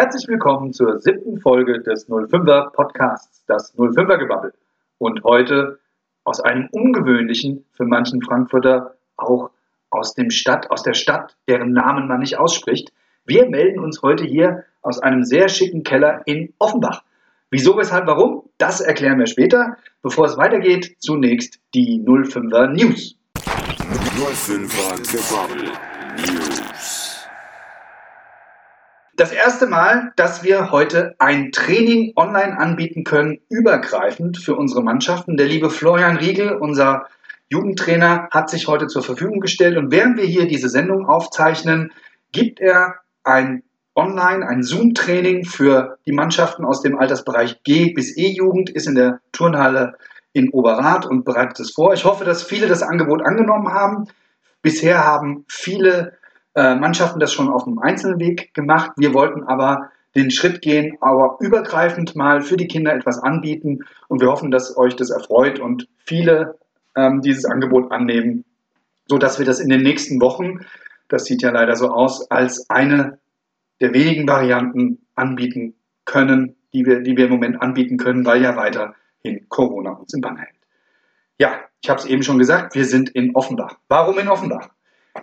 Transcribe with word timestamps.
Herzlich 0.00 0.28
willkommen 0.28 0.72
zur 0.72 1.00
siebten 1.00 1.40
Folge 1.40 1.80
des 1.82 2.08
05er 2.08 2.70
Podcasts, 2.70 3.44
das 3.48 3.76
05er 3.76 4.18
Gebabbel. 4.18 4.54
Und 4.98 5.24
heute 5.24 5.80
aus 6.22 6.38
einem 6.40 6.68
ungewöhnlichen, 6.70 7.64
für 7.72 7.84
manchen 7.84 8.22
Frankfurter 8.22 8.94
auch 9.16 9.50
aus 9.90 10.14
dem 10.14 10.30
Stadt, 10.30 10.70
aus 10.70 10.84
der 10.84 10.94
Stadt, 10.94 11.36
deren 11.48 11.72
Namen 11.72 12.06
man 12.06 12.20
nicht 12.20 12.38
ausspricht. 12.38 12.92
Wir 13.26 13.48
melden 13.50 13.80
uns 13.80 14.00
heute 14.00 14.22
hier 14.22 14.62
aus 14.82 15.00
einem 15.00 15.24
sehr 15.24 15.48
schicken 15.48 15.82
Keller 15.82 16.22
in 16.26 16.54
Offenbach. 16.60 17.02
Wieso, 17.50 17.76
weshalb, 17.76 18.06
warum? 18.06 18.44
Das 18.56 18.80
erklären 18.80 19.18
wir 19.18 19.26
später. 19.26 19.78
Bevor 20.02 20.26
es 20.26 20.36
weitergeht, 20.36 20.94
zunächst 21.00 21.58
die 21.74 22.04
05er 22.06 22.68
News. 22.68 23.16
05er 23.34 25.10
Gebabbel 25.10 25.72
News. 26.18 26.57
Das 29.18 29.32
erste 29.32 29.66
Mal, 29.66 30.12
dass 30.14 30.44
wir 30.44 30.70
heute 30.70 31.16
ein 31.18 31.50
Training 31.50 32.12
online 32.14 32.56
anbieten 32.56 33.02
können, 33.02 33.40
übergreifend 33.48 34.38
für 34.38 34.54
unsere 34.54 34.80
Mannschaften. 34.80 35.36
Der 35.36 35.46
liebe 35.46 35.70
Florian 35.70 36.18
Riegel, 36.18 36.52
unser 36.52 37.08
Jugendtrainer, 37.48 38.28
hat 38.30 38.48
sich 38.48 38.68
heute 38.68 38.86
zur 38.86 39.02
Verfügung 39.02 39.40
gestellt 39.40 39.76
und 39.76 39.90
während 39.90 40.18
wir 40.18 40.24
hier 40.24 40.46
diese 40.46 40.68
Sendung 40.68 41.06
aufzeichnen, 41.06 41.90
gibt 42.30 42.60
er 42.60 42.94
ein 43.24 43.64
online, 43.96 44.46
ein 44.46 44.62
Zoom-Training 44.62 45.44
für 45.44 45.98
die 46.06 46.12
Mannschaften 46.12 46.64
aus 46.64 46.82
dem 46.82 46.96
Altersbereich 46.96 47.64
G 47.64 47.92
bis 47.92 48.16
E-Jugend, 48.16 48.70
ist 48.70 48.86
in 48.86 48.94
der 48.94 49.18
Turnhalle 49.32 49.96
in 50.32 50.50
Oberrat 50.50 51.06
und 51.06 51.24
bereitet 51.24 51.58
es 51.58 51.72
vor. 51.72 51.92
Ich 51.92 52.04
hoffe, 52.04 52.24
dass 52.24 52.44
viele 52.44 52.68
das 52.68 52.84
Angebot 52.84 53.26
angenommen 53.26 53.74
haben. 53.74 54.06
Bisher 54.62 55.04
haben 55.04 55.44
viele 55.48 56.17
äh, 56.58 56.74
Mannschaften 56.74 57.20
das 57.20 57.32
schon 57.32 57.48
auf 57.48 57.68
einem 57.68 57.78
einzelnen 57.78 58.18
Weg 58.18 58.52
gemacht. 58.52 58.90
Wir 58.96 59.14
wollten 59.14 59.44
aber 59.44 59.90
den 60.16 60.32
Schritt 60.32 60.60
gehen, 60.60 60.98
aber 61.00 61.36
übergreifend 61.38 62.16
mal 62.16 62.42
für 62.42 62.56
die 62.56 62.66
Kinder 62.66 62.92
etwas 62.92 63.20
anbieten 63.20 63.84
und 64.08 64.20
wir 64.20 64.28
hoffen, 64.28 64.50
dass 64.50 64.76
euch 64.76 64.96
das 64.96 65.10
erfreut 65.10 65.60
und 65.60 65.86
viele 66.04 66.58
ähm, 66.96 67.20
dieses 67.22 67.44
Angebot 67.44 67.92
annehmen, 67.92 68.44
so 69.06 69.18
dass 69.18 69.38
wir 69.38 69.46
das 69.46 69.60
in 69.60 69.68
den 69.68 69.82
nächsten 69.82 70.20
Wochen, 70.20 70.66
das 71.06 71.26
sieht 71.26 71.42
ja 71.42 71.50
leider 71.50 71.76
so 71.76 71.90
aus, 71.90 72.28
als 72.28 72.68
eine 72.68 73.20
der 73.80 73.94
wenigen 73.94 74.26
Varianten 74.26 75.06
anbieten 75.14 75.74
können, 76.04 76.56
die 76.72 76.84
wir, 76.84 77.02
die 77.02 77.16
wir 77.16 77.26
im 77.26 77.30
Moment 77.30 77.62
anbieten 77.62 77.98
können, 77.98 78.26
weil 78.26 78.42
ja 78.42 78.56
weiterhin 78.56 79.48
Corona 79.48 79.92
uns 79.92 80.12
im 80.12 80.22
Bann 80.22 80.36
hält. 80.38 80.56
Ja, 81.38 81.52
ich 81.80 81.88
habe 81.88 82.00
es 82.00 82.06
eben 82.06 82.24
schon 82.24 82.38
gesagt, 82.38 82.74
wir 82.74 82.84
sind 82.84 83.10
in 83.10 83.36
Offenbach. 83.36 83.76
Warum 83.86 84.18
in 84.18 84.26
Offenbach? 84.26 84.70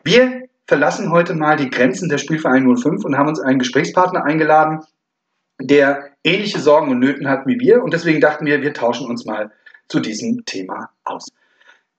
Wir 0.06 0.48
verlassen 0.68 1.12
heute 1.12 1.34
mal 1.34 1.58
die 1.58 1.70
Grenzen 1.70 2.10
der 2.10 2.18
Spielverein 2.18 2.76
05 2.76 3.06
und 3.06 3.18
haben 3.18 3.30
uns 3.30 3.40
einen 3.40 3.60
Gesprächspartner 3.60 4.24
eingeladen, 4.24 4.82
der 5.62 6.10
ähnliche 6.24 6.60
Sorgen 6.60 6.92
und 6.92 7.00
Nöten 7.00 7.30
hat 7.30 7.46
wie 7.46 7.60
wir. 7.60 7.84
Und 7.84 7.94
deswegen 7.94 8.20
dachten 8.20 8.46
wir, 8.46 8.62
wir 8.62 8.74
tauschen 8.74 9.08
uns 9.08 9.26
mal 9.26 9.52
zu 9.88 10.00
diesem 10.00 10.44
Thema 10.46 10.90
aus. 11.04 11.28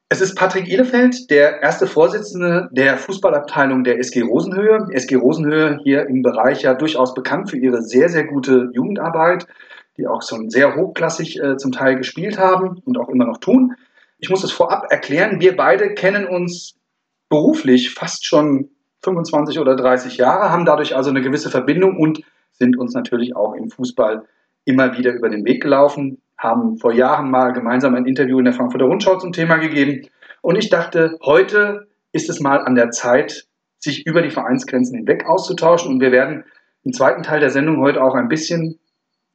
Es 0.09 0.21
ist 0.21 0.37
Patrick 0.37 0.69
Ihlefeld, 0.69 1.31
der 1.31 1.63
erste 1.63 1.87
Vorsitzende 1.87 2.69
der 2.71 2.97
Fußballabteilung 2.97 3.83
der 3.83 3.99
SG 3.99 4.23
Rosenhöhe. 4.23 4.87
SG 4.93 5.17
Rosenhöhe 5.17 5.81
hier 5.83 6.07
im 6.07 6.23
Bereich 6.23 6.63
ja 6.63 6.75
durchaus 6.75 7.13
bekannt 7.15 7.51
für 7.51 7.57
ihre 7.57 7.83
sehr, 7.83 8.09
sehr 8.09 8.25
gute 8.25 8.71
Jugendarbeit, 8.73 9.47
die 9.97 10.07
auch 10.07 10.23
schon 10.23 10.49
sehr 10.51 10.77
hochklassig 10.77 11.41
äh, 11.41 11.57
zum 11.57 11.73
Teil 11.73 11.97
gespielt 11.97 12.39
haben 12.39 12.81
und 12.85 12.99
auch 12.99 13.09
immer 13.09 13.25
noch 13.25 13.39
tun. 13.39 13.75
Ich 14.19 14.31
muss 14.31 14.45
es 14.45 14.53
vorab 14.53 14.87
erklären, 14.91 15.41
wir 15.41 15.57
beide 15.57 15.95
kennen 15.95 16.27
uns 16.27 16.77
beruflich 17.29 17.95
fast 17.95 18.27
schon 18.27 18.71
25 19.03 19.59
oder 19.59 19.77
30 19.77 20.17
Jahre, 20.17 20.51
haben 20.51 20.65
dadurch 20.65 20.97
also 20.97 21.11
eine 21.11 21.23
gewisse 21.23 21.51
Verbindung 21.51 21.97
und 21.97 22.23
sind 22.53 22.79
uns 22.79 22.95
natürlich 22.95 23.37
auch 23.37 23.55
im 23.55 23.71
Fußball 23.71 24.25
immer 24.65 24.97
wieder 24.97 25.13
über 25.13 25.29
den 25.29 25.45
Weg 25.45 25.63
gelaufen, 25.63 26.21
haben 26.39 26.79
vor 26.79 26.93
Jahren 26.93 27.31
mal 27.31 27.53
gemeinsam 27.53 27.95
ein 27.95 28.07
Interview 28.07 28.39
in 28.39 28.45
der 28.45 28.55
Frankfurter 28.55 28.87
Rundschau 28.87 29.19
zum 29.19 29.33
Thema 29.33 29.57
gegeben. 29.57 30.07
Und 30.43 30.57
ich 30.57 30.69
dachte, 30.69 31.19
heute 31.25 31.87
ist 32.13 32.29
es 32.29 32.41
mal 32.41 32.59
an 32.59 32.75
der 32.75 32.91
Zeit, 32.91 33.47
sich 33.79 34.07
über 34.07 34.23
die 34.23 34.31
Vereinsgrenzen 34.31 34.97
hinweg 34.97 35.27
auszutauschen. 35.27 35.93
Und 35.93 36.01
wir 36.01 36.13
werden 36.13 36.45
im 36.83 36.93
zweiten 36.93 37.23
Teil 37.23 37.41
der 37.41 37.51
Sendung 37.51 37.81
heute 37.81 38.03
auch 38.03 38.15
ein 38.15 38.29
bisschen, 38.29 38.79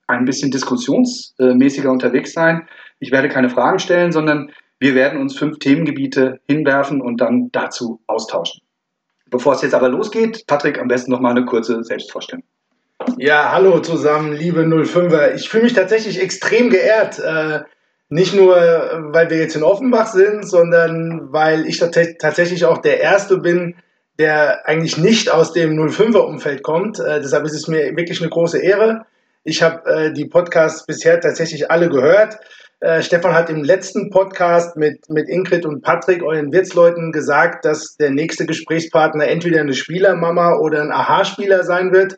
ein 0.07 0.25
bisschen 0.25 0.51
diskussionsmäßiger 0.51 1.91
unterwegs 1.91 2.33
sein. 2.33 2.67
Ich 2.99 3.11
werde 3.11 3.29
keine 3.29 3.49
Fragen 3.49 3.79
stellen, 3.79 4.11
sondern 4.11 4.51
wir 4.81 4.95
werden 4.95 5.21
uns 5.21 5.37
fünf 5.37 5.59
Themengebiete 5.59 6.39
hinwerfen 6.47 7.01
und 7.01 7.21
dann 7.21 7.49
dazu 7.51 8.01
austauschen. 8.07 8.61
Bevor 9.29 9.53
es 9.53 9.61
jetzt 9.61 9.75
aber 9.75 9.89
losgeht, 9.89 10.47
Patrick, 10.47 10.79
am 10.79 10.87
besten 10.87 11.11
noch 11.11 11.19
mal 11.19 11.29
eine 11.29 11.45
kurze 11.45 11.83
Selbstvorstellung. 11.83 12.43
Ja, 13.17 13.51
hallo 13.51 13.79
zusammen, 13.79 14.33
liebe 14.33 14.61
05er. 14.61 15.35
Ich 15.35 15.49
fühle 15.49 15.65
mich 15.65 15.73
tatsächlich 15.73 16.19
extrem 16.19 16.71
geehrt. 16.71 17.19
Äh, 17.19 17.59
nicht 18.09 18.33
nur, 18.33 18.55
weil 18.55 19.29
wir 19.29 19.37
jetzt 19.37 19.55
in 19.55 19.61
Offenbach 19.61 20.07
sind, 20.07 20.49
sondern 20.49 21.31
weil 21.31 21.67
ich 21.67 21.77
tatsächlich 21.77 22.65
auch 22.65 22.79
der 22.79 23.01
Erste 23.01 23.37
bin, 23.37 23.75
der 24.17 24.67
eigentlich 24.67 24.97
nicht 24.97 25.29
aus 25.29 25.53
dem 25.53 25.77
05er-Umfeld 25.79 26.63
kommt. 26.63 26.99
Äh, 26.99 27.21
deshalb 27.21 27.45
ist 27.45 27.53
es 27.53 27.67
mir 27.67 27.95
wirklich 27.95 28.19
eine 28.19 28.31
große 28.31 28.57
Ehre. 28.57 29.05
Ich 29.43 29.61
habe 29.61 29.85
äh, 29.85 30.11
die 30.11 30.25
Podcasts 30.25 30.87
bisher 30.87 31.21
tatsächlich 31.21 31.69
alle 31.69 31.87
gehört. 31.87 32.39
Äh, 32.81 33.03
Stefan 33.03 33.35
hat 33.35 33.51
im 33.51 33.63
letzten 33.63 34.09
Podcast 34.09 34.75
mit, 34.75 35.07
mit 35.07 35.29
Ingrid 35.29 35.67
und 35.67 35.83
Patrick, 35.83 36.23
euren 36.23 36.51
Wirtsleuten, 36.51 37.11
gesagt, 37.11 37.63
dass 37.63 37.95
der 37.95 38.09
nächste 38.09 38.47
Gesprächspartner 38.47 39.27
entweder 39.27 39.61
eine 39.61 39.75
Spielermama 39.75 40.57
oder 40.57 40.81
ein 40.81 40.91
Aha-Spieler 40.91 41.63
sein 41.63 41.93
wird. 41.93 42.17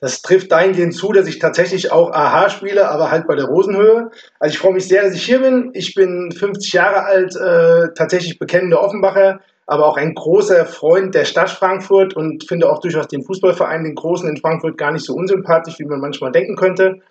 Das 0.00 0.22
trifft 0.22 0.50
dahingehend 0.50 0.94
zu, 0.94 1.12
dass 1.12 1.26
ich 1.26 1.40
tatsächlich 1.40 1.92
auch 1.92 2.10
Aha 2.12 2.48
spiele, 2.48 2.88
aber 2.88 3.10
halt 3.10 3.26
bei 3.26 3.34
der 3.34 3.44
Rosenhöhe. 3.44 4.10
Also 4.40 4.54
ich 4.54 4.58
freue 4.58 4.72
mich 4.72 4.88
sehr, 4.88 5.02
dass 5.02 5.12
ich 5.12 5.26
hier 5.26 5.40
bin. 5.40 5.72
Ich 5.74 5.94
bin 5.94 6.32
50 6.32 6.72
Jahre 6.72 7.04
alt, 7.04 7.36
äh, 7.36 7.92
tatsächlich 7.94 8.38
bekennender 8.38 8.80
Offenbacher, 8.80 9.40
aber 9.66 9.84
auch 9.84 9.98
ein 9.98 10.14
großer 10.14 10.64
Freund 10.64 11.14
der 11.14 11.26
Stadt 11.26 11.50
Frankfurt 11.50 12.16
und 12.16 12.48
finde 12.48 12.70
auch 12.70 12.80
durchaus 12.80 13.08
den 13.08 13.24
Fußballverein, 13.24 13.84
den 13.84 13.94
Großen 13.94 14.26
in 14.26 14.38
Frankfurt, 14.38 14.78
gar 14.78 14.92
nicht 14.92 15.04
so 15.04 15.14
unsympathisch, 15.14 15.78
wie 15.78 15.84
man 15.84 16.00
manchmal 16.00 16.32
denken 16.32 16.56
könnte. 16.56 17.02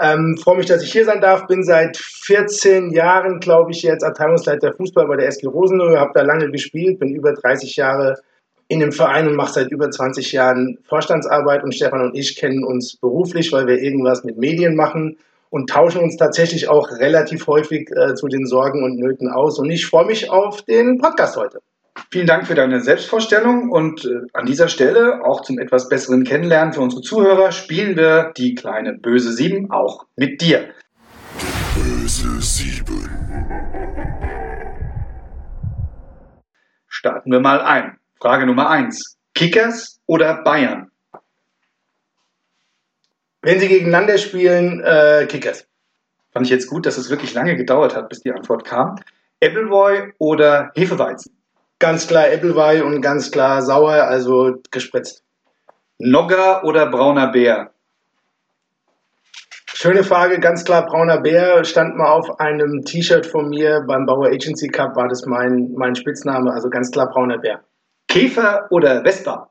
Ähm, 0.00 0.38
freue 0.38 0.58
mich, 0.58 0.66
dass 0.66 0.82
ich 0.82 0.92
hier 0.92 1.04
sein 1.04 1.20
darf. 1.20 1.46
Bin 1.46 1.64
seit 1.64 1.96
14 1.96 2.90
Jahren, 2.92 3.40
glaube 3.40 3.72
ich, 3.72 3.82
jetzt 3.82 4.04
Abteilungsleiter 4.04 4.72
Fußball 4.72 5.06
bei 5.06 5.16
der 5.16 5.26
SG 5.26 5.46
Rosenhöhe. 5.46 5.98
Habe 5.98 6.12
da 6.14 6.22
lange 6.22 6.50
gespielt, 6.50 7.00
bin 7.00 7.14
über 7.14 7.32
30 7.32 7.76
Jahre 7.76 8.16
in 8.68 8.80
dem 8.80 8.92
Verein 8.92 9.26
und 9.26 9.34
mache 9.34 9.54
seit 9.54 9.70
über 9.72 9.90
20 9.90 10.30
Jahren 10.32 10.78
Vorstandsarbeit. 10.84 11.64
Und 11.64 11.74
Stefan 11.74 12.02
und 12.02 12.16
ich 12.16 12.36
kennen 12.36 12.62
uns 12.62 12.96
beruflich, 12.96 13.52
weil 13.52 13.66
wir 13.66 13.80
irgendwas 13.80 14.22
mit 14.22 14.38
Medien 14.38 14.76
machen 14.76 15.18
und 15.50 15.68
tauschen 15.68 16.02
uns 16.02 16.16
tatsächlich 16.16 16.68
auch 16.68 16.90
relativ 16.98 17.46
häufig 17.46 17.90
äh, 17.90 18.14
zu 18.14 18.28
den 18.28 18.46
Sorgen 18.46 18.84
und 18.84 18.98
Nöten 18.98 19.28
aus. 19.28 19.58
Und 19.58 19.70
ich 19.70 19.86
freue 19.86 20.06
mich 20.06 20.30
auf 20.30 20.62
den 20.62 20.98
Podcast 20.98 21.36
heute. 21.36 21.60
Vielen 22.10 22.26
Dank 22.26 22.46
für 22.46 22.54
deine 22.54 22.80
Selbstvorstellung 22.80 23.70
und 23.70 24.04
äh, 24.04 24.20
an 24.32 24.46
dieser 24.46 24.68
Stelle 24.68 25.24
auch 25.24 25.42
zum 25.42 25.58
etwas 25.58 25.88
besseren 25.88 26.24
Kennenlernen 26.24 26.72
für 26.72 26.80
unsere 26.80 27.02
Zuhörer 27.02 27.52
spielen 27.52 27.96
wir 27.96 28.32
die 28.36 28.54
kleine 28.54 28.94
böse 28.94 29.32
7 29.32 29.70
auch 29.70 30.06
mit 30.16 30.40
dir. 30.40 30.68
Böse 31.74 32.40
7. 32.40 32.84
Starten 36.88 37.30
wir 37.30 37.40
mal 37.40 37.60
ein. 37.60 37.98
Frage 38.20 38.46
Nummer 38.46 38.70
1. 38.70 39.18
Kickers 39.34 40.00
oder 40.06 40.42
Bayern? 40.42 40.90
Wenn 43.42 43.60
sie 43.60 43.68
gegeneinander 43.68 44.18
spielen, 44.18 44.82
äh, 44.82 45.26
Kickers. 45.28 45.66
Fand 46.32 46.46
ich 46.46 46.50
jetzt 46.50 46.66
gut, 46.66 46.86
dass 46.86 46.98
es 46.98 47.10
wirklich 47.10 47.34
lange 47.34 47.56
gedauert 47.56 47.94
hat, 47.94 48.08
bis 48.08 48.20
die 48.20 48.32
Antwort 48.32 48.64
kam. 48.64 48.96
Appleboy 49.40 50.12
oder 50.18 50.72
Hefeweizen? 50.74 51.37
Ganz 51.78 52.08
klar 52.08 52.24
Applewei 52.24 52.82
und 52.82 53.00
ganz 53.02 53.30
klar 53.30 53.62
sauer, 53.62 53.92
also 53.92 54.56
gespritzt. 54.70 55.22
Nogger 55.98 56.64
oder 56.64 56.90
brauner 56.90 57.28
Bär? 57.28 57.70
Schöne 59.74 60.02
Frage, 60.02 60.40
ganz 60.40 60.64
klar 60.64 60.86
brauner 60.86 61.20
Bär 61.20 61.62
stand 61.64 61.96
mal 61.96 62.10
auf 62.10 62.40
einem 62.40 62.84
T-Shirt 62.84 63.26
von 63.26 63.48
mir 63.48 63.84
beim 63.86 64.06
Bauer 64.06 64.26
Agency 64.26 64.68
Cup, 64.68 64.96
war 64.96 65.06
das 65.06 65.24
mein, 65.24 65.72
mein 65.76 65.94
Spitzname, 65.94 66.52
also 66.52 66.68
ganz 66.68 66.90
klar 66.90 67.10
brauner 67.10 67.38
Bär. 67.38 67.60
Käfer 68.08 68.66
oder 68.70 69.04
Vespa? 69.04 69.50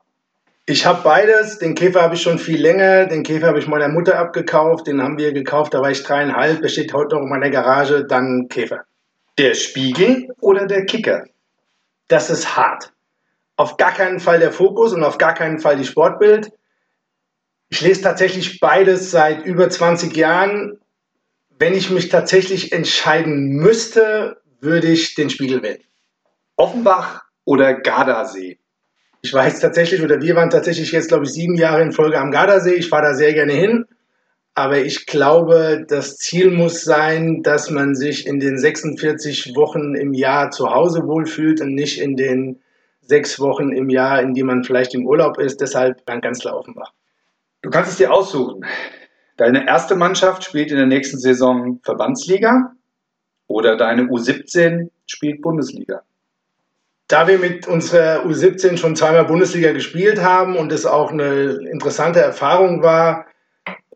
Ich 0.66 0.84
habe 0.84 1.00
beides. 1.02 1.58
Den 1.58 1.74
Käfer 1.74 2.02
habe 2.02 2.14
ich 2.14 2.20
schon 2.20 2.38
viel 2.38 2.60
länger. 2.60 3.06
Den 3.06 3.22
Käfer 3.22 3.46
habe 3.46 3.58
ich 3.58 3.66
meiner 3.68 3.88
Mutter 3.88 4.18
abgekauft. 4.18 4.86
Den 4.86 5.02
haben 5.02 5.16
wir 5.16 5.32
gekauft, 5.32 5.72
da 5.72 5.80
war 5.80 5.90
ich 5.90 6.02
dreieinhalb. 6.02 6.60
Der 6.60 6.68
steht 6.68 6.92
heute 6.92 7.16
noch 7.16 7.22
in 7.22 7.30
meiner 7.30 7.48
Garage. 7.48 8.04
Dann 8.04 8.48
Käfer. 8.50 8.84
Der 9.38 9.54
Spiegel 9.54 10.28
oder 10.40 10.66
der 10.66 10.84
Kicker? 10.84 11.24
Das 12.08 12.30
ist 12.30 12.56
hart. 12.56 12.92
Auf 13.56 13.76
gar 13.76 13.92
keinen 13.92 14.20
Fall 14.20 14.40
der 14.40 14.52
Fokus 14.52 14.92
und 14.92 15.04
auf 15.04 15.18
gar 15.18 15.34
keinen 15.34 15.58
Fall 15.58 15.76
die 15.76 15.84
Sportbild. 15.84 16.50
Ich 17.70 17.80
lese 17.80 18.02
tatsächlich 18.02 18.60
beides 18.60 19.10
seit 19.10 19.44
über 19.44 19.68
20 19.68 20.16
Jahren. 20.16 20.78
Wenn 21.58 21.74
ich 21.74 21.90
mich 21.90 22.08
tatsächlich 22.08 22.72
entscheiden 22.72 23.48
müsste, 23.48 24.40
würde 24.60 24.88
ich 24.88 25.14
den 25.14 25.28
Spiegel 25.28 25.62
wählen. 25.62 25.82
Offenbach 26.56 27.24
oder 27.44 27.74
Gardasee? 27.74 28.58
Ich 29.20 29.32
jetzt 29.32 29.60
tatsächlich, 29.60 30.00
oder 30.02 30.20
wir 30.20 30.36
waren 30.36 30.50
tatsächlich 30.50 30.92
jetzt, 30.92 31.08
glaube 31.08 31.24
ich, 31.24 31.32
sieben 31.32 31.56
Jahre 31.56 31.82
in 31.82 31.92
Folge 31.92 32.18
am 32.18 32.30
Gardasee. 32.30 32.74
Ich 32.74 32.88
fahre 32.88 33.08
da 33.08 33.14
sehr 33.14 33.34
gerne 33.34 33.52
hin. 33.52 33.84
Aber 34.58 34.78
ich 34.78 35.06
glaube, 35.06 35.86
das 35.86 36.16
Ziel 36.16 36.50
muss 36.50 36.82
sein, 36.82 37.44
dass 37.44 37.70
man 37.70 37.94
sich 37.94 38.26
in 38.26 38.40
den 38.40 38.58
46 38.58 39.54
Wochen 39.54 39.94
im 39.94 40.12
Jahr 40.12 40.50
zu 40.50 40.74
Hause 40.74 41.06
wohlfühlt 41.06 41.60
und 41.60 41.76
nicht 41.76 42.00
in 42.00 42.16
den 42.16 42.58
sechs 43.00 43.38
Wochen 43.38 43.70
im 43.70 43.88
Jahr, 43.88 44.20
in 44.20 44.34
die 44.34 44.42
man 44.42 44.64
vielleicht 44.64 44.94
im 44.94 45.06
Urlaub 45.06 45.38
ist. 45.38 45.60
Deshalb 45.60 46.04
dann 46.06 46.20
ganz 46.20 46.40
klar 46.40 46.56
Offenbach. 46.56 46.92
Du 47.62 47.70
kannst 47.70 47.92
es 47.92 47.98
dir 47.98 48.12
aussuchen. 48.12 48.66
Deine 49.36 49.64
erste 49.64 49.94
Mannschaft 49.94 50.42
spielt 50.42 50.72
in 50.72 50.76
der 50.76 50.86
nächsten 50.86 51.18
Saison 51.18 51.78
Verbandsliga 51.84 52.72
oder 53.46 53.76
deine 53.76 54.08
U17 54.08 54.88
spielt 55.06 55.40
Bundesliga. 55.40 56.02
Da 57.06 57.28
wir 57.28 57.38
mit 57.38 57.68
unserer 57.68 58.24
U17 58.26 58.76
schon 58.76 58.96
zweimal 58.96 59.26
Bundesliga 59.26 59.70
gespielt 59.70 60.20
haben 60.20 60.56
und 60.56 60.72
es 60.72 60.84
auch 60.84 61.12
eine 61.12 61.60
interessante 61.70 62.18
Erfahrung 62.18 62.82
war, 62.82 63.24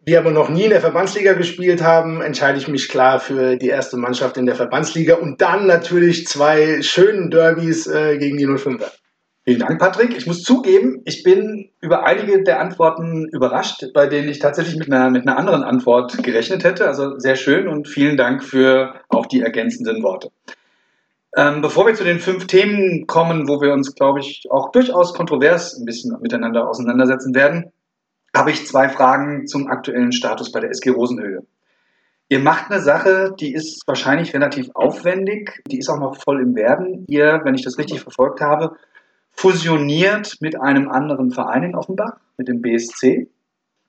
wir 0.05 0.19
aber 0.19 0.33
noch 0.33 0.49
nie 0.49 0.65
in 0.65 0.71
der 0.71 0.81
Verbandsliga 0.81 1.35
gespielt 1.35 1.83
haben, 1.83 2.23
entscheide 2.23 2.59
ich 2.59 2.69
mich 2.69 2.89
klar 2.89 3.21
für 3.21 3.57
die 3.57 3.69
erste 3.69 3.97
Mannschaft 3.97 4.37
in 4.37 4.47
der 4.47 4.57
Verbandsliga 4.57 5.17
und 5.17 5.41
dann 5.41 5.67
natürlich 5.67 6.27
zwei 6.27 6.83
schönen 6.83 7.31
Derbys 7.31 7.87
äh, 7.87 8.19
gegen 8.19 8.37
die 8.37 8.47
05er. 8.47 8.91
Vielen 9.45 9.59
Dank, 9.59 9.81
Patrick. 9.81 10.17
Ich 10.17 10.27
muss 10.27 10.43
zugeben, 10.43 11.03
ich 11.05 11.25
bin 11.25 11.71
über 11.81 12.05
einige 12.05 12.45
der 12.45 12.61
Antworten 12.61 13.27
überrascht, 13.33 13.85
bei 13.93 14.07
denen 14.07 14.29
ich 14.29 14.39
tatsächlich 14.39 14.77
mit 14.77 14.93
einer, 14.93 15.11
mit 15.11 15.27
einer 15.27 15.37
anderen 15.37 15.65
Antwort 15.65 16.23
gerechnet 16.23 16.63
hätte. 16.63 16.87
Also 16.87 17.19
sehr 17.19 17.35
schön 17.35 17.67
und 17.67 17.89
vielen 17.89 18.17
Dank 18.17 18.45
für 18.45 18.95
auch 19.09 19.27
die 19.27 19.41
ergänzenden 19.41 20.03
Worte. 20.05 20.31
Ähm, 21.37 21.61
bevor 21.61 21.87
wir 21.87 21.95
zu 21.95 22.05
den 22.05 22.21
fünf 22.21 22.47
Themen 22.47 23.07
kommen, 23.07 23.49
wo 23.49 23.61
wir 23.61 23.73
uns, 23.73 23.95
glaube 23.95 24.21
ich, 24.21 24.45
auch 24.51 24.71
durchaus 24.71 25.15
kontrovers 25.15 25.77
ein 25.77 25.87
bisschen 25.87 26.17
miteinander 26.21 26.69
auseinandersetzen 26.69 27.35
werden, 27.35 27.73
habe 28.35 28.51
ich 28.51 28.67
zwei 28.67 28.89
Fragen 28.89 29.47
zum 29.47 29.69
aktuellen 29.69 30.13
Status 30.13 30.53
bei 30.53 30.61
der 30.61 30.71
SG 30.71 30.91
Rosenhöhe. 30.91 31.45
Ihr 32.29 32.39
macht 32.39 32.71
eine 32.71 32.81
Sache, 32.81 33.35
die 33.39 33.53
ist 33.53 33.87
wahrscheinlich 33.87 34.33
relativ 34.33 34.71
aufwendig, 34.73 35.63
die 35.71 35.79
ist 35.79 35.91
auch 35.91 36.01
noch 36.01 36.17
voll 36.17 36.41
im 36.41 36.55
Werden. 36.55 37.05
Ihr, 37.09 37.43
wenn 37.45 37.55
ich 37.55 37.63
das 37.63 37.77
richtig 37.77 38.01
verfolgt 38.01 38.41
habe, 38.41 38.77
fusioniert 39.33 40.39
mit 40.41 40.59
einem 40.59 40.91
anderen 40.91 41.31
Verein 41.31 41.63
in 41.63 41.75
Offenbach, 41.75 42.17
mit 42.39 42.49
dem 42.49 42.63
BSC. 42.63 43.29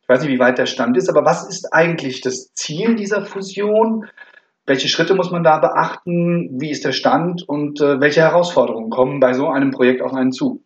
Ich 0.01 0.09
weiß 0.09 0.21
nicht, 0.21 0.31
wie 0.31 0.39
weit 0.39 0.57
der 0.57 0.65
Stand 0.65 0.97
ist, 0.97 1.09
aber 1.09 1.23
was 1.23 1.47
ist 1.47 1.73
eigentlich 1.73 2.19
das 2.19 2.53
Ziel 2.53 2.95
dieser 2.95 3.25
Fusion? 3.25 4.07
Welche 4.65 4.89
Schritte 4.89 5.15
muss 5.15 5.31
man 5.31 5.43
da 5.43 5.59
beachten? 5.59 6.49
Wie 6.59 6.69
ist 6.69 6.83
der 6.83 6.91
Stand 6.91 7.47
und 7.47 7.79
äh, 7.79 8.01
welche 8.01 8.21
Herausforderungen 8.21 8.89
kommen 8.89 9.21
bei 9.21 9.31
so 9.31 9.47
einem 9.47 9.71
Projekt 9.71 10.01
auf 10.01 10.13
einen 10.13 10.33
zu? 10.33 10.61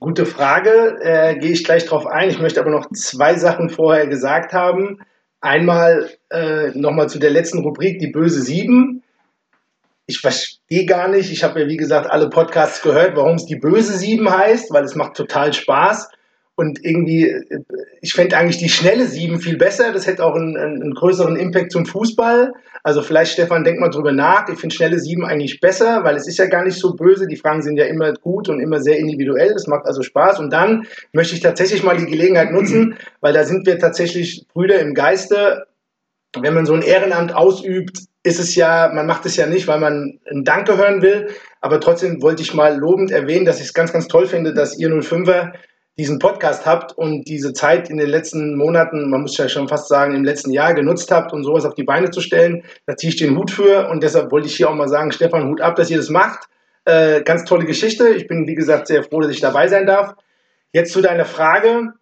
Gute 0.00 0.26
Frage, 0.26 0.98
äh, 1.00 1.36
gehe 1.36 1.52
ich 1.52 1.64
gleich 1.64 1.86
drauf 1.86 2.06
ein. 2.06 2.30
Ich 2.30 2.38
möchte 2.38 2.60
aber 2.60 2.70
noch 2.70 2.90
zwei 2.92 3.36
Sachen 3.36 3.68
vorher 3.70 4.06
gesagt 4.06 4.52
haben. 4.52 5.00
Einmal 5.40 6.10
äh, 6.30 6.70
nochmal 6.74 7.08
zu 7.08 7.18
der 7.18 7.30
letzten 7.30 7.58
Rubrik, 7.60 7.98
die 7.98 8.10
böse 8.10 8.42
Sieben 8.42 9.02
ich 10.08 10.20
verstehe 10.20 10.86
gar 10.86 11.06
nicht, 11.06 11.30
ich 11.30 11.44
habe 11.44 11.60
ja 11.60 11.68
wie 11.68 11.76
gesagt 11.76 12.10
alle 12.10 12.30
Podcasts 12.30 12.80
gehört, 12.80 13.14
warum 13.14 13.34
es 13.34 13.44
die 13.44 13.56
böse 13.56 13.92
Sieben 13.92 14.28
heißt, 14.28 14.72
weil 14.72 14.84
es 14.84 14.94
macht 14.94 15.14
total 15.14 15.52
Spaß. 15.52 16.08
Und 16.58 16.84
irgendwie, 16.84 17.32
ich 18.00 18.14
fände 18.14 18.36
eigentlich 18.36 18.58
die 18.58 18.68
schnelle 18.68 19.06
Sieben 19.06 19.38
viel 19.38 19.56
besser. 19.56 19.92
Das 19.92 20.08
hätte 20.08 20.24
auch 20.24 20.34
einen, 20.34 20.56
einen, 20.56 20.92
größeren 20.92 21.36
Impact 21.36 21.70
zum 21.70 21.86
Fußball. 21.86 22.52
Also 22.82 23.00
vielleicht, 23.00 23.30
Stefan, 23.30 23.62
denk 23.62 23.78
mal 23.78 23.90
drüber 23.90 24.10
nach. 24.10 24.48
Ich 24.48 24.58
finde 24.58 24.74
schnelle 24.74 24.98
Sieben 24.98 25.24
eigentlich 25.24 25.60
besser, 25.60 26.02
weil 26.02 26.16
es 26.16 26.26
ist 26.26 26.36
ja 26.36 26.46
gar 26.46 26.64
nicht 26.64 26.76
so 26.76 26.96
böse. 26.96 27.28
Die 27.28 27.36
Fragen 27.36 27.62
sind 27.62 27.76
ja 27.76 27.84
immer 27.84 28.12
gut 28.12 28.48
und 28.48 28.58
immer 28.58 28.80
sehr 28.80 28.98
individuell. 28.98 29.52
Das 29.52 29.68
macht 29.68 29.86
also 29.86 30.02
Spaß. 30.02 30.40
Und 30.40 30.52
dann 30.52 30.84
möchte 31.12 31.36
ich 31.36 31.42
tatsächlich 31.42 31.84
mal 31.84 31.96
die 31.96 32.06
Gelegenheit 32.06 32.50
nutzen, 32.50 32.96
weil 33.20 33.34
da 33.34 33.44
sind 33.44 33.64
wir 33.64 33.78
tatsächlich 33.78 34.44
Brüder 34.52 34.80
im 34.80 34.94
Geiste. 34.94 35.68
Wenn 36.36 36.54
man 36.54 36.66
so 36.66 36.74
ein 36.74 36.82
Ehrenamt 36.82 37.36
ausübt, 37.36 38.00
ist 38.24 38.40
es 38.40 38.56
ja, 38.56 38.90
man 38.92 39.06
macht 39.06 39.24
es 39.26 39.36
ja 39.36 39.46
nicht, 39.46 39.68
weil 39.68 39.78
man 39.78 40.18
ein 40.28 40.42
Danke 40.42 40.76
hören 40.76 41.02
will, 41.02 41.28
aber 41.60 41.78
trotzdem 41.78 42.20
wollte 42.20 42.42
ich 42.42 42.52
mal 42.52 42.76
lobend 42.76 43.12
erwähnen, 43.12 43.46
dass 43.46 43.60
ich 43.60 43.66
es 43.66 43.74
ganz, 43.74 43.92
ganz 43.92 44.08
toll 44.08 44.26
finde, 44.26 44.52
dass 44.54 44.76
ihr 44.76 44.88
05er 44.90 45.52
diesen 45.98 46.20
Podcast 46.20 46.64
habt 46.64 46.96
und 46.96 47.24
diese 47.24 47.52
Zeit 47.52 47.90
in 47.90 47.96
den 47.96 48.08
letzten 48.08 48.56
Monaten, 48.56 49.10
man 49.10 49.22
muss 49.22 49.36
ja 49.36 49.48
schon 49.48 49.68
fast 49.68 49.88
sagen, 49.88 50.14
im 50.14 50.24
letzten 50.24 50.52
Jahr 50.52 50.72
genutzt 50.72 51.10
habt, 51.10 51.32
um 51.32 51.42
sowas 51.42 51.64
auf 51.64 51.74
die 51.74 51.82
Beine 51.82 52.10
zu 52.10 52.20
stellen. 52.20 52.62
Da 52.86 52.96
ziehe 52.96 53.12
ich 53.12 53.16
den 53.16 53.36
Hut 53.36 53.50
für 53.50 53.88
und 53.88 54.02
deshalb 54.02 54.30
wollte 54.30 54.46
ich 54.46 54.56
hier 54.56 54.70
auch 54.70 54.74
mal 54.74 54.88
sagen, 54.88 55.10
Stefan, 55.10 55.48
Hut 55.48 55.60
ab, 55.60 55.74
dass 55.74 55.90
ihr 55.90 55.96
das 55.96 56.08
macht. 56.08 56.48
Äh, 56.84 57.22
ganz 57.22 57.44
tolle 57.44 57.64
Geschichte. 57.64 58.10
Ich 58.10 58.28
bin, 58.28 58.46
wie 58.46 58.54
gesagt, 58.54 58.86
sehr 58.86 59.02
froh, 59.02 59.20
dass 59.20 59.32
ich 59.32 59.40
dabei 59.40 59.66
sein 59.66 59.86
darf. 59.86 60.14
Jetzt 60.72 60.92
zu 60.92 61.00
deiner 61.00 61.24
Frage. 61.24 61.94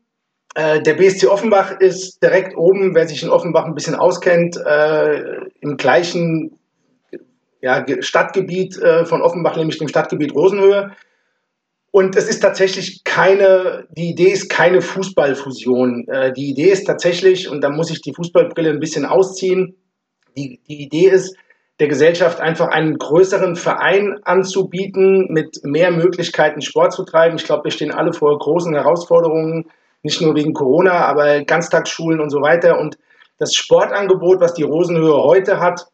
Äh, 0.54 0.82
der 0.82 0.94
BSC 0.94 1.26
Offenbach 1.26 1.80
ist 1.80 2.22
direkt 2.22 2.54
oben, 2.54 2.94
wer 2.94 3.08
sich 3.08 3.22
in 3.22 3.30
Offenbach 3.30 3.64
ein 3.64 3.74
bisschen 3.74 3.94
auskennt, 3.94 4.58
äh, 4.58 5.22
im 5.60 5.78
gleichen 5.78 6.58
ja, 7.62 7.84
Stadtgebiet 8.00 8.78
äh, 8.78 9.06
von 9.06 9.22
Offenbach, 9.22 9.56
nämlich 9.56 9.78
dem 9.78 9.88
Stadtgebiet 9.88 10.34
Rosenhöhe. 10.34 10.92
Und 11.90 12.16
es 12.16 12.28
ist 12.28 12.40
tatsächlich 12.40 13.04
keine, 13.04 13.86
die 13.90 14.10
Idee 14.10 14.30
ist 14.30 14.50
keine 14.50 14.82
Fußballfusion. 14.82 16.06
Äh, 16.08 16.32
die 16.32 16.50
Idee 16.50 16.70
ist 16.70 16.84
tatsächlich, 16.84 17.48
und 17.48 17.62
da 17.62 17.70
muss 17.70 17.90
ich 17.90 18.02
die 18.02 18.12
Fußballbrille 18.12 18.70
ein 18.70 18.80
bisschen 18.80 19.06
ausziehen, 19.06 19.76
die, 20.36 20.60
die 20.68 20.82
Idee 20.82 21.08
ist, 21.08 21.36
der 21.78 21.88
Gesellschaft 21.88 22.40
einfach 22.40 22.68
einen 22.68 22.96
größeren 22.96 23.56
Verein 23.56 24.18
anzubieten, 24.22 25.26
mit 25.30 25.60
mehr 25.62 25.90
Möglichkeiten 25.90 26.62
Sport 26.62 26.92
zu 26.92 27.04
treiben. 27.04 27.36
Ich 27.36 27.44
glaube, 27.44 27.64
wir 27.64 27.70
stehen 27.70 27.92
alle 27.92 28.12
vor 28.12 28.38
großen 28.38 28.74
Herausforderungen 28.74 29.66
nicht 30.02 30.22
nur 30.22 30.34
wegen 30.34 30.54
Corona, 30.54 31.04
aber 31.04 31.42
Ganztagsschulen 31.42 32.20
und 32.20 32.30
so 32.30 32.40
weiter. 32.40 32.78
Und 32.78 32.96
das 33.38 33.52
Sportangebot, 33.52 34.40
was 34.40 34.54
die 34.54 34.62
Rosenhöhe 34.62 35.22
heute 35.22 35.60
hat, 35.60 35.86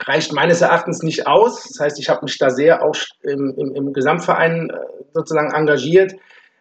reicht 0.00 0.32
meines 0.32 0.60
Erachtens 0.60 1.02
nicht 1.02 1.26
aus. 1.26 1.64
Das 1.68 1.80
heißt, 1.80 1.98
ich 1.98 2.08
habe 2.08 2.24
mich 2.24 2.38
da 2.38 2.50
sehr 2.50 2.84
auch 2.84 2.96
im, 3.22 3.54
im, 3.56 3.74
im 3.74 3.92
Gesamtverein 3.92 4.70
äh, 4.70 4.76
sozusagen 5.14 5.52
engagiert. 5.52 6.14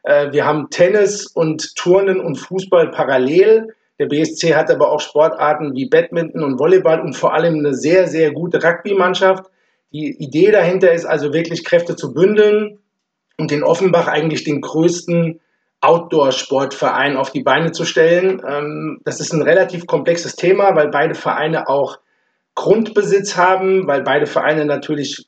Äh, 0.03 0.31
wir 0.31 0.45
haben 0.45 0.69
Tennis 0.69 1.27
und 1.27 1.75
Turnen 1.75 2.19
und 2.19 2.36
Fußball 2.36 2.91
parallel. 2.91 3.74
Der 4.00 4.07
BSC 4.07 4.55
hat 4.55 4.69
aber 4.71 4.91
auch 4.91 5.00
Sportarten 5.00 5.74
wie 5.74 5.89
Badminton 5.89 6.43
und 6.43 6.60
Volleyball 6.60 7.01
und 7.01 7.15
vor 7.15 7.33
allem 7.33 7.55
eine 7.55 7.74
sehr, 7.74 8.07
sehr 8.07 8.31
gute 8.31 8.63
Rugby-Mannschaft. 8.63 9.45
Die 9.91 10.15
Idee 10.19 10.51
dahinter 10.51 10.91
ist 10.91 11.05
also 11.05 11.33
wirklich 11.33 11.63
Kräfte 11.63 11.95
zu 11.95 12.13
bündeln 12.13 12.79
und 13.38 13.51
in 13.51 13.63
Offenbach 13.63 14.07
eigentlich 14.07 14.43
den 14.43 14.62
größten 14.62 15.39
Outdoor-Sportverein 15.81 17.15
auf 17.15 17.31
die 17.31 17.43
Beine 17.43 17.71
zu 17.71 17.86
stellen. 17.86 18.41
Ähm, 18.48 19.00
das 19.03 19.19
ist 19.19 19.33
ein 19.33 19.41
relativ 19.41 19.88
komplexes 19.88 20.36
Thema, 20.36 20.75
weil 20.75 20.89
beide 20.89 21.15
Vereine 21.15 21.67
auch 21.69 22.00
Grundbesitz 22.55 23.38
haben, 23.38 23.85
weil 23.88 24.01
beide 24.01 24.25
Vereine 24.25 24.65
natürlich 24.65 25.27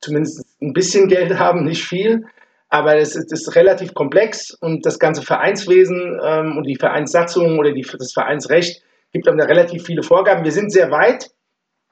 zumindest 0.00 0.44
ein 0.60 0.72
bisschen 0.72 1.08
Geld 1.08 1.38
haben, 1.38 1.64
nicht 1.64 1.84
viel. 1.84 2.24
Aber 2.68 2.96
es 2.96 3.16
ist, 3.16 3.56
relativ 3.56 3.94
komplex 3.94 4.52
und 4.52 4.86
das 4.86 5.00
ganze 5.00 5.22
Vereinswesen 5.22 6.20
ähm, 6.24 6.56
und 6.56 6.64
die 6.64 6.76
Vereinssatzung 6.76 7.58
oder 7.58 7.72
die, 7.72 7.82
das 7.82 8.12
Vereinsrecht 8.12 8.82
gibt 9.12 9.26
dann 9.26 9.38
da 9.38 9.44
relativ 9.46 9.84
viele 9.84 10.04
Vorgaben. 10.04 10.44
Wir 10.44 10.52
sind 10.52 10.72
sehr 10.72 10.92
weit. 10.92 11.30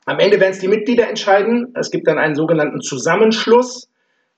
Am 0.04 0.20
Ende 0.20 0.38
werden 0.38 0.52
es 0.52 0.60
die 0.60 0.68
Mitglieder 0.68 1.08
entscheiden. 1.08 1.74
Es 1.74 1.90
gibt 1.90 2.06
dann 2.06 2.18
einen 2.18 2.36
sogenannten 2.36 2.80
Zusammenschluss. 2.80 3.88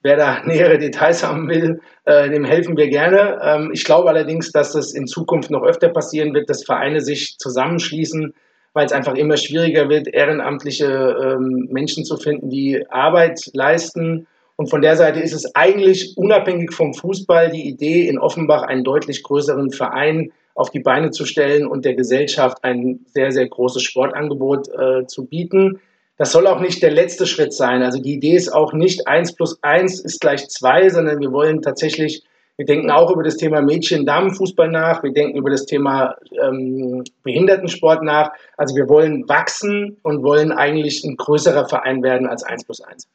Wer 0.03 0.17
da 0.17 0.43
nähere 0.45 0.79
Details 0.79 1.23
haben 1.23 1.49
will, 1.49 1.81
äh, 2.07 2.31
dem 2.31 2.45
helfen 2.45 2.77
wir 2.79 2.89
gerne. 2.89 3.39
Ähm, 3.43 3.71
ich 3.75 3.85
glaube 3.85 4.09
allerdings, 4.09 4.51
dass 4.51 4.75
es 4.75 4.95
in 4.95 5.07
Zukunft 5.07 5.51
noch 5.51 5.63
öfter 5.63 5.91
passieren 5.91 6.33
wird, 6.33 6.49
dass 6.49 6.65
Vereine 6.65 7.03
sich 7.03 7.37
zusammenschließen, 7.39 8.33
weil 8.73 8.87
es 8.87 8.93
einfach 8.93 9.15
immer 9.15 9.37
schwieriger 9.37 9.89
wird, 9.89 10.09
ehrenamtliche 10.09 10.87
ähm, 10.87 11.69
Menschen 11.71 12.05
zu 12.05 12.17
finden, 12.17 12.51
die 12.51 12.85
Arbeit 12.91 13.41
leisten. 13.53 14.27
Und 14.57 14.69
von 14.69 14.83
der 14.83 14.97
Seite 14.97 15.21
ist 15.21 15.33
es 15.33 15.55
eigentlich 15.55 16.17
unabhängig 16.17 16.73
vom 16.73 16.95
Fußball 16.95 17.51
die 17.51 17.67
Idee, 17.69 18.07
in 18.09 18.19
Offenbach 18.19 18.63
einen 18.63 18.85
deutlich 18.85 19.23
größeren 19.23 19.73
Verein 19.73 20.33
auf 20.55 20.71
die 20.71 20.81
Beine 20.81 21.11
zu 21.11 21.25
stellen 21.25 21.67
und 21.67 21.85
der 21.85 21.95
Gesellschaft 21.95 22.59
ein 22.63 23.01
sehr, 23.07 23.33
sehr 23.33 23.49
großes 23.49 23.83
Sportangebot 23.83 24.69
äh, 24.69 25.07
zu 25.07 25.27
bieten. 25.27 25.81
Das 26.19 26.33
soll 26.33 26.47
auch 26.47 26.61
nicht 26.61 26.83
der 26.83 26.91
letzte 26.91 27.27
Schritt 27.27 27.55
sein. 27.55 27.83
Also 27.83 27.99
die 27.99 28.13
Idee 28.13 28.35
ist 28.35 28.53
auch 28.53 28.75
nicht 28.75 29.09
eins 29.09 29.35
plus 29.35 29.59
eins 29.63 30.01
ist 30.01 30.21
gleich 30.21 30.49
zwei, 30.49 30.91
sondern 30.91 31.19
wir 31.19 31.33
wollen 31.33 31.63
tatsächlich, 31.63 32.25
wir 32.61 32.67
denken 32.67 32.91
auch 32.91 33.11
über 33.11 33.23
das 33.23 33.39
Thema 33.39 33.63
Mädchen-Damen-Fußball 33.63 34.71
nach, 34.71 35.03
wir 35.03 35.15
denken 35.15 35.39
über 35.39 35.49
das 35.49 35.65
Thema 35.65 36.17
ähm, 36.39 37.05
Behindertensport 37.23 38.03
nach. 38.03 38.33
Also 38.59 38.77
wir 38.77 38.87
wollen 38.87 39.27
wachsen 39.31 39.97
und 40.03 40.23
wollen 40.23 40.53
eigentlich 40.53 41.03
ein 41.03 41.17
größerer 41.17 41.71
Verein 41.71 42.03
werden 42.03 42.27
als 42.27 42.43
eins 42.43 42.67
plus 42.67 42.83
eins. 42.83 43.09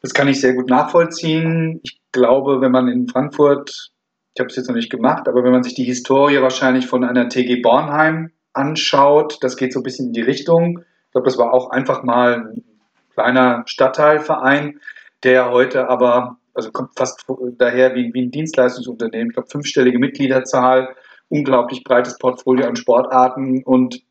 Das 0.00 0.14
kann 0.14 0.28
ich 0.28 0.40
sehr 0.40 0.54
gut 0.54 0.70
nachvollziehen. 0.70 1.80
Ich 1.82 2.00
glaube, 2.10 2.62
wenn 2.62 2.72
man 2.72 2.88
in 2.88 3.06
Frankfurt, 3.06 3.90
ich 4.34 4.40
habe 4.40 4.48
es 4.48 4.56
jetzt 4.56 4.68
noch 4.68 4.76
nicht 4.76 4.90
gemacht, 4.90 5.28
aber 5.28 5.44
wenn 5.44 5.52
man 5.52 5.62
sich 5.62 5.74
die 5.74 5.84
Historie 5.84 6.40
wahrscheinlich 6.40 6.86
von 6.86 7.04
einer 7.04 7.28
TG 7.28 7.60
Bornheim 7.60 8.30
anschaut, 8.54 9.36
das 9.42 9.58
geht 9.58 9.74
so 9.74 9.80
ein 9.80 9.82
bisschen 9.82 10.06
in 10.06 10.12
die 10.14 10.22
Richtung 10.22 10.86
ich 11.12 11.14
glaube, 11.14 11.26
das 11.26 11.36
war 11.36 11.52
auch 11.52 11.68
einfach 11.68 12.04
mal 12.04 12.54
ein 12.54 12.64
kleiner 13.12 13.64
Stadtteilverein, 13.66 14.80
der 15.24 15.50
heute 15.50 15.90
aber 15.90 16.38
also 16.54 16.70
kommt 16.70 16.90
fast 16.96 17.24
daher 17.58 17.94
wie, 17.94 18.12
wie 18.12 18.22
ein 18.22 18.30
Dienstleistungsunternehmen. 18.30 19.28
Ich 19.28 19.34
glaube, 19.34 19.48
fünfstellige 19.48 19.98
Mitgliederzahl, 19.98 20.94
unglaublich 21.28 21.84
breites 21.84 22.18
Portfolio 22.18 22.66
an 22.66 22.76
Sportarten 22.76 23.62
und 23.64 24.02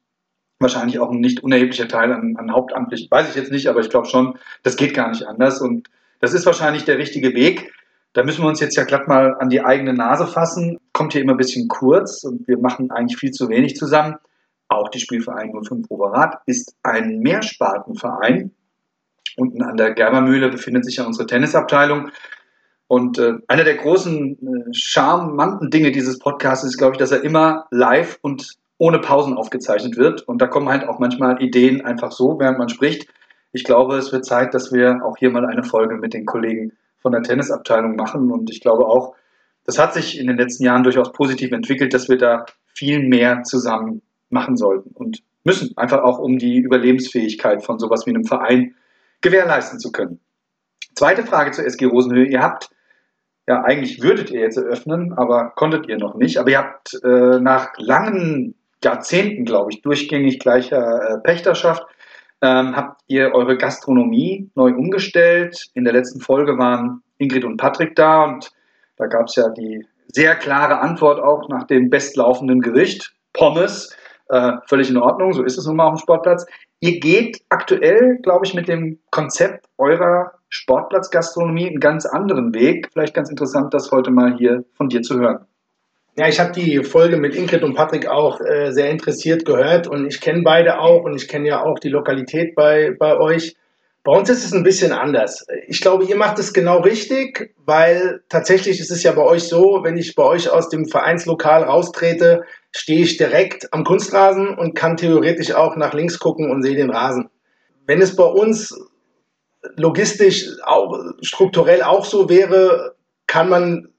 wahrscheinlich 0.60 1.00
auch 1.00 1.12
ein 1.12 1.20
nicht 1.20 1.44
unerheblicher 1.44 1.88
Teil 1.88 2.12
an, 2.12 2.36
an 2.38 2.52
hauptamtlichen. 2.52 3.10
Weiß 3.10 3.30
ich 3.30 3.36
jetzt 3.36 3.52
nicht, 3.52 3.68
aber 3.68 3.82
ich 3.82 3.90
glaube 3.90 4.08
schon, 4.08 4.38
das 4.64 4.76
geht 4.76 4.94
gar 4.94 5.10
nicht 5.10 5.28
anders. 5.28 5.62
Und 5.62 5.90
das 6.20 6.34
ist 6.34 6.46
wahrscheinlich 6.46 6.86
der 6.86 6.98
richtige 6.98 7.34
Weg. 7.34 7.74
Da 8.14 8.24
müssen 8.24 8.44
wir 8.44 8.50
uns 8.50 8.60
jetzt 8.60 8.76
ja 8.76 8.84
glatt 8.84 9.08
mal 9.08 9.36
an 9.40 9.50
die 9.50 9.64
eigene 9.64 9.94
Nase 9.94 10.28
fassen. 10.28 10.78
Kommt 10.94 11.14
hier 11.14 11.22
immer 11.22 11.34
ein 11.34 11.38
bisschen 11.38 11.68
kurz 11.68 12.24
und 12.24 12.48
wir 12.48 12.58
machen 12.60 12.92
eigentlich 12.92 13.18
viel 13.18 13.32
zu 13.32 13.50
wenig 13.50 13.76
zusammen. 13.76 14.16
Auch 14.68 14.90
die 14.90 15.00
Spielvereinigung 15.00 15.64
05 15.64 15.90
Oberrat 15.90 16.42
ist 16.46 16.76
ein 16.84 17.20
Mehrspartenverein. 17.20 18.52
Unten 19.38 19.62
an 19.62 19.78
der 19.78 19.94
Gerbermühle 19.94 20.50
befindet 20.50 20.86
sich 20.86 20.98
ja 20.98 21.06
unsere 21.06 21.28
Tennisabteilung. 21.28 22.10
Und 22.88 23.20
äh, 23.20 23.36
einer 23.48 23.64
der 23.64 23.76
großen, 23.76 24.34
äh, 24.34 24.74
charmanten 24.74 25.70
Dinge 25.70 25.92
dieses 25.92 26.20
Podcasts 26.20 26.66
ist, 26.66 26.78
glaube 26.78 26.94
ich, 26.94 26.98
dass 26.98 27.12
er 27.12 27.24
immer 27.24 27.68
live 27.72 28.20
und 28.22 28.56
ohne 28.78 29.00
Pausen 29.00 29.36
aufgezeichnet 29.36 29.96
wird. 29.96 30.28
Und 30.28 30.42
da 30.42 30.48
kommen 30.48 30.68
halt 30.68 30.88
auch 30.88 31.00
manchmal 31.00 31.42
Ideen 31.42 31.86
einfach 31.86 32.12
so, 32.12 32.40
während 32.40 32.58
man 32.58 32.68
spricht. 32.68 33.08
Ich 33.54 33.64
glaube, 33.64 33.96
es 33.96 34.12
wird 34.12 34.26
Zeit, 34.26 34.54
dass 34.54 34.74
wir 34.74 35.06
auch 35.06 35.18
hier 35.18 35.30
mal 35.30 35.46
eine 35.46 35.64
Folge 35.64 35.96
mit 35.96 36.14
den 36.14 36.26
Kollegen 36.26 36.74
von 37.00 37.12
der 37.12 37.22
Tennisabteilung 37.22 37.96
machen. 37.96 38.32
Und 38.32 38.50
ich 38.50 38.60
glaube 38.60 38.86
auch, 38.86 39.16
das 39.66 39.78
hat 39.78 39.94
sich 39.94 40.20
in 40.20 40.28
den 40.28 40.38
letzten 40.38 40.64
Jahren 40.64 40.84
durchaus 40.84 41.12
positiv 41.12 41.52
entwickelt, 41.52 41.94
dass 41.94 42.10
wir 42.10 42.18
da 42.18 42.46
viel 42.74 43.08
mehr 43.08 43.44
zusammen 43.44 44.02
machen 44.30 44.58
sollten 44.58 44.92
und 44.96 45.22
müssen, 45.44 45.78
einfach 45.78 46.02
auch 46.04 46.20
um 46.20 46.38
die 46.38 46.58
Überlebensfähigkeit 46.58 47.64
von 47.64 47.80
sowas 47.80 48.06
wie 48.06 48.12
einem 48.12 48.26
Verein 48.26 48.76
gewährleisten 49.22 49.80
zu 49.80 49.92
können. 49.92 50.20
Zweite 50.96 51.24
Frage 51.24 51.52
zur 51.52 51.66
SG 51.66 51.86
Rosenhöhe. 51.86 52.28
Ihr 52.28 52.42
habt, 52.42 52.70
ja, 53.48 53.64
eigentlich 53.64 54.02
würdet 54.02 54.30
ihr 54.30 54.42
jetzt 54.42 54.58
eröffnen, 54.58 55.14
aber 55.14 55.52
konntet 55.56 55.88
ihr 55.88 55.98
noch 55.98 56.16
nicht. 56.16 56.38
Aber 56.38 56.50
ihr 56.50 56.58
habt 56.58 57.00
äh, 57.04 57.40
nach 57.40 57.70
langen 57.78 58.56
Jahrzehnten, 58.84 59.46
glaube 59.46 59.72
ich, 59.72 59.82
durchgängig 59.82 60.40
gleicher 60.40 61.02
äh, 61.02 61.18
Pächterschaft, 61.20 61.84
ähm, 62.42 62.76
habt 62.76 63.02
ihr 63.08 63.34
eure 63.34 63.58
Gastronomie 63.58 64.50
neu 64.56 64.72
umgestellt. 64.72 65.68
In 65.74 65.84
der 65.84 65.94
letzten 65.94 66.20
Folge 66.20 66.58
waren 66.58 67.04
Ingrid 67.18 67.46
und 67.46 67.58
Patrick 67.58 67.96
da 67.96 68.24
und 68.24 68.52
da 68.98 69.06
gab 69.06 69.28
es 69.28 69.36
ja 69.36 69.50
die 69.50 69.86
sehr 70.08 70.36
klare 70.36 70.80
Antwort 70.80 71.20
auch 71.20 71.48
nach 71.50 71.66
dem 71.66 71.90
bestlaufenden 71.90 72.62
Gericht, 72.62 73.14
Pommes. 73.34 73.96
Äh, 74.30 74.54
völlig 74.66 74.90
in 74.90 74.98
Ordnung, 74.98 75.34
so 75.34 75.44
ist 75.44 75.58
es 75.58 75.66
nun 75.66 75.76
mal 75.76 75.88
auf 75.88 75.96
dem 75.96 76.02
Sportplatz. 76.02 76.46
Ihr 76.84 77.00
geht 77.00 77.42
aktuell, 77.50 78.18
glaube 78.24 78.48
ich, 78.48 78.56
mit 78.56 78.68
dem 78.68 78.98
Konzept 79.12 79.68
eurer 79.78 80.32
Sportplatzgastronomie 80.50 81.68
einen 81.68 81.80
ganz 81.80 82.08
anderen 82.08 82.56
Weg. 82.56 82.90
Vielleicht 82.92 83.14
ganz 83.14 83.30
interessant, 83.30 83.72
das 83.76 83.92
heute 83.92 84.10
mal 84.10 84.36
hier 84.36 84.66
von 84.74 84.90
dir 84.90 85.04
zu 85.04 85.20
hören. 85.20 85.46
Ja, 86.18 86.28
ich 86.28 86.40
habe 86.40 86.52
die 86.54 86.84
Folge 86.84 87.18
mit 87.18 87.36
Ingrid 87.36 87.64
und 87.64 87.76
Patrick 87.76 88.08
auch 88.08 88.42
äh, 88.42 88.72
sehr 88.72 88.90
interessiert 88.90 89.46
gehört 89.46 89.88
und 89.88 90.08
ich 90.08 90.22
kenne 90.22 90.42
beide 90.42 90.80
auch 90.80 91.04
und 91.04 91.16
ich 91.16 91.28
kenne 91.28 91.48
ja 91.48 91.64
auch 91.64 91.78
die 91.78 91.90
Lokalität 91.90 92.56
bei, 92.56 92.96
bei 92.98 93.16
euch. 93.16 93.56
Bei 94.04 94.18
uns 94.18 94.30
ist 94.30 94.44
es 94.44 94.54
ein 94.54 94.64
bisschen 94.64 94.94
anders. 94.94 95.46
Ich 95.68 95.80
glaube, 95.80 96.06
ihr 96.06 96.16
macht 96.16 96.40
es 96.40 96.54
genau 96.54 96.80
richtig, 96.80 97.54
weil 97.66 98.24
tatsächlich 98.30 98.80
ist 98.80 98.90
es 98.90 99.04
ja 99.04 99.12
bei 99.12 99.22
euch 99.22 99.44
so, 99.44 99.82
wenn 99.84 99.96
ich 99.96 100.16
bei 100.16 100.24
euch 100.24 100.50
aus 100.50 100.70
dem 100.70 100.88
Vereinslokal 100.88 101.64
raustrete, 101.64 102.42
stehe 102.72 103.02
ich 103.02 103.18
direkt 103.18 103.72
am 103.74 103.84
Kunstrasen 103.84 104.58
und 104.58 104.76
kann 104.76 104.98
theoretisch 104.98 105.54
auch 105.54 105.76
nach 105.76 105.94
links 105.94 106.18
gucken 106.18 106.50
und 106.50 106.64
sehe 106.64 106.76
den 106.76 106.90
Rasen. 106.90 107.30
Wenn 107.86 108.02
es 108.02 108.16
bei 108.16 108.26
uns 108.26 108.76
logistisch 109.76 110.48
auch 110.64 110.98
strukturell 111.22 111.84
auch 111.84 112.06
so 112.06 112.28
wäre, 112.28 112.96
kann 113.28 113.50
man 113.50 113.92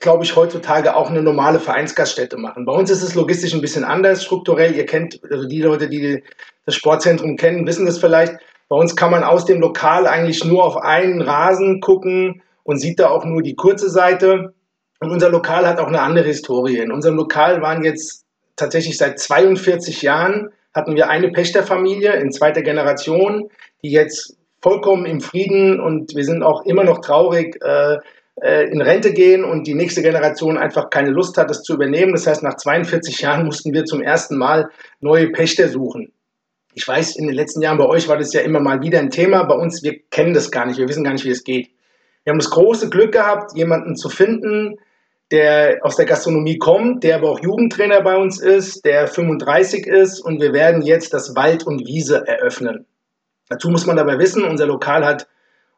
glaube 0.00 0.24
ich, 0.24 0.36
heutzutage 0.36 0.94
auch 0.94 1.10
eine 1.10 1.22
normale 1.22 1.58
Vereinsgaststätte 1.58 2.36
machen. 2.36 2.64
Bei 2.64 2.72
uns 2.72 2.90
ist 2.90 3.02
es 3.02 3.14
logistisch 3.14 3.52
ein 3.52 3.60
bisschen 3.60 3.84
anders, 3.84 4.24
strukturell. 4.24 4.76
Ihr 4.76 4.86
kennt, 4.86 5.20
also 5.28 5.48
die 5.48 5.60
Leute, 5.60 5.88
die 5.88 6.22
das 6.64 6.76
Sportzentrum 6.76 7.36
kennen, 7.36 7.66
wissen 7.66 7.86
das 7.86 7.98
vielleicht. 7.98 8.36
Bei 8.68 8.76
uns 8.76 8.96
kann 8.96 9.10
man 9.10 9.24
aus 9.24 9.44
dem 9.44 9.60
Lokal 9.60 10.06
eigentlich 10.06 10.44
nur 10.44 10.64
auf 10.64 10.76
einen 10.76 11.22
Rasen 11.22 11.80
gucken 11.80 12.42
und 12.64 12.78
sieht 12.78 13.00
da 13.00 13.08
auch 13.08 13.24
nur 13.24 13.42
die 13.42 13.56
kurze 13.56 13.88
Seite. 13.88 14.54
Und 15.00 15.10
unser 15.10 15.30
Lokal 15.30 15.66
hat 15.66 15.78
auch 15.78 15.86
eine 15.86 16.02
andere 16.02 16.26
Historie. 16.26 16.78
In 16.78 16.92
unserem 16.92 17.16
Lokal 17.16 17.62
waren 17.62 17.82
jetzt 17.82 18.26
tatsächlich 18.56 18.98
seit 18.98 19.18
42 19.18 20.02
Jahren 20.02 20.50
hatten 20.74 20.96
wir 20.96 21.08
eine 21.08 21.30
Pächterfamilie 21.30 22.12
in 22.14 22.30
zweiter 22.30 22.62
Generation, 22.62 23.48
die 23.82 23.90
jetzt 23.90 24.36
vollkommen 24.60 25.06
im 25.06 25.20
Frieden 25.20 25.80
und 25.80 26.14
wir 26.14 26.24
sind 26.24 26.42
auch 26.42 26.64
immer 26.66 26.84
noch 26.84 27.00
traurig, 27.00 27.58
äh, 27.62 27.96
äh, 28.42 28.70
in 28.70 28.80
Rente 28.80 29.12
gehen 29.12 29.44
und 29.44 29.66
die 29.66 29.74
nächste 29.74 30.02
Generation 30.02 30.58
einfach 30.58 30.90
keine 30.90 31.10
Lust 31.10 31.36
hat, 31.36 31.50
das 31.50 31.62
zu 31.62 31.74
übernehmen. 31.74 32.12
Das 32.12 32.26
heißt, 32.26 32.42
nach 32.42 32.56
42 32.56 33.20
Jahren 33.20 33.44
mussten 33.44 33.72
wir 33.72 33.84
zum 33.84 34.02
ersten 34.02 34.36
Mal 34.36 34.70
neue 35.00 35.30
Pächter 35.30 35.68
suchen. 35.68 36.12
Ich 36.78 36.86
weiß, 36.86 37.16
in 37.16 37.26
den 37.26 37.34
letzten 37.34 37.60
Jahren 37.60 37.76
bei 37.76 37.86
euch 37.86 38.06
war 38.06 38.18
das 38.18 38.32
ja 38.32 38.40
immer 38.40 38.60
mal 38.60 38.80
wieder 38.80 39.00
ein 39.00 39.10
Thema. 39.10 39.42
Bei 39.42 39.56
uns, 39.56 39.82
wir 39.82 39.98
kennen 40.10 40.32
das 40.32 40.52
gar 40.52 40.64
nicht. 40.64 40.78
Wir 40.78 40.86
wissen 40.86 41.02
gar 41.02 41.12
nicht, 41.12 41.24
wie 41.24 41.30
es 41.30 41.42
geht. 41.42 41.70
Wir 42.22 42.30
haben 42.30 42.38
das 42.38 42.50
große 42.50 42.88
Glück 42.88 43.10
gehabt, 43.10 43.56
jemanden 43.56 43.96
zu 43.96 44.08
finden, 44.08 44.76
der 45.32 45.80
aus 45.82 45.96
der 45.96 46.06
Gastronomie 46.06 46.56
kommt, 46.56 47.02
der 47.02 47.16
aber 47.16 47.30
auch 47.30 47.40
Jugendtrainer 47.40 48.00
bei 48.02 48.16
uns 48.16 48.40
ist, 48.40 48.84
der 48.84 49.08
35 49.08 49.88
ist 49.88 50.20
und 50.20 50.40
wir 50.40 50.52
werden 50.52 50.82
jetzt 50.82 51.12
das 51.12 51.34
Wald 51.34 51.66
und 51.66 51.84
Wiese 51.84 52.24
eröffnen. 52.28 52.86
Dazu 53.48 53.70
muss 53.70 53.84
man 53.84 53.96
dabei 53.96 54.20
wissen, 54.20 54.44
unser 54.44 54.66
Lokal 54.66 55.04
hat 55.04 55.26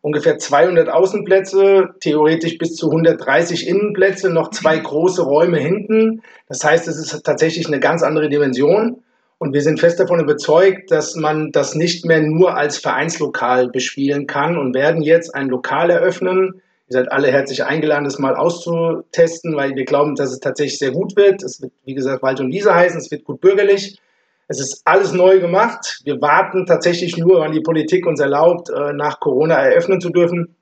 ungefähr 0.02 0.36
200 0.36 0.90
Außenplätze, 0.90 1.94
theoretisch 2.00 2.58
bis 2.58 2.74
zu 2.74 2.90
130 2.90 3.66
Innenplätze, 3.66 4.28
noch 4.28 4.50
zwei 4.50 4.76
große 4.76 5.22
Räume 5.22 5.58
hinten. 5.58 6.20
Das 6.46 6.62
heißt, 6.62 6.88
es 6.88 6.98
ist 6.98 7.22
tatsächlich 7.24 7.68
eine 7.68 7.80
ganz 7.80 8.02
andere 8.02 8.28
Dimension. 8.28 9.02
Und 9.42 9.54
wir 9.54 9.62
sind 9.62 9.80
fest 9.80 9.98
davon 9.98 10.20
überzeugt, 10.20 10.90
dass 10.90 11.16
man 11.16 11.50
das 11.50 11.74
nicht 11.74 12.04
mehr 12.04 12.20
nur 12.20 12.58
als 12.58 12.76
Vereinslokal 12.76 13.68
bespielen 13.70 14.26
kann 14.26 14.58
und 14.58 14.74
werden 14.74 15.00
jetzt 15.00 15.34
ein 15.34 15.48
Lokal 15.48 15.88
eröffnen. 15.88 16.60
Ihr 16.88 16.92
seid 16.92 17.10
alle 17.10 17.32
herzlich 17.32 17.64
eingeladen, 17.64 18.04
das 18.04 18.18
mal 18.18 18.36
auszutesten, 18.36 19.56
weil 19.56 19.74
wir 19.76 19.86
glauben, 19.86 20.14
dass 20.14 20.30
es 20.30 20.40
tatsächlich 20.40 20.78
sehr 20.78 20.90
gut 20.90 21.16
wird. 21.16 21.42
Es 21.42 21.62
wird, 21.62 21.72
wie 21.86 21.94
gesagt, 21.94 22.22
Wald 22.22 22.40
und 22.40 22.52
Wiese 22.52 22.74
heißen, 22.74 23.00
es 23.00 23.10
wird 23.10 23.24
gut 23.24 23.40
bürgerlich. 23.40 23.98
Es 24.46 24.60
ist 24.60 24.82
alles 24.84 25.14
neu 25.14 25.40
gemacht. 25.40 26.02
Wir 26.04 26.20
warten 26.20 26.66
tatsächlich 26.66 27.16
nur, 27.16 27.40
wann 27.40 27.52
die 27.52 27.62
Politik 27.62 28.06
uns 28.06 28.20
erlaubt, 28.20 28.68
äh, 28.68 28.92
nach 28.92 29.20
Corona 29.20 29.54
eröffnen 29.54 30.02
zu 30.02 30.10
dürfen 30.10 30.54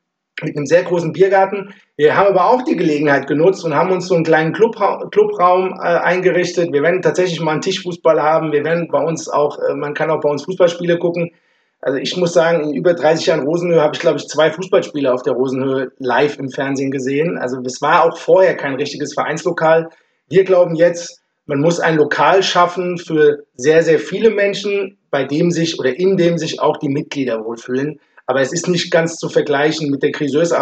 mit 0.42 0.57
einem 0.57 0.66
sehr 0.66 0.83
großen 0.83 1.12
Biergarten. 1.12 1.75
Wir 1.97 2.16
haben 2.16 2.28
aber 2.28 2.50
auch 2.50 2.62
die 2.62 2.76
Gelegenheit 2.76 3.26
genutzt 3.26 3.64
und 3.64 3.75
haben 3.75 3.90
uns 3.90 4.07
so 4.07 4.14
einen 4.14 4.25
kleinen 4.25 4.52
Clubra 4.52 5.09
Clubraum 5.11 5.75
äh, 5.75 5.83
eingerichtet. 5.83 6.73
Wir 6.73 6.83
werden 6.83 7.02
tatsächlich 7.02 7.40
mal 7.40 7.52
einen 7.52 7.61
Tischfußball 7.61 8.23
haben. 8.23 8.52
Wir 8.52 8.64
werden 8.64 8.88
bei 8.88 9.02
uns 9.02 9.28
auch, 9.28 9.59
äh, 9.59 9.75
man 9.75 9.95
kann 9.95 10.11
auch 10.11 10.21
bei 10.21 10.28
uns 10.28 10.45
Fußballspiele 10.45 10.99
gucken. 10.99 11.33
Also 11.80 11.99
ich 11.99 12.16
muss 12.16 12.33
sagen, 12.33 12.71
in 12.71 12.75
über 12.75 12.95
30 12.95 13.26
Jahren 13.26 13.47
Rosenhöhe 13.47 13.80
habe 13.80 13.95
ich, 13.95 14.00
glaube 14.00 14.18
ich, 14.18 14.26
zwei 14.26 14.50
Fußballspiele 14.50 15.12
auf 15.12 15.23
der 15.23 15.35
Rosenhöhe 15.35 15.92
live 15.99 16.38
im 16.38 16.50
Fernsehen 16.50 16.90
gesehen. 16.90 17.38
Also 17.38 17.61
es 17.64 17.80
war 17.80 18.04
auch 18.04 18.18
vorher 18.18 18.57
kein 18.57 18.75
richtiges 18.75 19.14
Vereinslokal. 19.14 19.90
Wir 20.28 20.45
glauben 20.45 20.75
jetzt, 20.75 21.23
man 21.47 21.61
muss 21.61 21.80
ein 21.80 21.97
Lokal 21.97 22.42
schaffen 22.42 22.99
für 22.99 23.45
sehr, 23.54 23.83
sehr 23.83 23.99
viele 23.99 24.30
Menschen, 24.30 24.99
bei 25.11 25.25
dem 25.25 25.50
sich 25.50 25.78
oder 25.78 25.99
in 25.99 26.16
dem 26.16 26.37
sich 26.37 26.61
auch 26.61 26.76
die 26.76 26.88
Mitglieder 26.90 27.45
wohlfühlen. 27.45 28.00
Aber 28.28 28.42
es 28.42 28.52
ist 28.52 28.68
nicht 28.68 28.90
ganz 28.90 29.16
zu 29.16 29.30
vergleichen 29.30 29.90
mit 29.90 30.02
der 30.02 30.11
Grün-Soße 30.11 30.54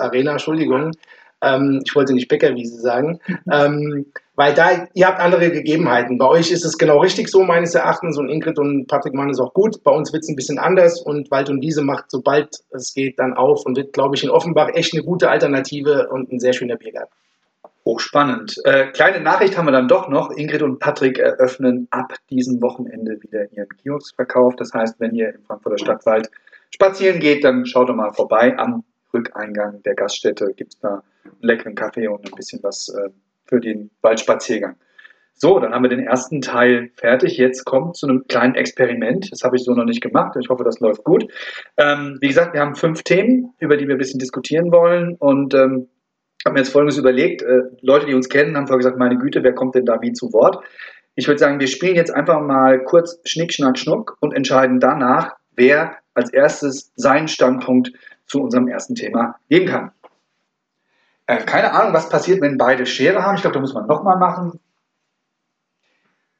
Arena, 0.00 0.32
Entschuldigung. 0.32 0.92
Ähm, 1.42 1.82
ich 1.84 1.96
wollte 1.96 2.12
nicht 2.12 2.28
Bäckerwiese 2.28 2.80
sagen. 2.80 3.18
ähm, 3.52 4.06
weil 4.36 4.54
da, 4.54 4.86
ihr 4.94 5.08
habt 5.08 5.18
andere 5.18 5.50
Gegebenheiten. 5.50 6.16
Bei 6.16 6.28
euch 6.28 6.52
ist 6.52 6.64
es 6.64 6.78
genau 6.78 7.00
richtig 7.00 7.28
so, 7.28 7.42
meines 7.42 7.74
Erachtens. 7.74 8.18
Und 8.18 8.28
Ingrid 8.28 8.60
und 8.60 8.86
Patrick 8.86 9.14
machen 9.14 9.30
es 9.30 9.40
auch 9.40 9.52
gut. 9.52 9.82
Bei 9.82 9.90
uns 9.90 10.12
wird 10.12 10.22
es 10.22 10.28
ein 10.28 10.36
bisschen 10.36 10.60
anders. 10.60 11.02
Und 11.02 11.32
Wald 11.32 11.50
und 11.50 11.60
Wiese 11.60 11.82
macht, 11.82 12.04
sobald 12.08 12.60
es 12.70 12.94
geht, 12.94 13.18
dann 13.18 13.34
auf 13.34 13.66
und 13.66 13.76
wird, 13.76 13.92
glaube 13.92 14.14
ich, 14.14 14.22
in 14.22 14.30
Offenbach 14.30 14.68
echt 14.74 14.94
eine 14.94 15.02
gute 15.02 15.28
Alternative 15.28 16.08
und 16.08 16.30
ein 16.30 16.38
sehr 16.38 16.52
schöner 16.52 16.76
Biergarten. 16.76 17.12
Hochspannend. 17.84 18.56
Äh, 18.64 18.88
kleine 18.92 19.20
Nachricht 19.20 19.56
haben 19.56 19.66
wir 19.66 19.72
dann 19.72 19.88
doch 19.88 20.08
noch. 20.08 20.30
Ingrid 20.30 20.62
und 20.62 20.78
Patrick 20.78 21.18
eröffnen 21.18 21.88
ab 21.90 22.14
diesem 22.28 22.60
Wochenende 22.60 23.18
wieder 23.22 23.50
ihren 23.52 23.68
Kioskverkauf. 23.68 24.56
Das 24.56 24.74
heißt, 24.74 25.00
wenn 25.00 25.14
ihr 25.14 25.34
im 25.34 25.42
Frankfurter 25.44 25.78
Stadtwald 25.78 26.30
spazieren 26.70 27.20
geht, 27.20 27.42
dann 27.44 27.64
schaut 27.64 27.88
doch 27.88 27.94
mal 27.94 28.12
vorbei. 28.12 28.56
Am 28.58 28.84
Rückeingang 29.14 29.82
der 29.82 29.94
Gaststätte 29.94 30.52
gibt 30.54 30.74
es 30.74 30.80
da 30.80 31.02
einen 31.24 31.34
leckeren 31.40 31.74
Kaffee 31.74 32.08
und 32.08 32.24
ein 32.26 32.36
bisschen 32.36 32.62
was 32.62 32.88
äh, 32.88 33.10
für 33.46 33.60
den 33.60 33.90
Waldspaziergang. 34.02 34.76
So, 35.42 35.58
dann 35.58 35.72
haben 35.72 35.82
wir 35.82 35.88
den 35.88 36.06
ersten 36.06 36.42
Teil 36.42 36.90
fertig. 36.96 37.38
Jetzt 37.38 37.64
kommt 37.64 37.96
zu 37.96 38.06
einem 38.06 38.26
kleinen 38.28 38.56
Experiment. 38.56 39.32
Das 39.32 39.42
habe 39.42 39.56
ich 39.56 39.64
so 39.64 39.72
noch 39.72 39.86
nicht 39.86 40.02
gemacht. 40.02 40.36
Ich 40.38 40.50
hoffe, 40.50 40.64
das 40.64 40.80
läuft 40.80 41.02
gut. 41.02 41.32
Ähm, 41.78 42.18
wie 42.20 42.28
gesagt, 42.28 42.52
wir 42.52 42.60
haben 42.60 42.74
fünf 42.74 43.02
Themen, 43.04 43.54
über 43.58 43.78
die 43.78 43.88
wir 43.88 43.94
ein 43.94 43.98
bisschen 43.98 44.18
diskutieren 44.18 44.70
wollen. 44.70 45.16
Und 45.18 45.54
ähm, 45.54 45.88
habe 46.44 46.54
mir 46.54 46.60
jetzt 46.60 46.72
Folgendes 46.72 46.98
überlegt. 46.98 47.42
Äh, 47.42 47.62
Leute, 47.80 48.06
die 48.06 48.14
uns 48.14 48.28
kennen, 48.28 48.56
haben 48.56 48.66
vorher 48.66 48.78
gesagt, 48.78 48.98
meine 48.98 49.18
Güte, 49.18 49.42
wer 49.42 49.54
kommt 49.54 49.74
denn 49.74 49.84
da 49.84 50.00
wie 50.00 50.12
zu 50.12 50.32
Wort? 50.32 50.64
Ich 51.14 51.26
würde 51.26 51.38
sagen, 51.38 51.60
wir 51.60 51.66
spielen 51.66 51.96
jetzt 51.96 52.14
einfach 52.14 52.40
mal 52.40 52.82
kurz 52.84 53.20
Schnick, 53.24 53.52
Schnack, 53.52 53.78
Schnuck 53.78 54.16
und 54.20 54.32
entscheiden 54.32 54.80
danach, 54.80 55.36
wer 55.54 55.96
als 56.14 56.32
erstes 56.32 56.92
seinen 56.96 57.28
Standpunkt 57.28 57.92
zu 58.26 58.42
unserem 58.42 58.68
ersten 58.68 58.94
Thema 58.94 59.36
gehen 59.48 59.66
kann. 59.68 59.92
Äh, 61.26 61.44
keine 61.44 61.72
Ahnung, 61.72 61.92
was 61.92 62.08
passiert, 62.08 62.40
wenn 62.40 62.58
beide 62.58 62.86
Schere 62.86 63.24
haben. 63.24 63.34
Ich 63.34 63.42
glaube, 63.42 63.54
da 63.54 63.60
muss 63.60 63.74
man 63.74 63.86
nochmal 63.86 64.18
machen. 64.18 64.60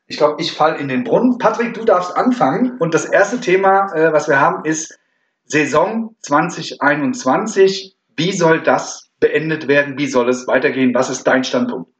Ich 0.06 0.16
glaube, 0.16 0.40
ich 0.40 0.52
falle 0.52 0.78
in 0.78 0.88
den 0.88 1.04
Brunnen. 1.04 1.38
Patrick, 1.38 1.74
du 1.74 1.84
darfst 1.84 2.16
anfangen. 2.16 2.78
Und 2.78 2.94
das 2.94 3.04
erste 3.04 3.40
Thema, 3.40 3.92
äh, 3.94 4.12
was 4.12 4.28
wir 4.28 4.40
haben, 4.40 4.64
ist 4.64 4.98
Saison 5.44 6.16
2021. 6.22 7.96
Wie 8.16 8.32
soll 8.32 8.62
das 8.62 9.09
beendet 9.20 9.68
werden? 9.68 9.98
Wie 9.98 10.06
soll 10.06 10.28
es 10.28 10.46
weitergehen? 10.46 10.94
Was 10.94 11.10
ist 11.10 11.24
dein 11.24 11.44
Standpunkt? 11.44 11.90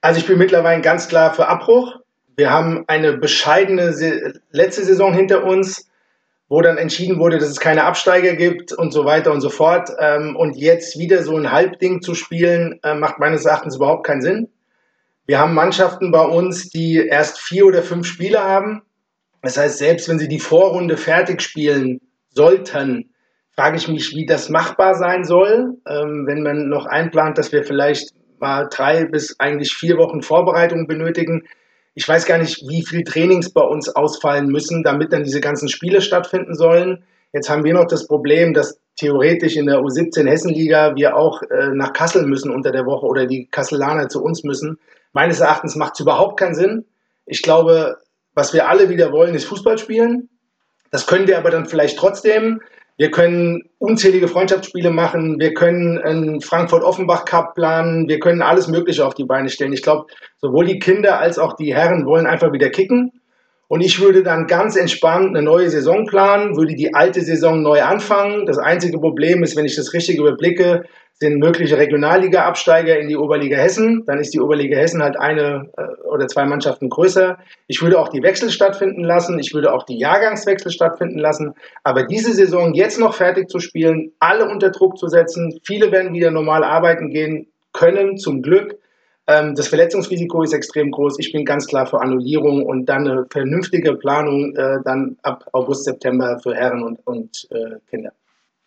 Also 0.00 0.20
ich 0.20 0.26
bin 0.26 0.38
mittlerweile 0.38 0.82
ganz 0.82 1.08
klar 1.08 1.32
für 1.32 1.48
Abbruch. 1.48 2.00
Wir 2.36 2.50
haben 2.50 2.84
eine 2.88 3.16
bescheidene 3.16 3.94
letzte 4.50 4.84
Saison 4.84 5.14
hinter 5.14 5.44
uns 5.44 5.88
wo 6.48 6.60
dann 6.60 6.76
entschieden 6.76 7.18
wurde, 7.18 7.38
dass 7.38 7.48
es 7.48 7.60
keine 7.60 7.84
Absteiger 7.84 8.34
gibt 8.34 8.72
und 8.72 8.92
so 8.92 9.04
weiter 9.04 9.32
und 9.32 9.40
so 9.40 9.48
fort. 9.48 9.90
Ähm, 9.98 10.36
und 10.36 10.56
jetzt 10.56 10.98
wieder 10.98 11.22
so 11.22 11.36
ein 11.36 11.50
Halbding 11.50 12.02
zu 12.02 12.14
spielen, 12.14 12.78
äh, 12.82 12.94
macht 12.94 13.18
meines 13.18 13.44
Erachtens 13.44 13.76
überhaupt 13.76 14.06
keinen 14.06 14.22
Sinn. 14.22 14.48
Wir 15.26 15.38
haben 15.38 15.54
Mannschaften 15.54 16.10
bei 16.10 16.22
uns, 16.22 16.68
die 16.68 16.96
erst 16.96 17.40
vier 17.40 17.66
oder 17.66 17.82
fünf 17.82 18.06
Spiele 18.06 18.44
haben. 18.44 18.82
Das 19.42 19.56
heißt, 19.56 19.78
selbst 19.78 20.08
wenn 20.08 20.18
sie 20.18 20.28
die 20.28 20.38
Vorrunde 20.38 20.96
fertig 20.96 21.40
spielen 21.40 22.00
sollten, 22.28 23.13
frage 23.56 23.76
ich 23.76 23.88
mich, 23.88 24.14
wie 24.14 24.26
das 24.26 24.48
machbar 24.48 24.94
sein 24.94 25.24
soll, 25.24 25.78
ähm, 25.86 26.24
wenn 26.26 26.42
man 26.42 26.68
noch 26.68 26.86
einplant, 26.86 27.38
dass 27.38 27.52
wir 27.52 27.64
vielleicht 27.64 28.10
mal 28.38 28.68
drei 28.70 29.04
bis 29.04 29.38
eigentlich 29.38 29.74
vier 29.74 29.96
Wochen 29.96 30.22
Vorbereitung 30.22 30.86
benötigen 30.86 31.44
ich 31.94 32.08
weiß 32.08 32.26
gar 32.26 32.38
nicht, 32.38 32.68
wie 32.68 32.84
viel 32.84 33.04
Trainings 33.04 33.52
bei 33.52 33.62
uns 33.62 33.88
ausfallen 33.88 34.48
müssen, 34.48 34.82
damit 34.82 35.12
dann 35.12 35.22
diese 35.22 35.40
ganzen 35.40 35.68
Spiele 35.68 36.00
stattfinden 36.00 36.54
sollen. 36.54 37.04
Jetzt 37.32 37.48
haben 37.48 37.64
wir 37.64 37.72
noch 37.72 37.86
das 37.86 38.06
Problem, 38.06 38.52
dass 38.52 38.80
theoretisch 38.96 39.56
in 39.56 39.66
der 39.66 39.78
U17 39.78 40.28
Hessenliga 40.28 40.94
wir 40.96 41.16
auch 41.16 41.42
äh, 41.42 41.68
nach 41.72 41.92
Kassel 41.92 42.26
müssen 42.26 42.50
unter 42.50 42.72
der 42.72 42.84
Woche 42.86 43.06
oder 43.06 43.26
die 43.26 43.46
Kasselaner 43.46 44.08
zu 44.08 44.22
uns 44.22 44.42
müssen. 44.44 44.78
Meines 45.12 45.40
Erachtens 45.40 45.76
macht 45.76 45.94
es 45.94 46.00
überhaupt 46.00 46.38
keinen 46.38 46.54
Sinn. 46.54 46.84
Ich 47.26 47.42
glaube, 47.42 47.98
was 48.34 48.52
wir 48.52 48.68
alle 48.68 48.88
wieder 48.88 49.12
wollen, 49.12 49.34
ist 49.34 49.44
Fußball 49.44 49.78
spielen. 49.78 50.28
Das 50.90 51.06
können 51.06 51.28
wir 51.28 51.38
aber 51.38 51.50
dann 51.50 51.66
vielleicht 51.66 51.98
trotzdem. 51.98 52.60
Wir 52.96 53.10
können 53.10 53.62
unzählige 53.78 54.28
Freundschaftsspiele 54.28 54.90
machen. 54.90 55.40
Wir 55.40 55.52
können 55.52 55.98
einen 55.98 56.40
Frankfurt-Offenbach 56.40 57.24
Cup 57.24 57.54
planen. 57.56 58.08
Wir 58.08 58.20
können 58.20 58.40
alles 58.40 58.68
Mögliche 58.68 59.04
auf 59.04 59.14
die 59.14 59.24
Beine 59.24 59.48
stellen. 59.48 59.72
Ich 59.72 59.82
glaube, 59.82 60.06
sowohl 60.38 60.66
die 60.66 60.78
Kinder 60.78 61.18
als 61.18 61.38
auch 61.38 61.54
die 61.56 61.74
Herren 61.74 62.06
wollen 62.06 62.26
einfach 62.26 62.52
wieder 62.52 62.70
kicken. 62.70 63.10
Und 63.66 63.80
ich 63.80 64.00
würde 64.00 64.22
dann 64.22 64.46
ganz 64.46 64.76
entspannt 64.76 65.30
eine 65.30 65.42
neue 65.42 65.70
Saison 65.70 66.06
planen, 66.06 66.56
würde 66.56 66.76
die 66.76 66.94
alte 66.94 67.22
Saison 67.22 67.62
neu 67.62 67.82
anfangen. 67.82 68.46
Das 68.46 68.58
einzige 68.58 68.98
Problem 68.98 69.42
ist, 69.42 69.56
wenn 69.56 69.64
ich 69.64 69.74
das 69.74 69.92
richtig 69.92 70.18
überblicke, 70.18 70.84
sind 71.16 71.38
mögliche 71.38 71.78
Regionalliga-Absteiger 71.78 72.98
in 72.98 73.08
die 73.08 73.16
Oberliga 73.16 73.56
Hessen. 73.56 74.04
Dann 74.06 74.18
ist 74.18 74.34
die 74.34 74.40
Oberliga 74.40 74.76
Hessen 74.76 75.02
halt 75.02 75.16
eine 75.16 75.70
äh, 75.76 76.02
oder 76.08 76.26
zwei 76.26 76.44
Mannschaften 76.44 76.88
größer. 76.90 77.38
Ich 77.68 77.80
würde 77.82 78.00
auch 78.00 78.08
die 78.08 78.22
Wechsel 78.22 78.50
stattfinden 78.50 79.04
lassen. 79.04 79.38
Ich 79.38 79.54
würde 79.54 79.72
auch 79.72 79.84
die 79.84 79.98
Jahrgangswechsel 79.98 80.72
stattfinden 80.72 81.18
lassen. 81.18 81.54
Aber 81.84 82.04
diese 82.04 82.32
Saison 82.32 82.74
jetzt 82.74 82.98
noch 82.98 83.14
fertig 83.14 83.48
zu 83.48 83.60
spielen, 83.60 84.12
alle 84.18 84.48
unter 84.48 84.70
Druck 84.70 84.98
zu 84.98 85.06
setzen, 85.06 85.60
viele 85.64 85.92
werden 85.92 86.12
wieder 86.14 86.30
normal 86.30 86.64
arbeiten 86.64 87.10
gehen 87.10 87.46
können, 87.72 88.18
zum 88.18 88.42
Glück. 88.42 88.78
Ähm, 89.26 89.54
das 89.54 89.68
Verletzungsrisiko 89.68 90.42
ist 90.42 90.52
extrem 90.52 90.90
groß. 90.90 91.18
Ich 91.20 91.32
bin 91.32 91.44
ganz 91.44 91.66
klar 91.66 91.86
für 91.86 92.00
Annullierung 92.00 92.64
und 92.64 92.86
dann 92.86 93.08
eine 93.08 93.26
vernünftige 93.30 93.94
Planung 93.94 94.54
äh, 94.56 94.78
dann 94.84 95.16
ab 95.22 95.48
August, 95.52 95.84
September 95.84 96.38
für 96.42 96.54
Herren 96.54 96.82
und, 96.82 97.06
und 97.06 97.48
äh, 97.50 97.78
Kinder. 97.88 98.12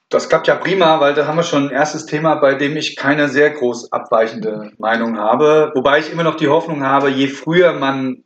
Das 0.09 0.29
klappt 0.29 0.47
ja 0.47 0.55
prima, 0.55 1.01
weil 1.01 1.13
da 1.13 1.27
haben 1.27 1.35
wir 1.35 1.43
schon 1.43 1.67
ein 1.67 1.73
erstes 1.73 2.05
Thema, 2.05 2.35
bei 2.35 2.55
dem 2.55 2.77
ich 2.77 2.95
keine 2.95 3.27
sehr 3.27 3.49
groß 3.49 3.91
abweichende 3.91 4.71
Meinung 4.77 5.17
habe. 5.17 5.71
Wobei 5.75 5.99
ich 5.99 6.11
immer 6.11 6.23
noch 6.23 6.35
die 6.35 6.47
Hoffnung 6.47 6.83
habe, 6.83 7.09
je 7.09 7.27
früher 7.27 7.73
man 7.73 8.23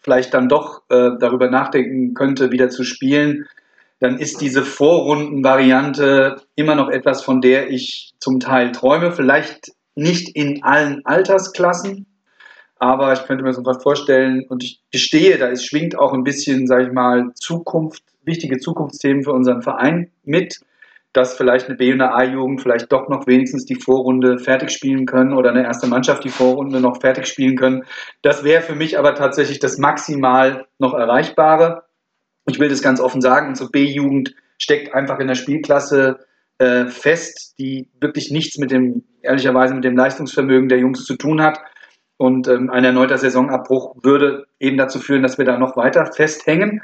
vielleicht 0.00 0.34
dann 0.34 0.48
doch 0.48 0.82
äh, 0.88 1.10
darüber 1.18 1.50
nachdenken 1.50 2.14
könnte, 2.14 2.52
wieder 2.52 2.70
zu 2.70 2.84
spielen, 2.84 3.46
dann 3.98 4.18
ist 4.18 4.40
diese 4.40 4.62
Vorrundenvariante 4.62 6.42
immer 6.54 6.76
noch 6.76 6.90
etwas, 6.90 7.24
von 7.24 7.40
der 7.40 7.70
ich 7.70 8.14
zum 8.20 8.38
Teil 8.38 8.70
träume. 8.70 9.10
Vielleicht 9.10 9.72
nicht 9.96 10.36
in 10.36 10.62
allen 10.62 11.04
Altersklassen, 11.04 12.06
aber 12.78 13.12
ich 13.14 13.24
könnte 13.24 13.42
mir 13.42 13.52
so 13.52 13.64
was 13.64 13.82
vorstellen 13.82 14.44
und 14.48 14.62
ich 14.62 14.80
gestehe, 14.92 15.38
da 15.38 15.48
ist, 15.48 15.64
schwingt 15.64 15.98
auch 15.98 16.12
ein 16.12 16.22
bisschen, 16.22 16.68
sage 16.68 16.84
ich 16.84 16.92
mal, 16.92 17.32
Zukunft, 17.34 18.04
wichtige 18.22 18.58
Zukunftsthemen 18.58 19.24
für 19.24 19.32
unseren 19.32 19.62
Verein 19.62 20.12
mit 20.22 20.60
dass 21.12 21.36
vielleicht 21.36 21.68
eine 21.68 21.76
B- 21.76 21.92
und 21.92 22.00
eine 22.00 22.12
A-Jugend 22.12 22.60
vielleicht 22.60 22.92
doch 22.92 23.08
noch 23.08 23.26
wenigstens 23.26 23.64
die 23.64 23.80
Vorrunde 23.80 24.38
fertig 24.38 24.70
spielen 24.70 25.06
können 25.06 25.32
oder 25.32 25.50
eine 25.50 25.64
erste 25.64 25.86
Mannschaft 25.86 26.24
die 26.24 26.30
Vorrunde 26.30 26.80
noch 26.80 27.00
fertig 27.00 27.26
spielen 27.26 27.56
können. 27.56 27.84
Das 28.22 28.44
wäre 28.44 28.62
für 28.62 28.74
mich 28.74 28.98
aber 28.98 29.14
tatsächlich 29.14 29.58
das 29.58 29.78
maximal 29.78 30.66
noch 30.78 30.92
Erreichbare. 30.92 31.84
Ich 32.48 32.58
will 32.58 32.68
das 32.68 32.82
ganz 32.82 33.00
offen 33.00 33.20
sagen, 33.20 33.48
unsere 33.48 33.70
B-Jugend 33.70 34.34
steckt 34.58 34.94
einfach 34.94 35.18
in 35.18 35.28
der 35.28 35.34
Spielklasse 35.34 36.18
äh, 36.58 36.86
fest, 36.86 37.54
die 37.58 37.90
wirklich 38.00 38.30
nichts 38.30 38.58
mit 38.58 38.70
dem, 38.70 39.04
ehrlicherweise 39.22 39.74
mit 39.74 39.84
dem 39.84 39.96
Leistungsvermögen 39.96 40.68
der 40.68 40.78
Jungs 40.78 41.04
zu 41.04 41.16
tun 41.16 41.42
hat. 41.42 41.60
Und 42.18 42.48
ähm, 42.48 42.70
ein 42.70 42.84
erneuter 42.84 43.18
Saisonabbruch 43.18 43.96
würde 44.02 44.46
eben 44.58 44.78
dazu 44.78 44.98
führen, 44.98 45.22
dass 45.22 45.36
wir 45.36 45.44
da 45.44 45.58
noch 45.58 45.76
weiter 45.76 46.06
festhängen. 46.06 46.82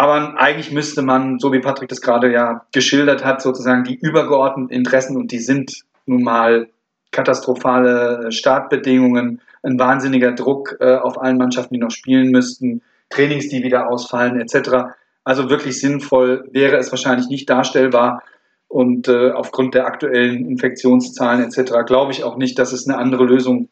Aber 0.00 0.40
eigentlich 0.40 0.72
müsste 0.72 1.02
man, 1.02 1.38
so 1.38 1.52
wie 1.52 1.58
Patrick 1.58 1.90
das 1.90 2.00
gerade 2.00 2.32
ja 2.32 2.64
geschildert 2.72 3.22
hat, 3.22 3.42
sozusagen 3.42 3.84
die 3.84 3.96
übergeordneten 3.96 4.74
Interessen, 4.74 5.14
und 5.14 5.30
die 5.30 5.40
sind 5.40 5.82
nun 6.06 6.22
mal 6.22 6.70
katastrophale 7.10 8.32
Startbedingungen, 8.32 9.42
ein 9.62 9.78
wahnsinniger 9.78 10.32
Druck 10.32 10.78
äh, 10.80 10.94
auf 10.96 11.20
allen 11.20 11.36
Mannschaften, 11.36 11.74
die 11.74 11.80
noch 11.80 11.90
spielen 11.90 12.30
müssten, 12.30 12.80
Trainings, 13.10 13.50
die 13.50 13.62
wieder 13.62 13.90
ausfallen, 13.90 14.40
etc. 14.40 14.94
Also 15.24 15.50
wirklich 15.50 15.78
sinnvoll 15.78 16.48
wäre 16.50 16.78
es 16.78 16.90
wahrscheinlich 16.90 17.28
nicht 17.28 17.50
darstellbar. 17.50 18.22
Und 18.68 19.06
äh, 19.06 19.32
aufgrund 19.32 19.74
der 19.74 19.84
aktuellen 19.84 20.48
Infektionszahlen 20.48 21.44
etc. 21.44 21.84
glaube 21.84 22.12
ich 22.12 22.24
auch 22.24 22.38
nicht, 22.38 22.58
dass 22.58 22.72
es 22.72 22.88
eine 22.88 22.96
andere 22.96 23.24
Lösung 23.24 23.68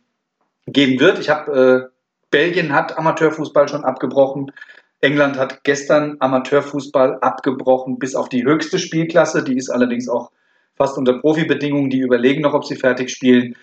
geben 0.66 1.00
wird. 1.00 1.20
Ich 1.20 1.30
habe 1.30 1.88
äh, 1.90 1.94
Belgien 2.30 2.74
hat 2.74 2.98
Amateurfußball 2.98 3.66
schon 3.66 3.84
abgebrochen. 3.84 4.52
England 5.00 5.38
hat 5.38 5.62
gestern 5.64 6.16
Amateurfußball 6.18 7.18
abgebrochen 7.20 7.98
bis 7.98 8.14
auf 8.14 8.28
die 8.28 8.44
höchste 8.44 8.78
Spielklasse. 8.78 9.44
Die 9.44 9.56
ist 9.56 9.70
allerdings 9.70 10.08
auch 10.08 10.30
fast 10.76 10.98
unter 10.98 11.18
Profibedingungen. 11.18 11.90
Die 11.90 12.00
überlegen 12.00 12.42
noch, 12.42 12.54
ob 12.54 12.64
sie 12.64 12.76
fertig 12.76 13.10
spielen. 13.10 13.56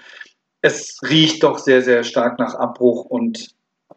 Es 0.62 1.00
riecht 1.08 1.44
doch 1.44 1.60
sehr, 1.60 1.82
sehr 1.82 2.04
stark 2.04 2.40
nach 2.40 2.56
Abbruch 2.56 3.06
und 3.06 3.50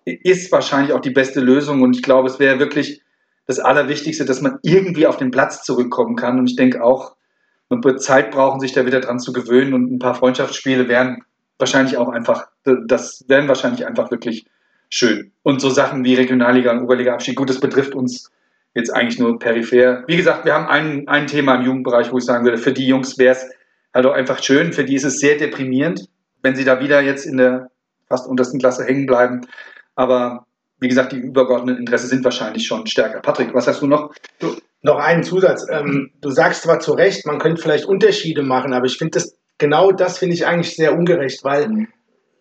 ist 0.04 0.50
wahrscheinlich 0.50 0.92
auch 0.92 1.00
die 1.00 1.10
beste 1.10 1.40
Lösung. 1.40 1.82
Und 1.82 1.96
ich 1.96 2.02
glaube, 2.02 2.28
es 2.28 2.38
wäre 2.38 2.58
wirklich 2.58 3.02
das 3.46 3.60
Allerwichtigste, 3.60 4.24
dass 4.24 4.42
man 4.42 4.58
irgendwie 4.62 5.06
auf 5.06 5.16
den 5.16 5.30
Platz 5.30 5.62
zurückkommen 5.62 6.16
kann. 6.16 6.38
Und 6.38 6.50
ich 6.50 6.56
denke 6.56 6.82
auch, 6.82 7.16
man 7.68 7.84
wird 7.84 8.02
Zeit 8.02 8.30
brauchen, 8.30 8.60
sich 8.60 8.72
da 8.72 8.84
wieder 8.84 9.00
dran 9.00 9.20
zu 9.20 9.32
gewöhnen. 9.32 9.74
Und 9.74 9.92
ein 9.92 9.98
paar 9.98 10.14
Freundschaftsspiele 10.14 10.88
wären 10.88 11.22
wahrscheinlich 11.58 11.96
auch 11.96 12.08
einfach, 12.08 12.48
das 12.64 13.24
wären 13.28 13.48
wahrscheinlich 13.48 13.86
einfach 13.86 14.10
wirklich 14.10 14.46
schön. 14.88 15.32
Und 15.42 15.60
so 15.60 15.70
Sachen 15.70 16.04
wie 16.04 16.14
Regionalliga 16.14 16.72
und 16.72 16.82
Oberliga-Abstieg, 16.82 17.36
gut, 17.36 17.50
das 17.50 17.60
betrifft 17.60 17.94
uns 17.94 18.30
jetzt 18.74 18.90
eigentlich 18.90 19.18
nur 19.18 19.38
peripher. 19.38 20.04
Wie 20.06 20.16
gesagt, 20.16 20.44
wir 20.44 20.54
haben 20.54 20.66
ein, 20.66 21.08
ein 21.08 21.26
Thema 21.26 21.56
im 21.56 21.66
Jugendbereich, 21.66 22.12
wo 22.12 22.18
ich 22.18 22.24
sagen 22.24 22.44
würde, 22.44 22.58
für 22.58 22.72
die 22.72 22.86
Jungs 22.86 23.18
wäre 23.18 23.32
es 23.32 23.50
halt 23.94 24.06
auch 24.06 24.12
einfach 24.12 24.42
schön, 24.42 24.72
für 24.72 24.84
die 24.84 24.94
ist 24.94 25.04
es 25.04 25.18
sehr 25.18 25.36
deprimierend, 25.36 26.08
wenn 26.42 26.54
sie 26.54 26.64
da 26.64 26.80
wieder 26.80 27.00
jetzt 27.00 27.24
in 27.24 27.36
der 27.38 27.70
fast 28.08 28.28
untersten 28.28 28.60
Klasse 28.60 28.84
hängen 28.84 29.06
bleiben. 29.06 29.42
Aber 29.94 30.46
wie 30.80 30.88
gesagt, 30.88 31.12
die 31.12 31.18
übergeordneten 31.18 31.80
Interesse 31.80 32.06
sind 32.06 32.24
wahrscheinlich 32.24 32.66
schon 32.66 32.86
stärker. 32.86 33.20
Patrick, 33.20 33.52
was 33.54 33.66
hast 33.66 33.82
du 33.82 33.86
noch? 33.86 34.14
Du, 34.38 34.54
noch 34.82 34.98
einen 34.98 35.24
Zusatz. 35.24 35.66
Ähm, 35.68 36.12
du 36.20 36.30
sagst 36.30 36.62
zwar 36.62 36.78
zu 36.78 36.92
Recht, 36.92 37.26
man 37.26 37.38
könnte 37.38 37.60
vielleicht 37.60 37.86
Unterschiede 37.86 38.42
machen, 38.42 38.72
aber 38.72 38.86
ich 38.86 38.96
finde 38.96 39.18
das 39.18 39.36
genau 39.58 39.90
das 39.90 40.18
finde 40.18 40.34
ich 40.34 40.46
eigentlich 40.46 40.76
sehr 40.76 40.96
ungerecht, 40.96 41.42
weil 41.42 41.68
mhm 41.68 41.88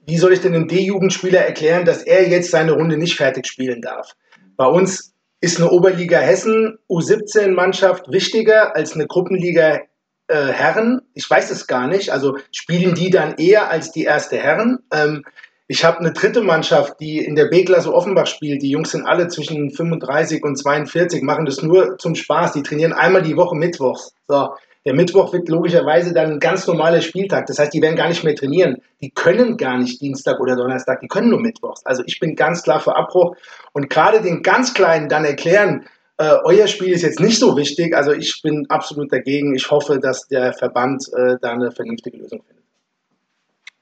wie 0.07 0.17
soll 0.17 0.33
ich 0.33 0.41
denn 0.41 0.55
einem 0.55 0.67
D-Jugendspieler 0.67 1.41
erklären, 1.41 1.85
dass 1.85 2.01
er 2.01 2.27
jetzt 2.27 2.49
seine 2.49 2.71
Runde 2.71 2.97
nicht 2.97 3.17
fertig 3.17 3.45
spielen 3.45 3.81
darf? 3.81 4.15
Bei 4.55 4.65
uns 4.65 5.13
ist 5.41 5.59
eine 5.59 5.69
Oberliga 5.69 6.17
Hessen 6.17 6.79
U17-Mannschaft 6.89 8.09
wichtiger 8.11 8.75
als 8.75 8.93
eine 8.93 9.05
Gruppenliga 9.05 9.81
äh, 10.27 10.47
Herren. 10.47 11.01
Ich 11.13 11.29
weiß 11.29 11.51
es 11.51 11.67
gar 11.67 11.87
nicht. 11.87 12.11
Also 12.11 12.37
spielen 12.51 12.95
die 12.95 13.09
dann 13.09 13.35
eher 13.35 13.69
als 13.69 13.91
die 13.91 14.05
erste 14.05 14.37
Herren? 14.37 14.79
Ähm, 14.91 15.23
ich 15.67 15.83
habe 15.83 15.99
eine 15.99 16.13
dritte 16.13 16.41
Mannschaft, 16.41 17.01
die 17.01 17.19
in 17.19 17.35
der 17.35 17.47
B-Klasse 17.47 17.93
Offenbach 17.93 18.27
spielt. 18.27 18.61
Die 18.61 18.69
Jungs 18.69 18.91
sind 18.91 19.05
alle 19.05 19.27
zwischen 19.27 19.69
35 19.69 20.41
und 20.41 20.55
42, 20.55 21.21
machen 21.21 21.45
das 21.45 21.61
nur 21.61 21.97
zum 21.97 22.15
Spaß. 22.15 22.53
Die 22.53 22.63
trainieren 22.63 22.93
einmal 22.93 23.21
die 23.21 23.35
Woche 23.35 23.55
mittwochs. 23.55 24.13
So, 24.29 24.51
der 24.85 24.93
Mittwoch 24.93 25.33
wird 25.33 25.49
logischerweise 25.49 26.13
dann 26.13 26.33
ein 26.33 26.39
ganz 26.39 26.65
normaler 26.67 27.01
Spieltag. 27.01 27.45
Das 27.47 27.59
heißt, 27.59 27.73
die 27.73 27.81
werden 27.81 27.95
gar 27.95 28.07
nicht 28.07 28.23
mehr 28.23 28.35
trainieren. 28.35 28.77
Die 29.01 29.11
können 29.11 29.57
gar 29.57 29.77
nicht 29.77 30.01
Dienstag 30.01 30.39
oder 30.39 30.55
Donnerstag, 30.55 31.01
die 31.01 31.07
können 31.07 31.29
nur 31.29 31.41
Mittwochs. 31.41 31.85
Also 31.85 32.03
ich 32.05 32.19
bin 32.19 32.35
ganz 32.35 32.63
klar 32.63 32.79
für 32.79 32.95
Abbruch 32.95 33.35
und 33.73 33.89
gerade 33.89 34.21
den 34.21 34.43
ganz 34.43 34.73
Kleinen 34.73 35.09
dann 35.09 35.25
erklären, 35.25 35.85
äh, 36.17 36.35
euer 36.43 36.67
Spiel 36.67 36.91
ist 36.91 37.03
jetzt 37.03 37.19
nicht 37.19 37.39
so 37.39 37.55
wichtig. 37.57 37.95
Also 37.95 38.11
ich 38.11 38.41
bin 38.41 38.65
absolut 38.69 39.11
dagegen. 39.11 39.55
Ich 39.55 39.69
hoffe, 39.69 39.99
dass 39.99 40.27
der 40.27 40.53
Verband 40.53 41.05
äh, 41.13 41.35
da 41.41 41.51
eine 41.51 41.71
vernünftige 41.71 42.17
Lösung 42.17 42.41
findet. 42.41 42.63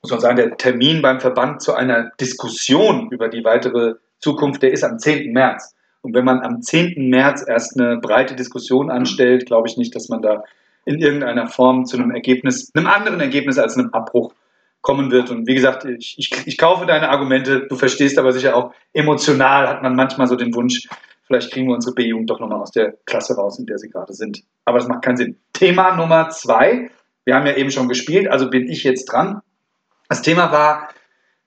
Muss 0.01 0.11
man 0.11 0.19
sagen, 0.19 0.35
der 0.35 0.57
Termin 0.57 1.01
beim 1.01 1.19
Verband 1.19 1.61
zu 1.61 1.73
einer 1.73 2.11
Diskussion 2.19 3.09
über 3.11 3.29
die 3.29 3.43
weitere 3.43 3.95
Zukunft, 4.19 4.61
der 4.63 4.71
ist 4.71 4.83
am 4.83 4.99
10. 4.99 5.31
März. 5.31 5.75
Und 6.01 6.13
wenn 6.13 6.25
man 6.25 6.41
am 6.41 6.61
10. 6.61 7.09
März 7.09 7.43
erst 7.47 7.79
eine 7.79 7.97
breite 7.97 8.35
Diskussion 8.35 8.91
anstellt, 8.91 9.45
glaube 9.45 9.67
ich 9.67 9.77
nicht, 9.77 9.95
dass 9.95 10.09
man 10.09 10.21
da 10.21 10.43
in 10.85 10.99
irgendeiner 10.99 11.47
Form 11.47 11.85
zu 11.85 11.97
einem 11.97 12.11
Ergebnis, 12.11 12.71
einem 12.73 12.87
anderen 12.87 13.19
Ergebnis 13.19 13.57
als 13.57 13.77
einem 13.77 13.93
Abbruch 13.93 14.33
kommen 14.81 15.11
wird. 15.11 15.31
Und 15.31 15.47
wie 15.47 15.55
gesagt, 15.55 15.83
ich, 15.85 16.15
ich, 16.17 16.45
ich 16.45 16.57
kaufe 16.57 16.85
deine 16.85 17.09
Argumente, 17.09 17.65
du 17.67 17.75
verstehst 17.75 18.19
aber 18.19 18.31
sicher 18.31 18.55
auch, 18.55 18.71
emotional 18.93 19.67
hat 19.67 19.81
man 19.81 19.95
manchmal 19.95 20.27
so 20.27 20.35
den 20.35 20.53
Wunsch, 20.53 20.87
vielleicht 21.23 21.51
kriegen 21.51 21.67
wir 21.67 21.73
unsere 21.73 21.95
B-Jugend 21.95 22.29
doch 22.29 22.39
nochmal 22.39 22.61
aus 22.61 22.71
der 22.71 22.93
Klasse 23.05 23.35
raus, 23.35 23.57
in 23.57 23.65
der 23.65 23.79
sie 23.79 23.89
gerade 23.89 24.13
sind. 24.13 24.43
Aber 24.63 24.77
das 24.77 24.87
macht 24.87 25.03
keinen 25.03 25.17
Sinn. 25.17 25.39
Thema 25.53 25.95
Nummer 25.95 26.29
zwei, 26.29 26.91
wir 27.23 27.33
haben 27.33 27.47
ja 27.47 27.55
eben 27.55 27.71
schon 27.71 27.89
gespielt, 27.89 28.27
also 28.27 28.49
bin 28.51 28.69
ich 28.69 28.83
jetzt 28.83 29.05
dran. 29.05 29.41
Das 30.07 30.21
Thema 30.21 30.51
war 30.51 30.89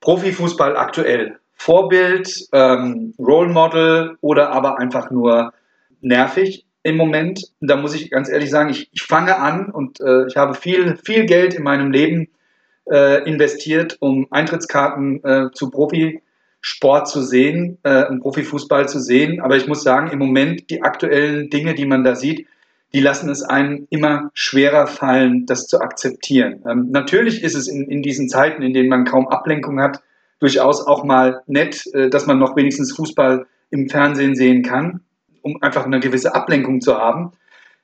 Profifußball 0.01 0.77
aktuell. 0.77 1.38
Vorbild, 1.55 2.48
ähm, 2.53 3.14
Role 3.18 3.51
Model 3.51 4.16
oder 4.20 4.51
aber 4.51 4.79
einfach 4.79 5.11
nur 5.11 5.53
nervig 6.01 6.64
im 6.88 6.96
Moment. 6.96 7.53
Da 7.61 7.77
muss 7.77 7.94
ich 7.94 8.11
ganz 8.11 8.29
ehrlich 8.29 8.51
sagen, 8.51 8.70
ich, 8.70 8.90
ich 8.92 9.03
fange 9.03 9.38
an 9.38 9.70
und 9.70 10.01
äh, 10.01 10.27
ich 10.27 10.37
habe 10.37 10.55
viel, 10.55 10.96
viel 11.05 11.27
Geld 11.27 11.55
in 11.55 11.62
meinem 11.62 11.90
Leben 11.90 12.29
äh, 12.90 13.22
investiert, 13.29 13.96
um 14.01 14.27
Eintrittskarten 14.31 15.22
äh, 15.24 15.51
zu 15.53 15.70
Profisport 15.70 17.09
zu 17.09 17.22
sehen, 17.22 17.79
äh, 17.83 18.05
um 18.07 18.20
Profifußball 18.20 18.88
zu 18.88 19.01
sehen. 19.01 19.40
Aber 19.40 19.57
ich 19.57 19.66
muss 19.66 19.83
sagen, 19.83 20.11
im 20.11 20.18
Moment 20.18 20.70
die 20.70 20.83
aktuellen 20.83 21.51
Dinge, 21.51 21.74
die 21.74 21.87
man 21.87 22.05
da 22.05 22.14
sieht, 22.14 22.46
die 22.94 23.01
lassen 23.01 23.29
es 23.29 23.42
einem 23.42 23.87
immer 23.90 24.31
schwerer 24.33 24.87
fallen, 24.87 25.44
das 25.46 25.66
zu 25.66 25.81
akzeptieren. 25.81 26.62
Ähm, 26.66 26.88
natürlich 26.90 27.42
ist 27.42 27.55
es 27.55 27.68
in, 27.68 27.85
in 27.88 28.03
diesen 28.03 28.29
Zeiten, 28.29 28.62
in 28.62 28.72
denen 28.72 28.88
man 28.88 29.05
kaum 29.05 29.29
Ablenkung 29.29 29.81
hat, 29.81 30.01
durchaus 30.40 30.87
auch 30.87 31.05
mal 31.05 31.42
nett, 31.46 31.85
äh, 31.92 32.09
dass 32.09 32.27
man 32.27 32.38
noch 32.38 32.57
wenigstens 32.57 32.92
Fußball 32.92 33.46
im 33.70 33.88
Fernsehen 33.88 34.35
sehen 34.35 34.62
kann, 34.62 35.01
um 35.42 35.62
einfach 35.62 35.85
eine 35.85 36.01
gewisse 36.01 36.35
Ablenkung 36.35 36.81
zu 36.81 36.96
haben 36.96 37.33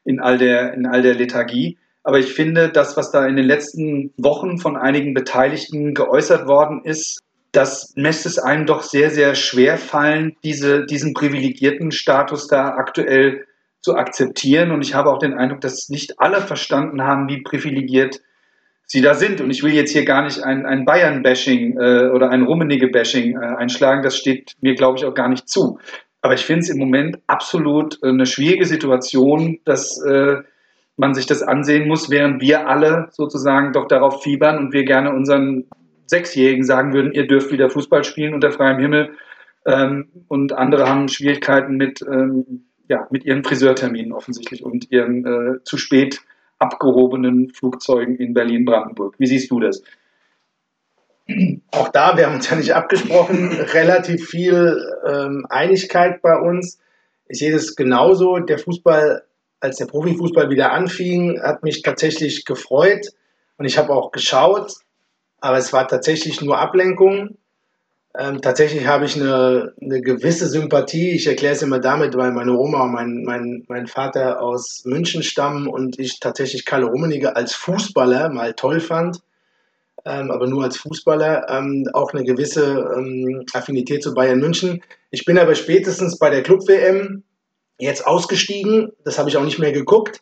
in 0.04 0.20
all 0.20 0.38
der, 0.38 0.74
in 0.74 0.86
all 0.86 1.02
der 1.02 1.14
Lethargie. 1.14 1.78
Aber 2.02 2.18
ich 2.18 2.32
finde, 2.34 2.68
das, 2.68 2.96
was 2.96 3.10
da 3.10 3.26
in 3.26 3.36
den 3.36 3.46
letzten 3.46 4.12
Wochen 4.18 4.58
von 4.58 4.76
einigen 4.76 5.14
Beteiligten 5.14 5.94
geäußert 5.94 6.46
worden 6.46 6.82
ist, 6.84 7.20
das 7.52 7.92
lässt 7.96 8.26
es 8.26 8.38
einem 8.38 8.66
doch 8.66 8.82
sehr, 8.82 9.10
sehr 9.10 9.34
schwer 9.34 9.78
fallen, 9.78 10.36
diese, 10.42 10.84
diesen 10.84 11.14
privilegierten 11.14 11.92
Status 11.92 12.48
da 12.48 12.70
aktuell 12.70 13.46
zu 13.80 13.94
akzeptieren. 13.96 14.70
Und 14.70 14.82
ich 14.82 14.94
habe 14.94 15.10
auch 15.10 15.18
den 15.18 15.34
Eindruck, 15.34 15.60
dass 15.60 15.88
nicht 15.88 16.20
alle 16.20 16.40
verstanden 16.40 17.02
haben, 17.02 17.28
wie 17.28 17.42
privilegiert 17.42 18.20
sie 18.86 19.00
da 19.00 19.14
sind. 19.14 19.40
Und 19.40 19.50
ich 19.50 19.62
will 19.62 19.72
jetzt 19.72 19.92
hier 19.92 20.04
gar 20.04 20.24
nicht 20.24 20.42
ein, 20.42 20.66
ein 20.66 20.84
Bayern-Bashing 20.84 21.78
äh, 21.78 22.10
oder 22.10 22.30
ein 22.30 22.42
Rummenige-Bashing 22.42 23.36
äh, 23.36 23.56
einschlagen. 23.56 24.02
Das 24.02 24.16
steht 24.16 24.56
mir, 24.60 24.74
glaube 24.74 24.98
ich, 24.98 25.04
auch 25.04 25.14
gar 25.14 25.28
nicht 25.28 25.48
zu. 25.48 25.78
Aber 26.24 26.32
ich 26.32 26.46
finde 26.46 26.60
es 26.60 26.70
im 26.70 26.78
Moment 26.78 27.18
absolut 27.26 28.02
äh, 28.02 28.08
eine 28.08 28.24
schwierige 28.24 28.64
Situation, 28.64 29.58
dass 29.66 30.02
äh, 30.02 30.36
man 30.96 31.12
sich 31.12 31.26
das 31.26 31.42
ansehen 31.42 31.86
muss, 31.86 32.08
während 32.08 32.40
wir 32.40 32.66
alle 32.66 33.08
sozusagen 33.10 33.74
doch 33.74 33.86
darauf 33.88 34.22
fiebern 34.22 34.56
und 34.56 34.72
wir 34.72 34.84
gerne 34.84 35.12
unseren 35.12 35.66
Sechsjährigen 36.06 36.64
sagen 36.64 36.94
würden, 36.94 37.12
ihr 37.12 37.26
dürft 37.26 37.52
wieder 37.52 37.68
Fußball 37.68 38.04
spielen 38.04 38.32
unter 38.32 38.52
freiem 38.52 38.78
Himmel. 38.78 39.10
Ähm, 39.66 40.08
und 40.28 40.54
andere 40.54 40.88
haben 40.88 41.08
Schwierigkeiten 41.08 41.76
mit, 41.76 42.00
ähm, 42.00 42.64
ja, 42.88 43.06
mit 43.10 43.26
ihren 43.26 43.44
Friseurterminen 43.44 44.12
offensichtlich 44.12 44.64
und 44.64 44.90
ihren 44.90 45.26
äh, 45.26 45.62
zu 45.64 45.76
spät 45.76 46.22
abgehobenen 46.58 47.50
Flugzeugen 47.50 48.16
in 48.16 48.32
Berlin-Brandenburg. 48.32 49.16
Wie 49.18 49.26
siehst 49.26 49.50
du 49.50 49.60
das? 49.60 49.82
Auch 51.70 51.88
da, 51.88 52.16
wir 52.16 52.26
haben 52.26 52.34
uns 52.34 52.50
ja 52.50 52.56
nicht 52.56 52.74
abgesprochen, 52.74 53.52
relativ 53.52 54.28
viel 54.28 54.78
ähm, 55.06 55.46
Einigkeit 55.48 56.20
bei 56.20 56.38
uns. 56.38 56.78
Ich 57.28 57.38
sehe 57.38 57.52
das 57.52 57.76
genauso. 57.76 58.38
Der 58.38 58.58
Fußball, 58.58 59.22
als 59.60 59.76
der 59.78 59.86
Profifußball 59.86 60.50
wieder 60.50 60.72
anfing, 60.72 61.40
hat 61.40 61.62
mich 61.62 61.82
tatsächlich 61.82 62.44
gefreut 62.44 63.08
und 63.56 63.64
ich 63.64 63.78
habe 63.78 63.94
auch 63.94 64.10
geschaut, 64.10 64.74
aber 65.40 65.56
es 65.56 65.72
war 65.72 65.88
tatsächlich 65.88 66.42
nur 66.42 66.58
Ablenkung. 66.58 67.38
Ähm, 68.16 68.40
tatsächlich 68.42 68.86
habe 68.86 69.06
ich 69.06 69.16
eine, 69.16 69.72
eine 69.80 70.00
gewisse 70.00 70.46
Sympathie. 70.46 71.12
Ich 71.12 71.26
erkläre 71.26 71.54
es 71.54 71.62
immer 71.62 71.80
damit, 71.80 72.16
weil 72.16 72.32
meine 72.32 72.52
Oma 72.52 72.84
und 72.84 72.92
mein, 72.92 73.24
mein, 73.24 73.64
mein 73.68 73.86
Vater 73.86 74.40
aus 74.40 74.82
München 74.84 75.22
stammen 75.22 75.66
und 75.66 75.98
ich 75.98 76.20
tatsächlich 76.20 76.64
Kalle 76.64 76.86
Rummenigge 76.86 77.34
als 77.34 77.54
Fußballer 77.54 78.28
mal 78.28 78.54
toll 78.54 78.80
fand, 78.80 79.20
ähm, 80.04 80.30
aber 80.30 80.46
nur 80.46 80.64
als 80.64 80.76
Fußballer. 80.76 81.46
Ähm, 81.48 81.88
auch 81.92 82.12
eine 82.12 82.24
gewisse 82.24 82.92
ähm, 82.96 83.44
Affinität 83.52 84.02
zu 84.02 84.14
Bayern 84.14 84.40
München. 84.40 84.82
Ich 85.10 85.24
bin 85.24 85.38
aber 85.38 85.54
spätestens 85.54 86.18
bei 86.18 86.30
der 86.30 86.42
Club-WM 86.42 87.24
jetzt 87.78 88.06
ausgestiegen. 88.06 88.92
Das 89.04 89.18
habe 89.18 89.28
ich 89.28 89.36
auch 89.36 89.44
nicht 89.44 89.58
mehr 89.58 89.72
geguckt. 89.72 90.20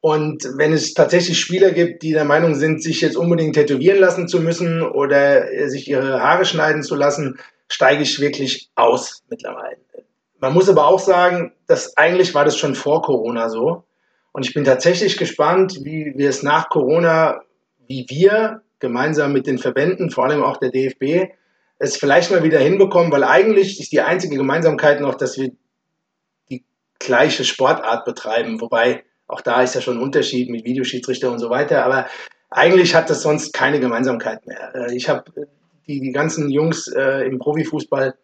Und 0.00 0.48
wenn 0.56 0.72
es 0.72 0.94
tatsächlich 0.94 1.38
Spieler 1.38 1.72
gibt, 1.72 2.02
die 2.02 2.12
der 2.12 2.24
Meinung 2.24 2.54
sind, 2.54 2.82
sich 2.82 3.02
jetzt 3.02 3.16
unbedingt 3.16 3.54
tätowieren 3.54 3.98
lassen 3.98 4.28
zu 4.28 4.40
müssen 4.40 4.82
oder 4.82 5.46
sich 5.68 5.88
ihre 5.88 6.22
Haare 6.22 6.46
schneiden 6.46 6.82
zu 6.82 6.94
lassen, 6.94 7.38
steige 7.68 8.02
ich 8.02 8.18
wirklich 8.18 8.70
aus 8.76 9.22
mittlerweile. 9.28 9.76
Man 10.38 10.54
muss 10.54 10.70
aber 10.70 10.86
auch 10.86 10.98
sagen, 10.98 11.52
dass 11.66 11.96
eigentlich 11.98 12.34
war 12.34 12.46
das 12.46 12.56
schon 12.56 12.74
vor 12.74 13.02
Corona 13.02 13.50
so. 13.50 13.84
Und 14.32 14.46
ich 14.46 14.54
bin 14.54 14.64
tatsächlich 14.64 15.18
gespannt, 15.18 15.80
wie 15.82 16.14
wir 16.16 16.30
es 16.30 16.42
nach 16.42 16.70
Corona, 16.70 17.42
wie 17.86 18.06
wir 18.08 18.62
gemeinsam 18.80 19.32
mit 19.32 19.46
den 19.46 19.58
Verbänden, 19.58 20.10
vor 20.10 20.24
allem 20.24 20.42
auch 20.42 20.56
der 20.56 20.70
DFB, 20.70 21.32
es 21.78 21.96
vielleicht 21.96 22.30
mal 22.30 22.42
wieder 22.42 22.58
hinbekommen, 22.58 23.10
weil 23.10 23.24
eigentlich 23.24 23.80
ist 23.80 23.92
die 23.92 24.00
einzige 24.02 24.36
Gemeinsamkeit 24.36 25.00
noch, 25.00 25.14
dass 25.14 25.38
wir 25.38 25.52
die 26.50 26.64
gleiche 26.98 27.44
Sportart 27.44 28.04
betreiben. 28.04 28.60
Wobei 28.60 29.04
auch 29.26 29.40
da 29.40 29.62
ist 29.62 29.74
ja 29.74 29.80
schon 29.80 29.96
ein 29.96 30.02
Unterschied 30.02 30.50
mit 30.50 30.64
Videoschiedsrichter 30.64 31.30
und 31.30 31.38
so 31.38 31.48
weiter. 31.48 31.84
Aber 31.84 32.06
eigentlich 32.50 32.94
hat 32.94 33.08
das 33.08 33.22
sonst 33.22 33.52
keine 33.54 33.80
Gemeinsamkeit 33.80 34.46
mehr. 34.46 34.74
Äh, 34.74 34.94
ich 34.94 35.08
habe 35.08 35.24
äh, 35.36 35.46
die, 35.86 36.00
die 36.00 36.12
ganzen 36.12 36.50
Jungs 36.50 36.88
äh, 36.88 37.26
im 37.26 37.38
Profifußball 37.38 38.14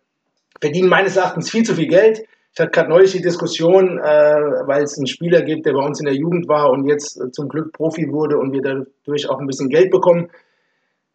verdienen 0.61 0.88
meines 0.88 1.16
Erachtens 1.16 1.51
viel 1.51 1.64
zu 1.64 1.75
viel 1.75 1.88
Geld. 1.88 2.25
Ich 2.53 2.61
hatte 2.61 2.71
gerade 2.71 2.88
neulich 2.88 3.12
die 3.12 3.23
Diskussion, 3.23 3.99
äh, 3.99 4.03
weil 4.03 4.83
es 4.83 4.97
einen 4.97 5.07
Spieler 5.07 5.42
gibt, 5.42 5.66
der 5.66 5.73
bei 5.73 5.85
uns 5.85 6.01
in 6.01 6.07
der 6.07 6.14
Jugend 6.14 6.49
war 6.49 6.71
und 6.71 6.87
jetzt 6.87 7.21
äh, 7.21 7.31
zum 7.31 7.49
Glück 7.49 7.73
Profi 7.73 8.11
wurde 8.11 8.38
und 8.38 8.53
wir 8.53 8.62
dadurch 8.62 9.29
auch 9.29 9.38
ein 9.38 9.47
bisschen 9.47 9.69
Geld 9.69 9.90
bekommen. 9.90 10.31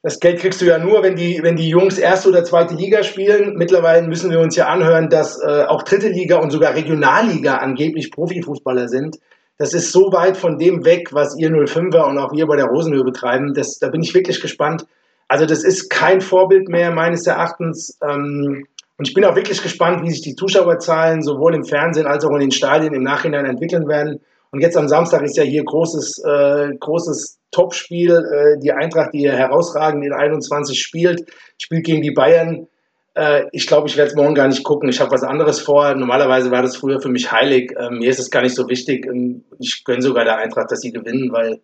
Das 0.03 0.19
Geld 0.19 0.39
kriegst 0.39 0.61
du 0.61 0.65
ja 0.65 0.79
nur, 0.79 1.03
wenn 1.03 1.15
die, 1.15 1.39
wenn 1.43 1.55
die 1.55 1.69
Jungs 1.69 1.99
erste 1.99 2.29
oder 2.29 2.43
zweite 2.43 2.73
Liga 2.73 3.03
spielen. 3.03 3.55
Mittlerweile 3.55 4.07
müssen 4.07 4.31
wir 4.31 4.39
uns 4.39 4.55
ja 4.55 4.67
anhören, 4.67 5.09
dass 5.09 5.39
äh, 5.39 5.65
auch 5.67 5.83
dritte 5.83 6.07
Liga 6.07 6.39
und 6.39 6.49
sogar 6.49 6.73
Regionalliga 6.73 7.57
angeblich 7.57 8.11
Profifußballer 8.11 8.87
sind 8.87 9.17
das 9.61 9.75
ist 9.75 9.91
so 9.91 10.11
weit 10.11 10.37
von 10.37 10.57
dem 10.57 10.85
weg, 10.85 11.09
was 11.13 11.37
ihr 11.37 11.51
05er 11.51 12.09
und 12.09 12.17
auch 12.17 12.33
wir 12.33 12.47
bei 12.47 12.55
der 12.55 12.65
Rosenhöhe 12.65 13.03
betreiben. 13.03 13.53
Das, 13.53 13.77
da 13.77 13.89
bin 13.89 14.01
ich 14.01 14.11
wirklich 14.15 14.41
gespannt. 14.41 14.87
Also 15.27 15.45
das 15.45 15.63
ist 15.63 15.91
kein 15.91 16.19
Vorbild 16.19 16.67
mehr 16.67 16.89
meines 16.89 17.27
Erachtens. 17.27 17.95
Ähm, 18.01 18.65
und 18.97 19.07
ich 19.07 19.13
bin 19.13 19.23
auch 19.23 19.35
wirklich 19.35 19.61
gespannt, 19.61 20.01
wie 20.01 20.09
sich 20.09 20.21
die 20.21 20.33
Zuschauerzahlen 20.33 21.21
sowohl 21.21 21.53
im 21.53 21.63
Fernsehen 21.63 22.07
als 22.07 22.25
auch 22.25 22.33
in 22.33 22.39
den 22.39 22.51
Stadien 22.51 22.95
im 22.95 23.03
Nachhinein 23.03 23.45
entwickeln 23.45 23.87
werden. 23.87 24.21
Und 24.51 24.59
jetzt 24.59 24.75
am 24.75 24.89
Samstag 24.89 25.23
ist 25.23 25.37
ja 25.37 25.43
hier 25.43 25.63
großes, 25.63 26.23
äh, 26.25 26.75
großes 26.77 27.39
Topspiel. 27.51 28.11
Äh, 28.11 28.59
die 28.59 28.73
Eintracht, 28.73 29.13
die 29.13 29.29
herausragend 29.29 30.05
in 30.05 30.13
21 30.13 30.79
spielt, 30.79 31.31
spielt 31.57 31.85
gegen 31.85 32.01
die 32.01 32.11
Bayern. 32.11 32.67
Äh, 33.13 33.45
ich 33.53 33.65
glaube, 33.65 33.87
ich 33.87 33.95
werde 33.95 34.11
es 34.11 34.15
morgen 34.15 34.35
gar 34.35 34.49
nicht 34.49 34.63
gucken. 34.63 34.89
Ich 34.89 34.99
habe 34.99 35.11
was 35.11 35.23
anderes 35.23 35.61
vor. 35.61 35.95
Normalerweise 35.95 36.51
war 36.51 36.61
das 36.61 36.75
früher 36.75 37.01
für 37.01 37.09
mich 37.09 37.31
heilig. 37.31 37.73
Ähm, 37.79 37.99
mir 37.99 38.09
ist 38.09 38.19
es 38.19 38.29
gar 38.29 38.41
nicht 38.41 38.55
so 38.55 38.67
wichtig. 38.67 39.05
Ähm, 39.05 39.45
ich 39.59 39.83
gönne 39.85 40.01
sogar 40.01 40.25
der 40.25 40.37
Eintracht, 40.37 40.69
dass 40.69 40.81
sie 40.81 40.91
gewinnen, 40.91 41.31
weil 41.31 41.61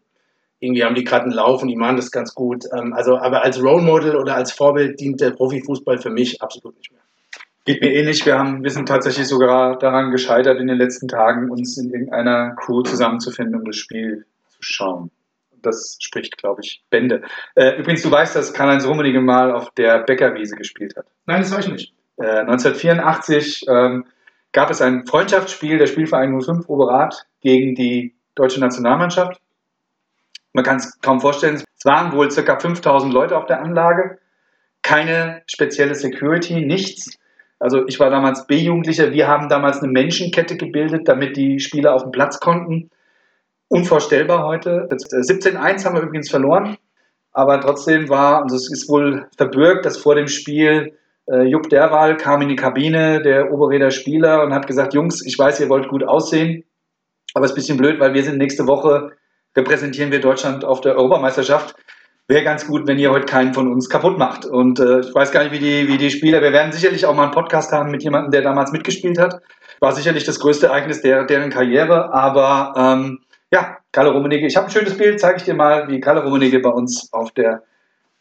irgendwie 0.60 0.84
haben 0.84 0.96
die 0.96 1.04
gerade 1.04 1.26
einen 1.26 1.34
Lauf 1.34 1.62
und 1.62 1.68
die 1.68 1.76
machen 1.76 1.98
das 1.98 2.12
ganz 2.12 2.34
gut. 2.34 2.66
Ähm, 2.74 2.94
also, 2.94 3.18
aber 3.18 3.44
als 3.44 3.62
Role 3.62 3.84
Model 3.84 4.16
oder 4.16 4.36
als 4.36 4.54
Vorbild 4.54 5.00
dient 5.00 5.20
der 5.20 5.32
Profifußball 5.32 5.98
für 6.00 6.10
mich 6.10 6.42
absolut 6.42 6.78
nicht 6.78 6.92
mehr. 6.92 7.02
Geht 7.68 7.82
mir 7.82 7.94
ähnlich. 7.94 8.26
Wir, 8.26 8.40
haben, 8.40 8.64
wir 8.64 8.72
sind 8.72 8.88
tatsächlich 8.88 9.28
sogar 9.28 9.78
daran 9.78 10.10
gescheitert, 10.10 10.60
in 10.60 10.68
den 10.68 10.78
letzten 10.78 11.08
Tagen 11.08 11.52
uns 11.52 11.78
in 11.78 11.92
irgendeiner 11.92 12.56
Crew 12.56 12.82
zusammenzufinden, 12.82 13.56
um 13.56 13.66
das 13.66 13.76
Spiel 13.76 14.26
zu 14.48 14.58
schauen 14.62 15.12
das 15.62 15.98
spricht, 16.00 16.38
glaube 16.38 16.62
ich, 16.64 16.84
Bände. 16.90 17.22
Äh, 17.56 17.80
übrigens, 17.80 18.02
du 18.02 18.12
weißt, 18.12 18.36
dass 18.36 18.54
Karl-Heinz 18.54 18.86
Rummenigge 18.86 19.22
mal 19.22 19.52
auf 19.52 19.72
der 19.72 20.00
Bäckerwiese 20.00 20.56
gespielt 20.56 20.96
hat. 20.96 21.06
Nein, 21.26 21.42
das 21.42 21.52
weiß 21.52 21.66
ich 21.66 21.72
nicht. 21.72 21.94
Äh, 22.18 22.40
1984 22.42 23.66
ähm, 23.68 24.06
gab 24.52 24.70
es 24.70 24.82
ein 24.82 25.06
Freundschaftsspiel 25.06 25.78
der 25.78 25.88
Spielverein 25.88 26.40
05 26.40 26.68
Oberrat 26.68 27.28
gegen 27.42 27.76
die 27.76 28.16
deutsche 28.36 28.60
Nationalmannschaft. 28.60 29.40
Man 30.54 30.64
kann 30.64 30.78
es 30.78 31.00
kaum 31.02 31.20
vorstellen, 31.20 31.56
es 31.56 31.86
waren 31.86 32.12
wohl 32.14 32.30
ca. 32.30 32.60
5000 32.60 33.14
Leute 33.14 33.38
auf 33.38 33.46
der 33.46 33.62
Anlage, 33.62 34.20
keine 34.82 35.44
spezielle 35.46 35.94
Security, 35.94 36.66
nichts. 36.66 37.20
Also 37.60 37.88
ich 37.88 38.00
war 38.00 38.10
damals 38.10 38.46
B-Jugendlicher, 38.46 39.12
wir 39.12 39.28
haben 39.28 39.50
damals 39.50 39.82
eine 39.82 39.92
Menschenkette 39.92 40.58
gebildet, 40.58 41.08
damit 41.08 41.38
die 41.38 41.60
Spieler 41.60 41.96
auf 41.96 42.04
den 42.04 42.12
Platz 42.12 42.40
konnten. 42.40 42.92
Unvorstellbar 43.68 44.46
heute. 44.46 44.88
17-1 44.90 45.48
äh, 45.56 45.84
haben 45.84 45.96
wir 45.96 46.04
übrigens 46.04 46.30
verloren, 46.30 46.78
aber 47.32 47.60
trotzdem 47.60 48.10
war, 48.10 48.44
und 48.44 48.52
es 48.52 48.72
ist 48.72 48.88
wohl 48.90 49.28
verbürgt, 49.38 49.86
dass 49.86 49.98
vor 49.98 50.16
dem 50.16 50.28
Spiel 50.28 50.98
äh, 51.30 51.44
Jupp 51.44 51.70
Derwal 51.70 52.16
kam 52.16 52.42
in 52.42 52.50
die 52.50 52.56
Kabine, 52.56 53.22
der 53.22 53.52
Oberräder 53.52 53.92
Spieler, 53.92 54.44
und 54.44 54.54
hat 54.54 54.68
gesagt, 54.68 54.94
Jungs, 54.94 55.26
ich 55.26 55.38
weiß, 55.38 55.60
ihr 55.60 55.70
wollt 55.70 55.90
gut 55.90 56.04
aussehen, 56.04 56.64
aber 57.34 57.46
es 57.46 57.52
ist 57.52 57.56
ein 57.56 57.60
bisschen 57.60 57.78
blöd, 57.78 58.00
weil 58.00 58.14
wir 58.14 58.24
sind 58.24 58.38
nächste 58.38 58.68
Woche, 58.68 59.12
repräsentieren 59.56 60.12
wir 60.12 60.22
Deutschland 60.22 60.64
auf 60.64 60.82
der 60.82 60.96
Europameisterschaft 60.96 61.76
wäre 62.28 62.44
ganz 62.44 62.68
gut, 62.68 62.88
wenn 62.88 63.00
ihr 63.00 63.12
heute 63.12 63.26
keinen 63.26 63.54
von 63.54 63.72
uns 63.72 63.90
kaputt 63.90 64.18
macht. 64.18 64.46
Und 64.46 64.80
äh, 64.80 65.00
ich 65.00 65.14
weiß 65.14 65.32
gar 65.32 65.44
nicht, 65.44 65.54
wie 65.54 65.60
die, 65.60 65.88
wie 65.88 65.98
die 65.98 66.12
Spieler, 66.12 66.42
wir 66.42 66.52
werden 66.52 66.72
sicherlich 66.72 67.06
auch 67.06 67.16
mal 67.16 67.24
einen 67.24 67.32
Podcast 67.32 67.72
haben 67.72 67.90
mit 67.90 68.04
jemandem, 68.04 68.32
der 68.32 68.42
damals 68.42 68.72
mitgespielt 68.72 69.18
hat. 69.18 69.42
War 69.80 69.94
sicherlich 69.94 70.26
das 70.26 70.40
größte 70.40 70.68
Ereignis 70.68 71.02
der, 71.02 71.24
deren 71.26 71.50
Karriere, 71.50 72.14
aber 72.14 72.74
ähm, 72.76 73.20
ja, 73.52 73.78
Kalle 73.92 74.12
Rummenigge, 74.12 74.46
ich 74.46 74.58
habe 74.58 74.68
ein 74.68 74.72
schönes 74.72 74.98
Bild, 74.98 75.20
zeige 75.20 75.38
ich 75.38 75.44
dir 75.44 75.54
mal, 75.54 75.88
wie 75.88 76.02
Kalle 76.02 76.24
Rummenigge 76.24 76.60
bei 76.60 76.70
uns 76.70 77.12
auf 77.14 77.32
der 77.32 77.64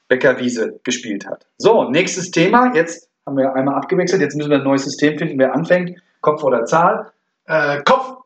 Bäckerwiese 0.09 0.79
gespielt 0.85 1.27
hat. 1.27 1.47
So, 1.59 1.91
nächstes 1.91 2.31
Thema, 2.31 2.73
jetzt 2.75 3.11
haben 3.27 3.37
wir 3.37 3.55
einmal 3.55 3.75
abgewechselt, 3.75 4.21
jetzt 4.23 4.37
müssen 4.37 4.51
wir 4.51 4.59
ein 4.59 4.65
neues 4.65 4.85
System 4.85 5.19
finden, 5.19 5.39
wer 5.39 5.53
anfängt, 5.53 5.99
Kopf 6.21 6.45
oder 6.45 6.65
Zahl. 6.65 7.11
Äh, 7.47 7.83
Kopf! 7.83 8.19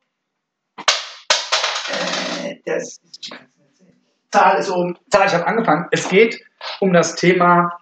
Äh, 2.45 2.57
das 2.67 3.01
Zahl 4.31 4.61
ist 4.61 4.71
oben. 4.71 4.97
Zahl, 5.11 5.27
ich 5.27 5.35
habe 5.35 5.47
angefangen. 5.47 5.87
Es 5.91 6.09
geht 6.09 6.41
um 6.79 6.93
das 6.93 7.17
Thema 7.17 7.79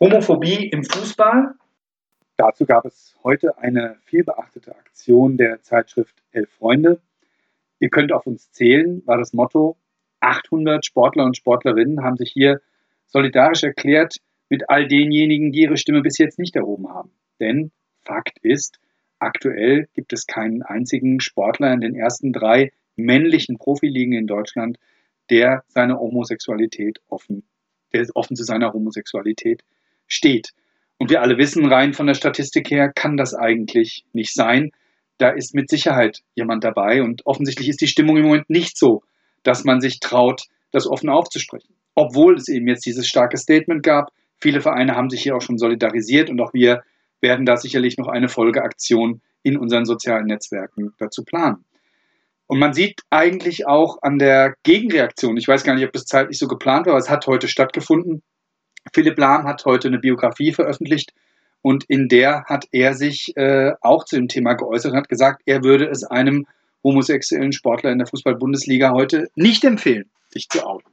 Homophobie 0.00 0.68
im 0.68 0.84
Fußball. 0.84 1.54
Dazu 2.36 2.66
gab 2.66 2.84
es 2.84 3.14
heute 3.22 3.56
eine 3.58 3.96
vielbeachtete 4.04 4.74
Aktion 4.74 5.36
der 5.36 5.62
Zeitschrift 5.62 6.14
Elf 6.32 6.50
Freunde. 6.50 7.00
Ihr 7.78 7.88
könnt 7.88 8.12
auf 8.12 8.26
uns 8.26 8.50
zählen, 8.50 9.02
war 9.06 9.16
das 9.16 9.32
Motto. 9.32 9.76
800 10.20 10.84
Sportler 10.84 11.24
und 11.24 11.36
Sportlerinnen 11.36 12.02
haben 12.02 12.16
sich 12.16 12.32
hier 12.32 12.60
solidarisch 13.06 13.62
erklärt 13.62 14.16
mit 14.48 14.68
all 14.68 14.88
denjenigen, 14.88 15.52
die 15.52 15.62
ihre 15.62 15.76
Stimme 15.76 16.02
bis 16.02 16.18
jetzt 16.18 16.38
nicht 16.38 16.56
erhoben 16.56 16.88
haben. 16.88 17.12
Denn 17.38 17.70
Fakt 18.04 18.38
ist, 18.42 18.80
aktuell 19.18 19.88
gibt 19.94 20.12
es 20.12 20.26
keinen 20.26 20.62
einzigen 20.62 21.20
Sportler 21.20 21.72
in 21.72 21.80
den 21.80 21.94
ersten 21.94 22.32
drei 22.32 22.72
männlichen 22.96 23.58
Profiligen 23.58 24.14
in 24.14 24.26
Deutschland, 24.26 24.78
der 25.30 25.64
seine 25.68 25.98
Homosexualität 25.98 27.00
offen, 27.08 27.44
der 27.92 28.06
offen 28.14 28.36
zu 28.36 28.44
seiner 28.44 28.72
Homosexualität 28.72 29.62
steht. 30.06 30.52
Und 30.98 31.10
wir 31.10 31.20
alle 31.20 31.36
wissen, 31.38 31.66
rein 31.66 31.92
von 31.92 32.06
der 32.06 32.14
Statistik 32.14 32.70
her 32.70 32.90
kann 32.92 33.16
das 33.16 33.34
eigentlich 33.34 34.04
nicht 34.12 34.32
sein. 34.32 34.70
Da 35.18 35.30
ist 35.30 35.54
mit 35.54 35.68
Sicherheit 35.68 36.22
jemand 36.34 36.64
dabei 36.64 37.02
und 37.02 37.26
offensichtlich 37.26 37.68
ist 37.68 37.80
die 37.80 37.88
Stimmung 37.88 38.16
im 38.16 38.24
Moment 38.24 38.50
nicht 38.50 38.78
so, 38.78 39.02
dass 39.42 39.64
man 39.64 39.80
sich 39.80 40.00
traut, 40.00 40.44
das 40.72 40.86
offen 40.86 41.08
aufzusprechen. 41.08 41.74
Obwohl 41.94 42.36
es 42.36 42.48
eben 42.48 42.66
jetzt 42.68 42.86
dieses 42.86 43.06
starke 43.06 43.36
Statement 43.36 43.82
gab. 43.82 44.10
Viele 44.38 44.60
Vereine 44.60 44.94
haben 44.94 45.08
sich 45.08 45.22
hier 45.22 45.34
auch 45.34 45.40
schon 45.40 45.56
solidarisiert 45.56 46.28
und 46.28 46.40
auch 46.40 46.52
wir 46.52 46.82
werden 47.22 47.46
da 47.46 47.56
sicherlich 47.56 47.96
noch 47.96 48.08
eine 48.08 48.28
Folgeaktion 48.28 49.22
in 49.42 49.56
unseren 49.56 49.86
sozialen 49.86 50.26
Netzwerken 50.26 50.92
dazu 50.98 51.24
planen. 51.24 51.64
Und 52.46 52.58
man 52.58 52.74
sieht 52.74 53.00
eigentlich 53.10 53.66
auch 53.66 53.98
an 54.02 54.18
der 54.18 54.54
Gegenreaktion, 54.62 55.36
ich 55.36 55.48
weiß 55.48 55.64
gar 55.64 55.74
nicht, 55.74 55.84
ob 55.84 55.92
das 55.92 56.04
zeitlich 56.04 56.38
so 56.38 56.46
geplant 56.46 56.86
war, 56.86 56.92
aber 56.92 57.00
es 57.00 57.10
hat 57.10 57.26
heute 57.26 57.48
stattgefunden. 57.48 58.22
Philipp 58.92 59.18
Lahm 59.18 59.44
hat 59.44 59.64
heute 59.64 59.88
eine 59.88 59.98
Biografie 59.98 60.52
veröffentlicht 60.52 61.12
und 61.60 61.84
in 61.88 62.08
der 62.08 62.44
hat 62.44 62.66
er 62.70 62.94
sich 62.94 63.32
äh, 63.36 63.72
auch 63.80 64.04
zu 64.04 64.14
dem 64.16 64.28
Thema 64.28 64.54
geäußert 64.54 64.92
und 64.92 64.98
hat 64.98 65.08
gesagt, 65.08 65.42
er 65.46 65.64
würde 65.64 65.86
es 65.86 66.04
einem 66.04 66.46
homosexuellen 66.84 67.52
Sportler 67.52 67.90
in 67.90 67.98
der 67.98 68.06
Fußball-Bundesliga 68.06 68.92
heute 68.92 69.28
nicht 69.34 69.64
empfehlen, 69.64 70.08
sich 70.28 70.48
zu 70.48 70.64
outen. 70.64 70.88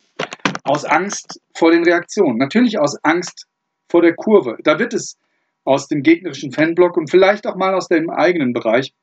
Aus 0.64 0.86
Angst 0.86 1.40
vor 1.54 1.72
den 1.72 1.84
Reaktionen. 1.84 2.38
Natürlich 2.38 2.80
aus 2.80 2.98
Angst 3.04 3.46
vor 3.90 4.02
der 4.02 4.16
Kurve. 4.16 4.58
Da 4.64 4.80
wird 4.80 4.96
es 4.96 5.18
aus 5.66 5.88
dem 5.88 6.02
gegnerischen 6.02 6.52
Fanblock 6.52 6.98
und 6.98 7.12
vielleicht 7.12 7.46
auch 7.46 7.56
mal 7.56 7.76
aus 7.76 7.88
dem 7.88 8.10
eigenen 8.10 8.54
Bereich 8.54 8.94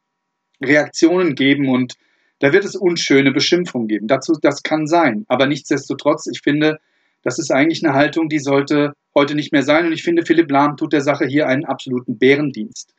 Reaktionen 0.61 1.37
geben 1.37 1.69
und 1.69 1.95
da 2.41 2.53
wird 2.53 2.65
es 2.65 2.75
unschöne 2.75 3.33
Beschimpfungen 3.33 3.87
geben. 3.87 4.09
Dazu, 4.09 4.33
das 4.41 4.63
kann 4.63 4.87
sein. 4.87 5.25
Aber 5.29 5.47
nichtsdestotrotz, 5.47 6.27
ich 6.27 6.41
finde, 6.43 6.81
das 7.23 7.39
ist 7.39 7.53
eigentlich 7.53 7.85
eine 7.85 7.95
Haltung, 7.95 8.29
die 8.29 8.39
sollte 8.39 8.95
heute 9.15 9.35
nicht 9.35 9.53
mehr 9.53 9.63
sein. 9.63 9.87
Und 9.87 9.93
ich 9.93 10.03
finde, 10.03 10.25
Philipp 10.25 10.51
Lahm 10.51 10.77
tut 10.77 10.93
der 10.93 11.03
Sache 11.03 11.27
hier 11.27 11.47
einen 11.47 11.67
absoluten 11.67 12.19
Bärendienst. 12.19 12.95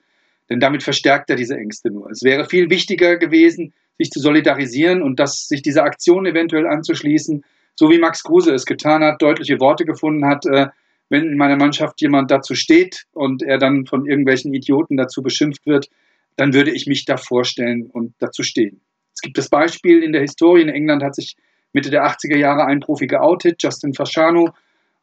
Denn 0.49 0.59
damit 0.59 0.83
verstärkt 0.83 1.29
er 1.29 1.35
diese 1.35 1.57
Ängste 1.57 1.89
nur. 1.89 2.09
Es 2.11 2.23
wäre 2.23 2.45
viel 2.45 2.69
wichtiger 2.69 3.17
gewesen, 3.17 3.73
sich 3.97 4.11
zu 4.11 4.19
solidarisieren 4.19 5.01
und 5.01 5.19
das, 5.19 5.47
sich 5.47 5.61
dieser 5.61 5.83
Aktion 5.83 6.25
eventuell 6.25 6.67
anzuschließen, 6.67 7.43
so 7.75 7.89
wie 7.89 7.99
Max 7.99 8.23
Kruse 8.23 8.53
es 8.53 8.65
getan 8.65 9.03
hat, 9.03 9.21
deutliche 9.21 9.59
Worte 9.59 9.85
gefunden 9.85 10.25
hat, 10.25 10.45
äh, 10.45 10.67
wenn 11.09 11.23
in 11.23 11.37
meiner 11.37 11.57
Mannschaft 11.57 11.99
jemand 12.01 12.31
dazu 12.31 12.53
steht 12.55 13.05
und 13.13 13.43
er 13.43 13.57
dann 13.57 13.85
von 13.85 14.05
irgendwelchen 14.05 14.53
Idioten 14.53 14.97
dazu 14.97 15.21
beschimpft 15.21 15.65
wird, 15.65 15.89
dann 16.37 16.53
würde 16.53 16.71
ich 16.71 16.87
mich 16.87 17.05
da 17.05 17.17
vorstellen 17.17 17.89
und 17.91 18.13
dazu 18.19 18.43
stehen. 18.43 18.81
Es 19.13 19.21
gibt 19.21 19.37
das 19.37 19.49
Beispiel 19.49 20.03
in 20.03 20.13
der 20.13 20.21
Historie, 20.21 20.61
in 20.61 20.69
England 20.69 21.03
hat 21.03 21.15
sich 21.15 21.35
Mitte 21.73 21.89
der 21.89 22.05
80er 22.05 22.37
Jahre 22.37 22.65
ein 22.65 22.79
Profi 22.79 23.07
geoutet, 23.07 23.61
Justin 23.61 23.93
Fasciano, 23.93 24.49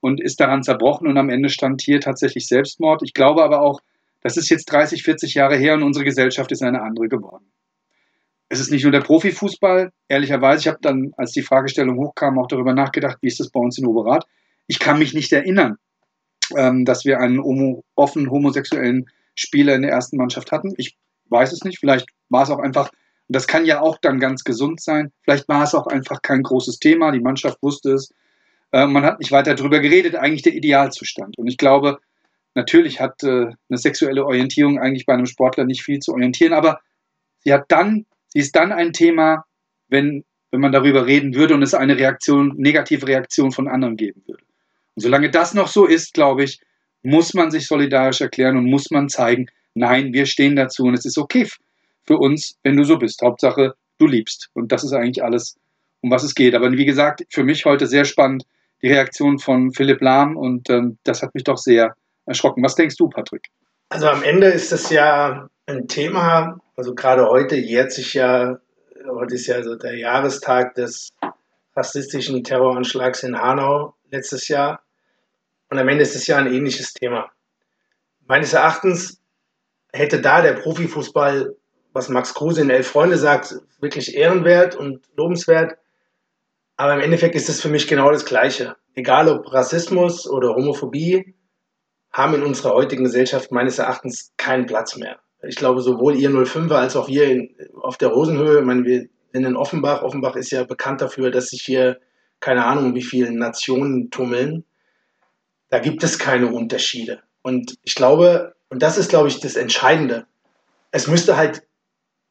und 0.00 0.20
ist 0.20 0.40
daran 0.40 0.62
zerbrochen 0.62 1.08
und 1.08 1.16
am 1.18 1.30
Ende 1.30 1.48
stand 1.48 1.82
hier 1.82 2.00
tatsächlich 2.00 2.46
Selbstmord. 2.46 3.02
Ich 3.02 3.14
glaube 3.14 3.42
aber 3.42 3.60
auch, 3.60 3.80
das 4.20 4.36
ist 4.36 4.48
jetzt 4.48 4.70
30, 4.70 5.02
40 5.02 5.34
Jahre 5.34 5.56
her 5.56 5.74
und 5.74 5.82
unsere 5.82 6.04
Gesellschaft 6.04 6.52
ist 6.52 6.62
eine 6.62 6.82
andere 6.82 7.08
geworden. 7.08 7.46
Es 8.48 8.60
ist 8.60 8.70
nicht 8.70 8.82
nur 8.82 8.92
der 8.92 9.00
Profifußball, 9.00 9.92
ehrlicherweise, 10.08 10.60
ich 10.60 10.68
habe 10.68 10.78
dann, 10.80 11.12
als 11.16 11.32
die 11.32 11.42
Fragestellung 11.42 11.98
hochkam, 11.98 12.38
auch 12.38 12.46
darüber 12.46 12.72
nachgedacht, 12.72 13.18
wie 13.20 13.26
ist 13.26 13.40
das 13.40 13.50
bei 13.50 13.60
uns 13.60 13.76
in 13.78 13.86
Oberrat. 13.86 14.26
Ich 14.66 14.78
kann 14.78 14.98
mich 14.98 15.12
nicht 15.12 15.32
erinnern, 15.32 15.76
ähm, 16.56 16.84
dass 16.84 17.04
wir 17.04 17.20
einen 17.20 17.42
homo, 17.42 17.84
offen 17.94 18.30
homosexuellen 18.30 19.06
Spieler 19.34 19.74
in 19.74 19.82
der 19.82 19.90
ersten 19.90 20.16
Mannschaft 20.16 20.50
hatten. 20.50 20.72
Ich 20.78 20.96
weiß 21.28 21.52
es 21.52 21.64
nicht, 21.64 21.78
vielleicht 21.78 22.06
war 22.30 22.42
es 22.42 22.50
auch 22.50 22.58
einfach 22.58 22.90
und 23.28 23.36
das 23.36 23.46
kann 23.46 23.66
ja 23.66 23.80
auch 23.80 23.98
dann 23.98 24.20
ganz 24.20 24.42
gesund 24.42 24.80
sein. 24.80 25.12
Vielleicht 25.22 25.48
war 25.48 25.62
es 25.62 25.74
auch 25.74 25.86
einfach 25.86 26.22
kein 26.22 26.42
großes 26.42 26.78
Thema, 26.78 27.12
die 27.12 27.20
Mannschaft 27.20 27.62
wusste 27.62 27.92
es. 27.92 28.12
Äh, 28.72 28.86
man 28.86 29.04
hat 29.04 29.18
nicht 29.20 29.32
weiter 29.32 29.54
darüber 29.54 29.80
geredet, 29.80 30.16
eigentlich 30.16 30.42
der 30.42 30.54
Idealzustand. 30.54 31.36
Und 31.36 31.46
ich 31.46 31.58
glaube, 31.58 31.98
natürlich 32.54 33.00
hat 33.00 33.22
äh, 33.22 33.46
eine 33.68 33.78
sexuelle 33.78 34.24
Orientierung 34.24 34.78
eigentlich 34.78 35.04
bei 35.04 35.12
einem 35.12 35.26
Sportler 35.26 35.64
nicht 35.64 35.82
viel 35.82 35.98
zu 35.98 36.12
orientieren, 36.12 36.54
aber 36.54 36.80
sie 37.40 37.52
hat 37.52 37.66
dann, 37.68 38.06
sie 38.28 38.38
ist 38.38 38.56
dann 38.56 38.72
ein 38.72 38.94
Thema, 38.94 39.44
wenn, 39.88 40.24
wenn 40.50 40.60
man 40.60 40.72
darüber 40.72 41.04
reden 41.04 41.34
würde 41.34 41.52
und 41.52 41.62
es 41.62 41.74
eine 41.74 41.98
Reaktion, 41.98 42.54
negative 42.56 43.06
Reaktion 43.06 43.52
von 43.52 43.68
anderen 43.68 43.98
geben 43.98 44.22
würde. 44.26 44.42
Und 44.94 45.02
solange 45.02 45.30
das 45.30 45.52
noch 45.52 45.68
so 45.68 45.84
ist, 45.84 46.14
glaube 46.14 46.44
ich, 46.44 46.60
muss 47.02 47.34
man 47.34 47.50
sich 47.50 47.66
solidarisch 47.66 48.22
erklären 48.22 48.56
und 48.56 48.70
muss 48.70 48.90
man 48.90 49.10
zeigen, 49.10 49.48
nein, 49.74 50.14
wir 50.14 50.24
stehen 50.24 50.56
dazu 50.56 50.84
und 50.84 50.94
es 50.94 51.04
ist 51.04 51.18
okay 51.18 51.46
für 52.08 52.16
uns, 52.16 52.56
wenn 52.62 52.76
du 52.76 52.84
so 52.84 52.98
bist. 52.98 53.20
Hauptsache, 53.22 53.74
du 53.98 54.06
liebst. 54.06 54.48
Und 54.54 54.72
das 54.72 54.82
ist 54.82 54.92
eigentlich 54.92 55.22
alles, 55.22 55.56
um 56.00 56.10
was 56.10 56.24
es 56.24 56.34
geht. 56.34 56.54
Aber 56.54 56.72
wie 56.72 56.86
gesagt, 56.86 57.22
für 57.30 57.44
mich 57.44 57.66
heute 57.66 57.86
sehr 57.86 58.06
spannend 58.06 58.44
die 58.80 58.88
Reaktion 58.88 59.38
von 59.38 59.72
Philipp 59.72 60.00
Lahm 60.00 60.36
und 60.36 60.70
ähm, 60.70 60.98
das 61.04 61.22
hat 61.22 61.34
mich 61.34 61.44
doch 61.44 61.58
sehr 61.58 61.94
erschrocken. 62.26 62.62
Was 62.62 62.76
denkst 62.76 62.96
du, 62.96 63.08
Patrick? 63.08 63.48
Also 63.90 64.08
am 64.08 64.22
Ende 64.22 64.46
ist 64.46 64.72
das 64.72 64.88
ja 64.90 65.48
ein 65.66 65.86
Thema, 65.86 66.58
also 66.76 66.94
gerade 66.94 67.26
heute 67.26 67.56
jährt 67.56 67.92
sich 67.92 68.14
ja, 68.14 68.58
heute 69.06 69.34
ist 69.34 69.46
ja 69.46 69.62
so 69.62 69.74
der 69.74 69.96
Jahrestag 69.96 70.74
des 70.76 71.10
rassistischen 71.76 72.42
Terroranschlags 72.42 73.22
in 73.22 73.36
Hanau 73.36 73.94
letztes 74.10 74.48
Jahr. 74.48 74.80
Und 75.70 75.78
am 75.78 75.88
Ende 75.88 76.02
ist 76.02 76.16
es 76.16 76.26
ja 76.26 76.38
ein 76.38 76.52
ähnliches 76.52 76.94
Thema. 76.94 77.30
Meines 78.26 78.54
Erachtens 78.54 79.20
hätte 79.92 80.20
da 80.20 80.40
der 80.40 80.54
Profifußball 80.54 81.54
was 81.92 82.08
Max 82.08 82.34
Kruse 82.34 82.60
in 82.60 82.70
Elf 82.70 82.88
Freunde 82.88 83.16
sagt, 83.16 83.56
wirklich 83.80 84.14
ehrenwert 84.14 84.76
und 84.76 85.00
lobenswert. 85.16 85.78
Aber 86.76 86.94
im 86.94 87.00
Endeffekt 87.00 87.34
ist 87.34 87.48
es 87.48 87.60
für 87.60 87.68
mich 87.68 87.88
genau 87.88 88.10
das 88.10 88.24
Gleiche. 88.24 88.76
Egal 88.94 89.28
ob 89.28 89.52
Rassismus 89.52 90.28
oder 90.28 90.54
Homophobie, 90.54 91.34
haben 92.12 92.34
in 92.34 92.42
unserer 92.42 92.74
heutigen 92.74 93.04
Gesellschaft 93.04 93.52
meines 93.52 93.78
Erachtens 93.78 94.32
keinen 94.36 94.66
Platz 94.66 94.96
mehr. 94.96 95.18
Ich 95.42 95.56
glaube, 95.56 95.82
sowohl 95.82 96.16
ihr 96.16 96.30
05er 96.30 96.74
als 96.74 96.96
auch 96.96 97.08
wir 97.08 97.26
in, 97.26 97.54
auf 97.80 97.96
der 97.96 98.08
Rosenhöhe, 98.08 98.58
ich 98.58 98.64
meine, 98.64 98.84
wir 98.84 99.08
sind 99.32 99.44
in 99.44 99.56
Offenbach. 99.56 100.02
Offenbach 100.02 100.34
ist 100.34 100.50
ja 100.50 100.64
bekannt 100.64 101.00
dafür, 101.00 101.30
dass 101.30 101.50
sich 101.50 101.62
hier 101.62 102.00
keine 102.40 102.64
Ahnung, 102.64 102.94
wie 102.94 103.02
viele 103.02 103.30
Nationen 103.32 104.10
tummeln. 104.10 104.64
Da 105.70 105.78
gibt 105.78 106.02
es 106.02 106.18
keine 106.18 106.48
Unterschiede. 106.48 107.22
Und 107.42 107.74
ich 107.82 107.94
glaube, 107.94 108.54
und 108.68 108.82
das 108.82 108.98
ist, 108.98 109.10
glaube 109.10 109.28
ich, 109.28 109.40
das 109.40 109.56
Entscheidende. 109.56 110.26
Es 110.90 111.06
müsste 111.06 111.36
halt 111.36 111.67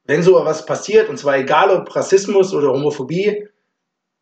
wenn 0.08 0.24
so 0.24 0.34
was 0.44 0.66
passiert, 0.66 1.10
und 1.10 1.18
zwar 1.18 1.38
egal 1.38 1.70
ob 1.70 1.96
Rassismus 1.96 2.54
oder 2.54 2.70
Homophobie, 2.70 3.48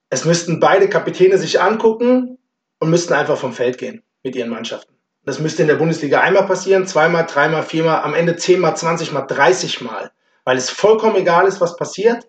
es 0.09 0.25
müssten 0.25 0.59
beide 0.59 0.89
Kapitäne 0.89 1.37
sich 1.37 1.61
angucken 1.61 2.37
und 2.79 2.89
müssten 2.89 3.13
einfach 3.13 3.37
vom 3.37 3.53
Feld 3.53 3.77
gehen 3.77 4.03
mit 4.23 4.35
ihren 4.35 4.49
Mannschaften. 4.49 4.93
Das 5.23 5.39
müsste 5.39 5.63
in 5.63 5.67
der 5.67 5.75
Bundesliga 5.75 6.21
einmal 6.21 6.45
passieren, 6.45 6.85
zweimal, 6.85 7.25
dreimal, 7.25 7.63
viermal, 7.63 8.03
am 8.03 8.13
Ende 8.13 8.35
zehnmal, 8.35 8.75
zwanzigmal, 8.75 9.25
dreißigmal. 9.27 10.11
Weil 10.43 10.57
es 10.57 10.69
vollkommen 10.69 11.15
egal 11.15 11.47
ist, 11.47 11.61
was 11.61 11.75
passiert, 11.75 12.27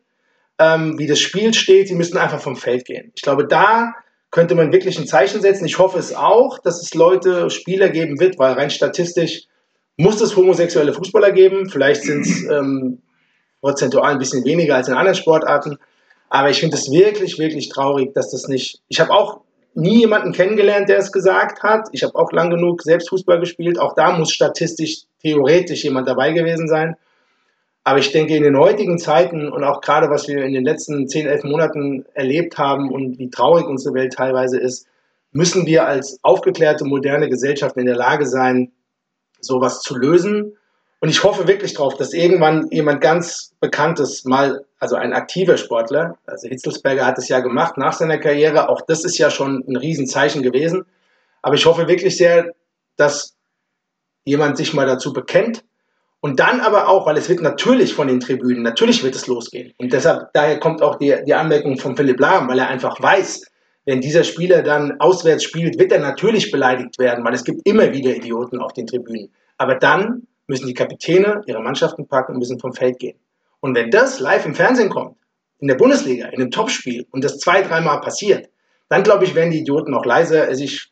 ähm, 0.58 0.98
wie 0.98 1.06
das 1.06 1.18
Spiel 1.18 1.52
steht. 1.52 1.88
Sie 1.88 1.94
müssten 1.94 2.16
einfach 2.16 2.40
vom 2.40 2.56
Feld 2.56 2.86
gehen. 2.86 3.12
Ich 3.14 3.22
glaube, 3.22 3.46
da 3.46 3.94
könnte 4.30 4.54
man 4.54 4.72
wirklich 4.72 4.98
ein 4.98 5.06
Zeichen 5.06 5.42
setzen. 5.42 5.66
Ich 5.66 5.78
hoffe 5.78 5.98
es 5.98 6.14
auch, 6.14 6.58
dass 6.58 6.82
es 6.82 6.94
Leute, 6.94 7.50
Spieler 7.50 7.90
geben 7.90 8.18
wird, 8.18 8.38
weil 8.38 8.54
rein 8.54 8.70
statistisch 8.70 9.44
muss 9.98 10.20
es 10.20 10.36
homosexuelle 10.36 10.94
Fußballer 10.94 11.32
geben. 11.32 11.68
Vielleicht 11.68 12.02
sind 12.02 12.22
es 12.22 12.44
ähm, 12.44 13.02
prozentual 13.60 14.12
ein 14.12 14.18
bisschen 14.18 14.44
weniger 14.44 14.76
als 14.76 14.88
in 14.88 14.94
anderen 14.94 15.16
Sportarten. 15.16 15.78
Aber 16.28 16.50
ich 16.50 16.60
finde 16.60 16.76
es 16.76 16.90
wirklich, 16.90 17.38
wirklich 17.38 17.68
traurig, 17.68 18.12
dass 18.14 18.30
das 18.30 18.48
nicht. 18.48 18.80
Ich 18.88 19.00
habe 19.00 19.12
auch 19.12 19.40
nie 19.74 20.00
jemanden 20.00 20.32
kennengelernt, 20.32 20.88
der 20.88 20.98
es 20.98 21.12
gesagt 21.12 21.62
hat. 21.62 21.88
Ich 21.92 22.02
habe 22.02 22.14
auch 22.14 22.32
lang 22.32 22.50
genug 22.50 22.82
selbst 22.82 23.10
Fußball 23.10 23.38
gespielt. 23.38 23.78
Auch 23.78 23.94
da 23.94 24.16
muss 24.16 24.32
statistisch, 24.32 25.02
theoretisch 25.20 25.84
jemand 25.84 26.08
dabei 26.08 26.32
gewesen 26.32 26.68
sein. 26.68 26.96
Aber 27.84 28.00
ich 28.00 28.10
denke, 28.10 28.34
in 28.34 28.42
den 28.42 28.58
heutigen 28.58 28.98
Zeiten 28.98 29.48
und 29.48 29.62
auch 29.62 29.80
gerade 29.80 30.10
was 30.10 30.26
wir 30.26 30.44
in 30.44 30.54
den 30.54 30.64
letzten 30.64 31.06
10, 31.06 31.28
11 31.28 31.44
Monaten 31.44 32.04
erlebt 32.14 32.58
haben 32.58 32.90
und 32.90 33.18
wie 33.18 33.30
traurig 33.30 33.66
unsere 33.66 33.94
Welt 33.94 34.14
teilweise 34.14 34.58
ist, 34.58 34.88
müssen 35.30 35.66
wir 35.66 35.86
als 35.86 36.18
aufgeklärte, 36.22 36.84
moderne 36.84 37.28
Gesellschaft 37.28 37.76
in 37.76 37.86
der 37.86 37.94
Lage 37.94 38.26
sein, 38.26 38.72
sowas 39.40 39.82
zu 39.82 39.96
lösen. 39.96 40.56
Und 41.00 41.10
ich 41.10 41.22
hoffe 41.22 41.46
wirklich 41.46 41.74
darauf, 41.74 41.96
dass 41.96 42.14
irgendwann 42.14 42.68
jemand 42.70 43.00
ganz 43.00 43.52
Bekanntes 43.60 44.24
mal, 44.24 44.64
also 44.78 44.96
ein 44.96 45.12
aktiver 45.12 45.56
Sportler, 45.56 46.16
also 46.26 46.48
Hitzelsberger 46.48 47.04
hat 47.04 47.18
es 47.18 47.28
ja 47.28 47.40
gemacht 47.40 47.76
nach 47.76 47.92
seiner 47.92 48.18
Karriere, 48.18 48.68
auch 48.68 48.80
das 48.80 49.04
ist 49.04 49.18
ja 49.18 49.30
schon 49.30 49.62
ein 49.68 49.76
Riesenzeichen 49.76 50.42
gewesen. 50.42 50.86
Aber 51.42 51.54
ich 51.54 51.66
hoffe 51.66 51.86
wirklich 51.86 52.16
sehr, 52.16 52.54
dass 52.96 53.36
jemand 54.24 54.56
sich 54.56 54.74
mal 54.74 54.86
dazu 54.86 55.12
bekennt 55.12 55.64
und 56.20 56.40
dann 56.40 56.60
aber 56.60 56.88
auch, 56.88 57.06
weil 57.06 57.16
es 57.16 57.28
wird 57.28 57.40
natürlich 57.40 57.94
von 57.94 58.08
den 58.08 58.20
Tribünen, 58.20 58.62
natürlich 58.62 59.04
wird 59.04 59.14
es 59.14 59.26
losgehen. 59.26 59.74
Und 59.76 59.92
deshalb, 59.92 60.32
daher 60.32 60.58
kommt 60.58 60.82
auch 60.82 60.96
die, 60.96 61.14
die 61.26 61.34
Anmerkung 61.34 61.78
von 61.78 61.96
Philipp 61.96 62.18
Lahm, 62.18 62.48
weil 62.48 62.58
er 62.58 62.68
einfach 62.68 63.00
weiß, 63.00 63.44
wenn 63.84 64.00
dieser 64.00 64.24
Spieler 64.24 64.62
dann 64.62 64.98
auswärts 64.98 65.44
spielt, 65.44 65.78
wird 65.78 65.92
er 65.92 66.00
natürlich 66.00 66.50
beleidigt 66.50 66.98
werden, 66.98 67.24
weil 67.24 67.34
es 67.34 67.44
gibt 67.44 67.60
immer 67.64 67.92
wieder 67.92 68.16
Idioten 68.16 68.58
auf 68.58 68.72
den 68.72 68.86
Tribünen. 68.86 69.30
Aber 69.58 69.76
dann 69.76 70.26
müssen 70.46 70.66
die 70.66 70.74
Kapitäne 70.74 71.42
ihre 71.46 71.62
Mannschaften 71.62 72.06
packen 72.06 72.32
und 72.32 72.38
müssen 72.38 72.58
vom 72.58 72.72
Feld 72.72 72.98
gehen. 72.98 73.18
Und 73.60 73.74
wenn 73.74 73.90
das 73.90 74.20
live 74.20 74.46
im 74.46 74.54
Fernsehen 74.54 74.90
kommt, 74.90 75.16
in 75.58 75.68
der 75.68 75.76
Bundesliga, 75.76 76.26
in 76.26 76.40
einem 76.40 76.50
Topspiel 76.50 77.06
und 77.10 77.24
das 77.24 77.38
zwei, 77.38 77.62
dreimal 77.62 78.00
passiert, 78.00 78.48
dann 78.88 79.02
glaube 79.02 79.24
ich, 79.24 79.34
werden 79.34 79.50
die 79.50 79.60
Idioten 79.60 79.94
auch 79.94 80.04
leiser. 80.04 80.42
Also 80.42 80.62
ich 80.62 80.90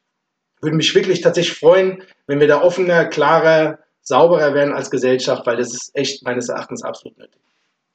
würde 0.61 0.77
mich 0.77 0.95
wirklich 0.95 1.21
tatsächlich 1.21 1.59
freuen, 1.59 2.03
wenn 2.27 2.41
wir 2.41 2.49
da 2.49 2.63
offener, 2.63 3.05
klarer, 3.05 3.79
sauberer 4.01 4.55
werden 4.55 4.75
als 4.75 4.91
Gesellschaft, 4.91 5.47
weil 5.47 5.57
das 5.57 5.73
ist 5.73 5.91
echt 5.95 6.25
meines 6.25 6.49
Erachtens 6.49 6.83
absolut 6.83 7.19
nötig. 7.19 7.41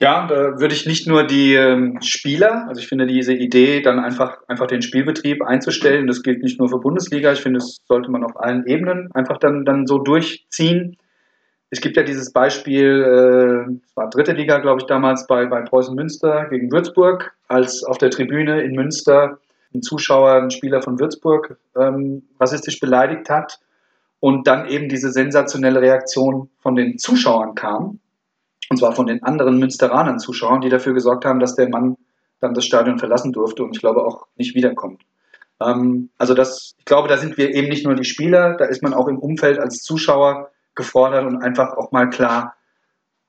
Ja, 0.01 0.27
da 0.27 0.59
würde 0.59 0.73
ich 0.73 0.85
nicht 0.85 1.07
nur 1.07 1.25
die 1.25 1.55
ähm, 1.55 1.99
Spieler, 2.01 2.67
also 2.69 2.79
ich 2.79 2.87
finde 2.87 3.05
diese 3.05 3.33
Idee, 3.33 3.81
dann 3.81 3.99
einfach, 3.99 4.37
einfach 4.47 4.67
den 4.67 4.81
Spielbetrieb 4.81 5.43
einzustellen, 5.43 6.07
das 6.07 6.23
gilt 6.23 6.41
nicht 6.41 6.57
nur 6.57 6.69
für 6.69 6.79
Bundesliga, 6.79 7.33
ich 7.33 7.41
finde, 7.41 7.59
das 7.59 7.79
sollte 7.85 8.09
man 8.09 8.23
auf 8.23 8.39
allen 8.39 8.65
Ebenen 8.65 9.09
einfach 9.13 9.37
dann, 9.39 9.65
dann 9.65 9.85
so 9.87 9.97
durchziehen. 9.97 10.95
Es 11.71 11.81
gibt 11.81 11.97
ja 11.97 12.03
dieses 12.03 12.33
Beispiel, 12.33 13.03
äh, 13.03 13.95
war 13.95 14.09
dritte 14.09 14.31
Liga, 14.31 14.57
glaube 14.57 14.81
ich, 14.81 14.87
damals 14.87 15.27
bei, 15.27 15.45
bei 15.45 15.61
Preußen 15.61 15.95
Münster 15.95 16.45
gegen 16.49 16.71
Würzburg, 16.71 17.33
als 17.47 17.83
auf 17.83 17.97
der 17.97 18.09
Tribüne 18.09 18.61
in 18.61 18.73
Münster 18.73 19.37
ein 19.73 19.83
Zuschauer, 19.83 20.33
ein 20.33 20.51
Spieler 20.51 20.81
von 20.81 20.99
Würzburg 20.99 21.57
ähm, 21.75 22.23
rassistisch 22.39 22.79
beleidigt 22.79 23.29
hat 23.29 23.59
und 24.19 24.47
dann 24.47 24.67
eben 24.67 24.89
diese 24.89 25.11
sensationelle 25.11 25.81
Reaktion 25.81 26.49
von 26.59 26.75
den 26.75 26.97
Zuschauern 26.97 27.53
kam 27.53 27.99
und 28.69 28.77
zwar 28.77 28.93
von 28.93 29.07
den 29.07 29.23
anderen 29.23 29.57
Münsteranern 29.57 30.19
Zuschauern, 30.19 30.61
die 30.61 30.69
dafür 30.69 30.93
gesorgt 30.93 31.25
haben, 31.25 31.39
dass 31.39 31.55
der 31.55 31.69
Mann 31.69 31.97
dann 32.39 32.53
das 32.53 32.65
Stadion 32.65 32.99
verlassen 32.99 33.33
durfte 33.33 33.63
und 33.63 33.75
ich 33.75 33.81
glaube 33.81 34.05
auch 34.05 34.27
nicht 34.37 34.55
wiederkommt. 34.55 35.01
Ähm, 35.61 36.09
also 36.17 36.33
das, 36.33 36.75
ich 36.77 36.85
glaube, 36.85 37.07
da 37.07 37.17
sind 37.17 37.37
wir 37.37 37.53
eben 37.53 37.67
nicht 37.67 37.85
nur 37.85 37.95
die 37.95 38.05
Spieler, 38.05 38.55
da 38.55 38.65
ist 38.65 38.83
man 38.83 38.93
auch 38.93 39.07
im 39.07 39.19
Umfeld 39.19 39.59
als 39.59 39.81
Zuschauer 39.81 40.51
gefordert 40.75 41.25
und 41.25 41.41
einfach 41.41 41.77
auch 41.77 41.91
mal 41.91 42.09
klar 42.09 42.55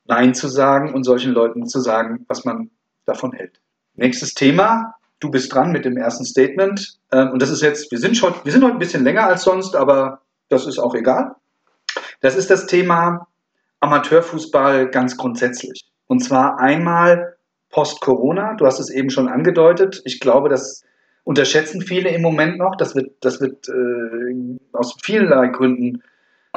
Nein 0.04 0.34
zu 0.34 0.48
sagen 0.48 0.92
und 0.92 1.04
solchen 1.04 1.32
Leuten 1.32 1.66
zu 1.66 1.80
sagen, 1.80 2.24
was 2.28 2.44
man 2.44 2.70
davon 3.04 3.32
hält. 3.32 3.60
Nächstes 3.94 4.34
Thema. 4.34 4.94
Du 5.20 5.30
bist 5.30 5.54
dran 5.54 5.72
mit 5.72 5.84
dem 5.84 5.96
ersten 5.96 6.24
Statement. 6.24 6.98
Ähm, 7.12 7.30
und 7.30 7.42
das 7.42 7.50
ist 7.50 7.62
jetzt, 7.62 7.90
wir 7.90 7.98
sind 7.98 8.16
schon, 8.16 8.34
wir 8.42 8.52
sind 8.52 8.64
heute 8.64 8.74
ein 8.74 8.78
bisschen 8.78 9.04
länger 9.04 9.26
als 9.26 9.44
sonst, 9.44 9.76
aber 9.76 10.22
das 10.48 10.66
ist 10.66 10.78
auch 10.78 10.94
egal. 10.94 11.36
Das 12.20 12.36
ist 12.36 12.50
das 12.50 12.66
Thema 12.66 13.28
Amateurfußball 13.80 14.88
ganz 14.88 15.16
grundsätzlich. 15.16 15.90
Und 16.06 16.20
zwar 16.20 16.58
einmal 16.58 17.36
post-Corona, 17.70 18.54
du 18.54 18.66
hast 18.66 18.80
es 18.80 18.90
eben 18.90 19.10
schon 19.10 19.28
angedeutet. 19.28 20.02
Ich 20.04 20.18
glaube, 20.20 20.48
das 20.48 20.82
unterschätzen 21.24 21.82
viele 21.82 22.10
im 22.10 22.22
Moment 22.22 22.58
noch. 22.58 22.76
Das 22.76 22.94
wird, 22.94 23.12
das 23.20 23.40
wird 23.40 23.68
äh, 23.68 24.58
aus 24.72 24.96
vielerlei 25.02 25.48
Gründen 25.48 26.02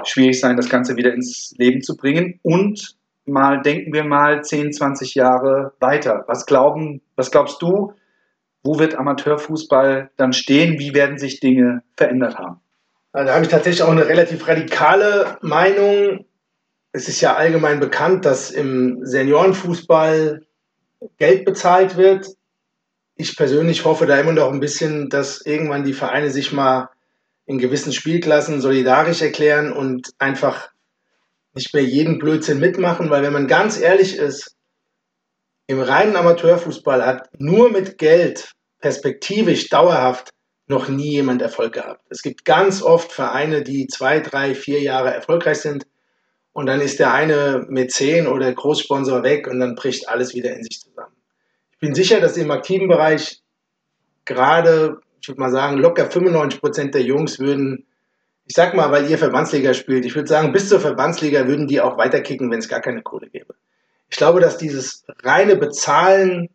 schwierig 0.03 0.39
sein, 0.39 0.57
das 0.57 0.69
Ganze 0.69 0.95
wieder 0.97 1.13
ins 1.13 1.53
Leben 1.57 1.81
zu 1.81 1.95
bringen. 1.95 2.39
Und 2.43 2.95
mal 3.25 3.61
denken 3.61 3.93
wir 3.93 4.03
mal 4.03 4.43
10, 4.43 4.73
20 4.73 5.15
Jahre 5.15 5.73
weiter. 5.79 6.23
Was 6.27 6.45
glauben, 6.45 7.01
was 7.15 7.31
glaubst 7.31 7.61
du, 7.61 7.93
wo 8.63 8.79
wird 8.79 8.95
Amateurfußball 8.95 10.11
dann 10.17 10.33
stehen? 10.33 10.79
Wie 10.79 10.93
werden 10.93 11.17
sich 11.17 11.39
Dinge 11.39 11.83
verändert 11.95 12.37
haben? 12.37 12.59
Da 13.11 13.33
habe 13.33 13.43
ich 13.43 13.51
tatsächlich 13.51 13.83
auch 13.83 13.91
eine 13.91 14.07
relativ 14.07 14.47
radikale 14.47 15.37
Meinung 15.41 16.25
es 16.93 17.09
ist 17.09 17.21
ja 17.21 17.35
allgemein 17.35 17.79
bekannt, 17.79 18.23
dass 18.23 18.51
im 18.51 18.99
Seniorenfußball 19.03 20.45
Geld 21.17 21.43
bezahlt 21.43 21.97
wird. 21.97 22.27
Ich 23.15 23.35
persönlich 23.35 23.83
hoffe 23.83 24.05
da 24.05 24.17
immer 24.19 24.31
noch 24.31 24.51
ein 24.51 24.59
bisschen, 24.59 25.09
dass 25.09 25.41
irgendwann 25.45 25.83
die 25.83 25.93
Vereine 25.93 26.29
sich 26.29 26.53
mal 26.53 26.89
in 27.45 27.57
gewissen 27.57 27.93
Spielklassen 27.93 28.61
solidarisch 28.61 29.21
erklären 29.21 29.71
und 29.73 30.11
einfach 30.17 30.69
nicht 31.53 31.73
mehr 31.73 31.83
jeden 31.83 32.19
Blödsinn 32.19 32.59
mitmachen, 32.59 33.09
weil 33.09 33.23
wenn 33.23 33.33
man 33.33 33.47
ganz 33.47 33.79
ehrlich 33.79 34.17
ist, 34.17 34.55
im 35.67 35.79
reinen 35.79 36.15
Amateurfußball 36.15 37.05
hat 37.05 37.29
nur 37.37 37.69
mit 37.69 37.97
Geld 37.97 38.51
perspektivisch 38.79 39.69
dauerhaft 39.69 40.31
noch 40.67 40.87
nie 40.87 41.11
jemand 41.11 41.41
Erfolg 41.41 41.73
gehabt. 41.73 42.05
Es 42.09 42.21
gibt 42.21 42.45
ganz 42.45 42.81
oft 42.81 43.11
Vereine, 43.11 43.63
die 43.63 43.87
zwei, 43.87 44.19
drei, 44.19 44.55
vier 44.55 44.81
Jahre 44.81 45.13
erfolgreich 45.13 45.59
sind 45.59 45.85
und 46.53 46.67
dann 46.67 46.81
ist 46.81 46.99
der 46.99 47.13
eine 47.13 47.65
Mäzen 47.69 48.27
oder 48.27 48.51
Großsponsor 48.53 49.23
weg 49.23 49.47
und 49.47 49.59
dann 49.59 49.75
bricht 49.75 50.07
alles 50.07 50.33
wieder 50.33 50.53
in 50.53 50.63
sich 50.63 50.79
zusammen. 50.79 51.15
Ich 51.71 51.79
bin 51.79 51.95
sicher, 51.95 52.19
dass 52.19 52.37
im 52.37 52.51
aktiven 52.51 52.87
Bereich 52.87 53.41
gerade, 54.25 54.99
ich 55.23 55.29
würde 55.29 55.39
mal 55.39 55.51
sagen, 55.51 55.77
locker 55.77 56.11
95 56.11 56.59
Prozent 56.59 56.93
der 56.93 57.01
Jungs 57.01 57.39
würden, 57.39 57.85
ich 58.45 58.53
sag 58.53 58.73
mal, 58.73 58.91
weil 58.91 59.09
ihr 59.09 59.17
Verbandsliga 59.17 59.73
spielt, 59.73 60.05
ich 60.05 60.15
würde 60.15 60.27
sagen, 60.27 60.51
bis 60.51 60.67
zur 60.67 60.81
Verbandsliga 60.81 61.47
würden 61.47 61.65
die 61.65 61.79
auch 61.79 61.97
weiterkicken, 61.97 62.51
wenn 62.51 62.59
es 62.59 62.67
gar 62.67 62.81
keine 62.81 63.01
Kohle 63.01 63.29
gäbe. 63.29 63.55
Ich 64.09 64.17
glaube, 64.17 64.41
dass 64.41 64.57
dieses 64.57 65.05
reine 65.23 65.55
Bezahlen 65.55 66.49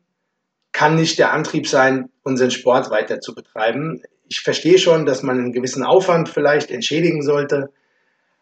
kann 0.72 0.96
nicht 0.96 1.18
der 1.18 1.32
Antrieb 1.32 1.66
sein, 1.66 2.10
unseren 2.24 2.50
Sport 2.50 2.90
weiter 2.90 3.20
zu 3.20 3.34
betreiben. 3.34 4.02
Ich 4.28 4.42
verstehe 4.42 4.78
schon, 4.78 5.06
dass 5.06 5.22
man 5.22 5.38
einen 5.38 5.52
gewissen 5.52 5.82
Aufwand 5.82 6.28
vielleicht 6.28 6.70
entschädigen 6.70 7.22
sollte. 7.22 7.70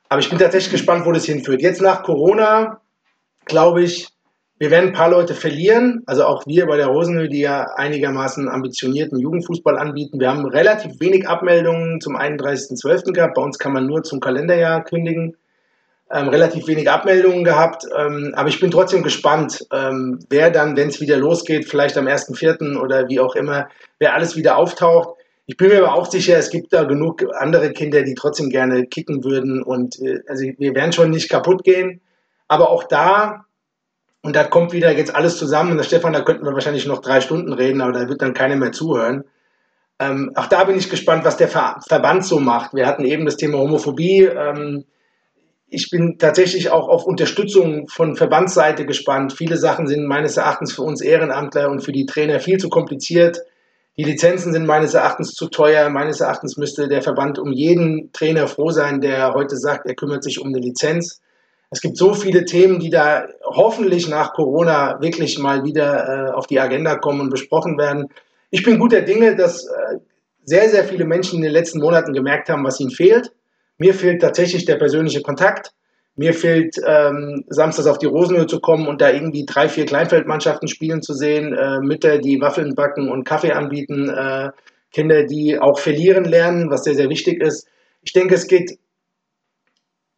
Aber 0.09 0.19
ich 0.19 0.29
bin 0.29 0.41
tatsächlich 0.41 0.73
gespannt, 0.73 1.07
wo 1.07 1.13
das 1.13 1.25
hinführt. 1.25 1.63
Jetzt 1.63 1.81
nach 1.81 2.03
Corona, 2.03 2.81
glaube 3.45 3.85
ich, 3.85 4.09
wir 4.59 4.71
werden 4.71 4.89
ein 4.89 4.93
paar 4.95 5.11
Leute 5.11 5.35
verlieren. 5.35 6.03
Also 6.07 6.25
auch 6.25 6.47
wir 6.47 6.67
bei 6.67 6.77
der 6.77 6.87
Rosenhöhe, 6.87 7.29
die 7.29 7.41
ja 7.41 7.67
einigermaßen 7.77 8.49
ambitionierten 8.49 9.19
Jugendfußball 9.19 9.77
anbieten. 9.79 10.19
Wir 10.19 10.31
haben 10.31 10.47
relativ 10.47 10.99
wenig 10.99 11.29
Abmeldungen 11.29 12.01
zum 12.01 12.17
31.12. 12.17 13.13
gehabt. 13.13 13.35
Bei 13.35 13.43
uns 13.43 13.59
kann 13.59 13.73
man 13.73 13.87
nur 13.87 14.03
zum 14.03 14.21
Kalenderjahr 14.21 14.83
kündigen. 14.85 15.37
Ähm, 16.11 16.29
relativ 16.29 16.69
wenig 16.69 16.89
Abmeldungen 16.89 17.45
gehabt. 17.45 17.85
Ähm, 17.97 18.33
aber 18.35 18.49
ich 18.49 18.61
bin 18.61 18.71
trotzdem 18.71 19.03
gespannt, 19.03 19.67
ähm, 19.73 20.21
wer 20.31 20.51
dann, 20.51 20.77
wenn 20.77 20.89
es 20.89 21.01
wieder 21.01 21.17
losgeht, 21.17 21.69
vielleicht 21.69 21.99
am 21.99 22.07
1.4. 22.07 22.79
oder 22.79 23.09
wie 23.09 23.21
auch 23.21 23.35
immer, 23.35 23.69
wer 23.99 24.15
alles 24.15 24.37
wieder 24.37 24.57
auftaucht. 24.57 25.19
Ich 25.47 25.57
bin 25.57 25.69
mir 25.69 25.79
aber 25.79 25.95
auch 25.95 26.07
sicher, 26.07 26.39
es 26.39 26.51
gibt 26.51 26.73
da 26.73 26.85
genug 26.85 27.25
andere 27.39 27.73
Kinder, 27.73 28.03
die 28.03 28.15
trotzdem 28.15 28.51
gerne 28.51 28.87
kicken 28.87 29.25
würden. 29.25 29.63
Und 29.63 30.01
äh, 30.01 30.21
also 30.29 30.45
wir 30.45 30.75
werden 30.75 30.93
schon 30.93 31.11
nicht 31.11 31.29
kaputt 31.29 31.65
gehen. 31.65 32.01
Aber 32.49 32.71
auch 32.71 32.85
da, 32.85 33.46
und 34.27 34.35
da 34.35 34.43
kommt 34.43 34.73
wieder 34.73 34.91
jetzt 34.91 35.15
alles 35.15 35.37
zusammen, 35.37 35.71
und 35.71 35.85
Stefan, 35.85 36.13
da 36.13 36.21
könnten 36.21 36.45
wir 36.45 36.53
wahrscheinlich 36.53 36.85
noch 36.85 37.01
drei 37.01 37.21
Stunden 37.21 37.53
reden, 37.53 37.81
aber 37.81 37.93
da 37.93 38.09
wird 38.09 38.23
dann 38.23 38.35
keiner 38.35 38.57
mehr 38.57 38.73
zuhören. 38.73 39.23
Ähm, 40.01 40.33
auch 40.35 40.47
da 40.47 40.65
bin 40.65 40.77
ich 40.77 40.91
gespannt, 40.91 41.25
was 41.25 41.37
der 41.37 41.47
Ver 41.47 41.77
Verband 41.87 42.25
so 42.25 42.41
macht. 42.41 42.75
Wir 42.75 42.89
hatten 42.89 43.05
eben 43.05 43.25
das 43.25 43.37
Thema 43.37 43.59
Homophobie. 43.59 44.25
Ähm, 44.25 44.85
ich 45.69 45.91
bin 45.91 46.19
tatsächlich 46.19 46.71
auch 46.71 46.89
auf 46.89 47.05
Unterstützung 47.05 47.87
von 47.87 48.17
Verbandsseite 48.17 48.85
gespannt. 48.85 49.33
Viele 49.33 49.57
Sachen 49.57 49.87
sind 49.87 50.07
meines 50.07 50.37
Erachtens 50.37 50.73
für 50.73 50.83
uns 50.83 51.01
Ehrenamtler 51.01 51.71
und 51.71 51.85
für 51.85 51.93
die 51.93 52.07
Trainer 52.07 52.41
viel 52.41 52.59
zu 52.59 52.69
kompliziert 52.69 53.39
Die 53.97 54.05
Lizenzen 54.05 54.53
sind 54.53 54.67
meines 54.67 54.95
Erachtens 54.95 55.35
zu 55.35 55.47
teuer. 55.49 55.89
Meines 55.89 56.21
Erachtens 56.21 56.57
müsste 56.57 56.89
der 56.89 57.03
Verband 57.03 57.39
um 57.39 57.53
jeden 57.53 58.11
Trainer 58.13 58.49
froh 58.49 58.71
sein, 58.71 59.01
der 59.01 59.35
heute 59.35 59.57
sagt, 59.57 59.87
er 59.87 59.95
kümmert 59.95 60.25
sich 60.25 60.41
um 60.41 60.49
eine 60.49 60.59
Lizenz. 60.59 61.21
Es 61.71 61.81
gibt 61.81 61.97
so 61.97 62.15
viele 62.15 62.45
Themen, 62.45 62.79
die 62.79 62.91
da 62.91 63.27
hoffentlich 63.45 64.09
nach 64.09 64.33
Corona 64.33 65.01
wirklich 65.01 65.39
mal 65.39 65.65
wieder 65.65 66.29
äh, 66.29 66.31
auf 66.33 66.47
die 66.47 66.61
Agenda 66.61 66.97
kommen 66.97 67.21
und 67.21 67.31
besprochen 67.31 67.77
werden. 67.77 68.09
Ich 68.51 68.63
bin 68.63 68.79
guter 68.79 69.03
Dinge, 69.03 69.35
dass 69.35 69.67
äh, 69.67 69.99
sehr, 70.45 70.69
sehr 70.69 70.85
viele 70.85 71.05
Menschen 71.05 71.37
in 71.37 71.43
den 71.43 71.53
letzten 71.53 71.81
Monaten 71.81 72.13
gemerkt 72.13 72.49
haben, 72.49 72.65
was 72.65 72.81
ihnen 72.81 72.91
fehlt. 72.91 73.33
Mir 73.79 73.95
fehlt 73.95 74.23
tatsächlich 74.23 74.65
der 74.65 74.77
persönliche 74.77 75.23
Kontakt. 75.23 75.73
Mir 76.15 76.33
fehlt 76.33 76.77
ähm, 76.87 77.45
samstags 77.49 77.89
auf 77.89 77.99
die 77.99 78.07
Rosenhöhe 78.07 78.47
zu 78.47 78.61
kommen 78.61 78.87
und 78.87 79.03
da 79.03 79.11
irgendwie 79.11 79.45
drei, 79.45 79.69
vier 79.69 79.85
Kleinfeldmannschaften 79.85 80.69
spielen 80.69 81.03
zu 81.03 81.13
sehen, 81.13 81.53
äh, 81.53 81.81
Mütter, 81.81 82.19
die 82.19 82.41
Waffeln 82.41 82.75
backen 82.75 83.11
und 83.11 83.25
Kaffee 83.25 83.53
anbieten, 83.53 84.09
äh, 84.09 84.51
Kinder, 84.93 85.25
die 85.25 85.59
auch 85.59 85.79
verlieren 85.79 86.25
lernen, 86.25 86.71
was 86.71 86.85
sehr, 86.85 86.95
sehr 86.95 87.11
wichtig 87.11 87.43
ist. 87.43 87.69
Ich 88.03 88.15
denke, 88.15 88.35
es 88.35 88.47
geht, 88.47 88.79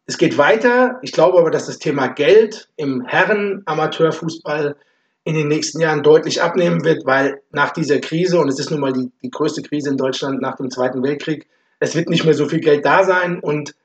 es 0.09 0.17
geht 0.17 0.39
weiter. 0.39 0.97
Ich 1.03 1.11
glaube 1.11 1.37
aber, 1.37 1.51
dass 1.51 1.67
das 1.67 1.77
Thema 1.77 2.07
Geld 2.07 2.67
im 2.77 3.05
Herren-Amateurfußball 3.05 4.75
in 5.23 5.35
den 5.35 5.47
nächsten 5.47 5.79
Jahren 5.79 6.01
deutlich 6.01 6.41
abnehmen 6.41 6.83
wird, 6.83 7.05
weil 7.05 7.43
nach 7.51 7.73
dieser 7.73 7.99
Krise, 7.99 8.39
und 8.39 8.49
es 8.49 8.57
ist 8.57 8.71
nun 8.71 8.79
mal 8.79 8.91
die, 8.91 9.11
die 9.21 9.29
größte 9.29 9.61
Krise 9.61 9.91
in 9.91 9.97
Deutschland 9.97 10.41
nach 10.41 10.55
dem 10.55 10.71
Zweiten 10.71 11.03
Weltkrieg, 11.03 11.45
es 11.79 11.95
wird 11.95 12.09
nicht 12.09 12.25
mehr 12.25 12.33
so 12.33 12.47
viel 12.47 12.59
Geld 12.59 12.87
da 12.87 13.03
sein 13.03 13.39
und 13.39 13.75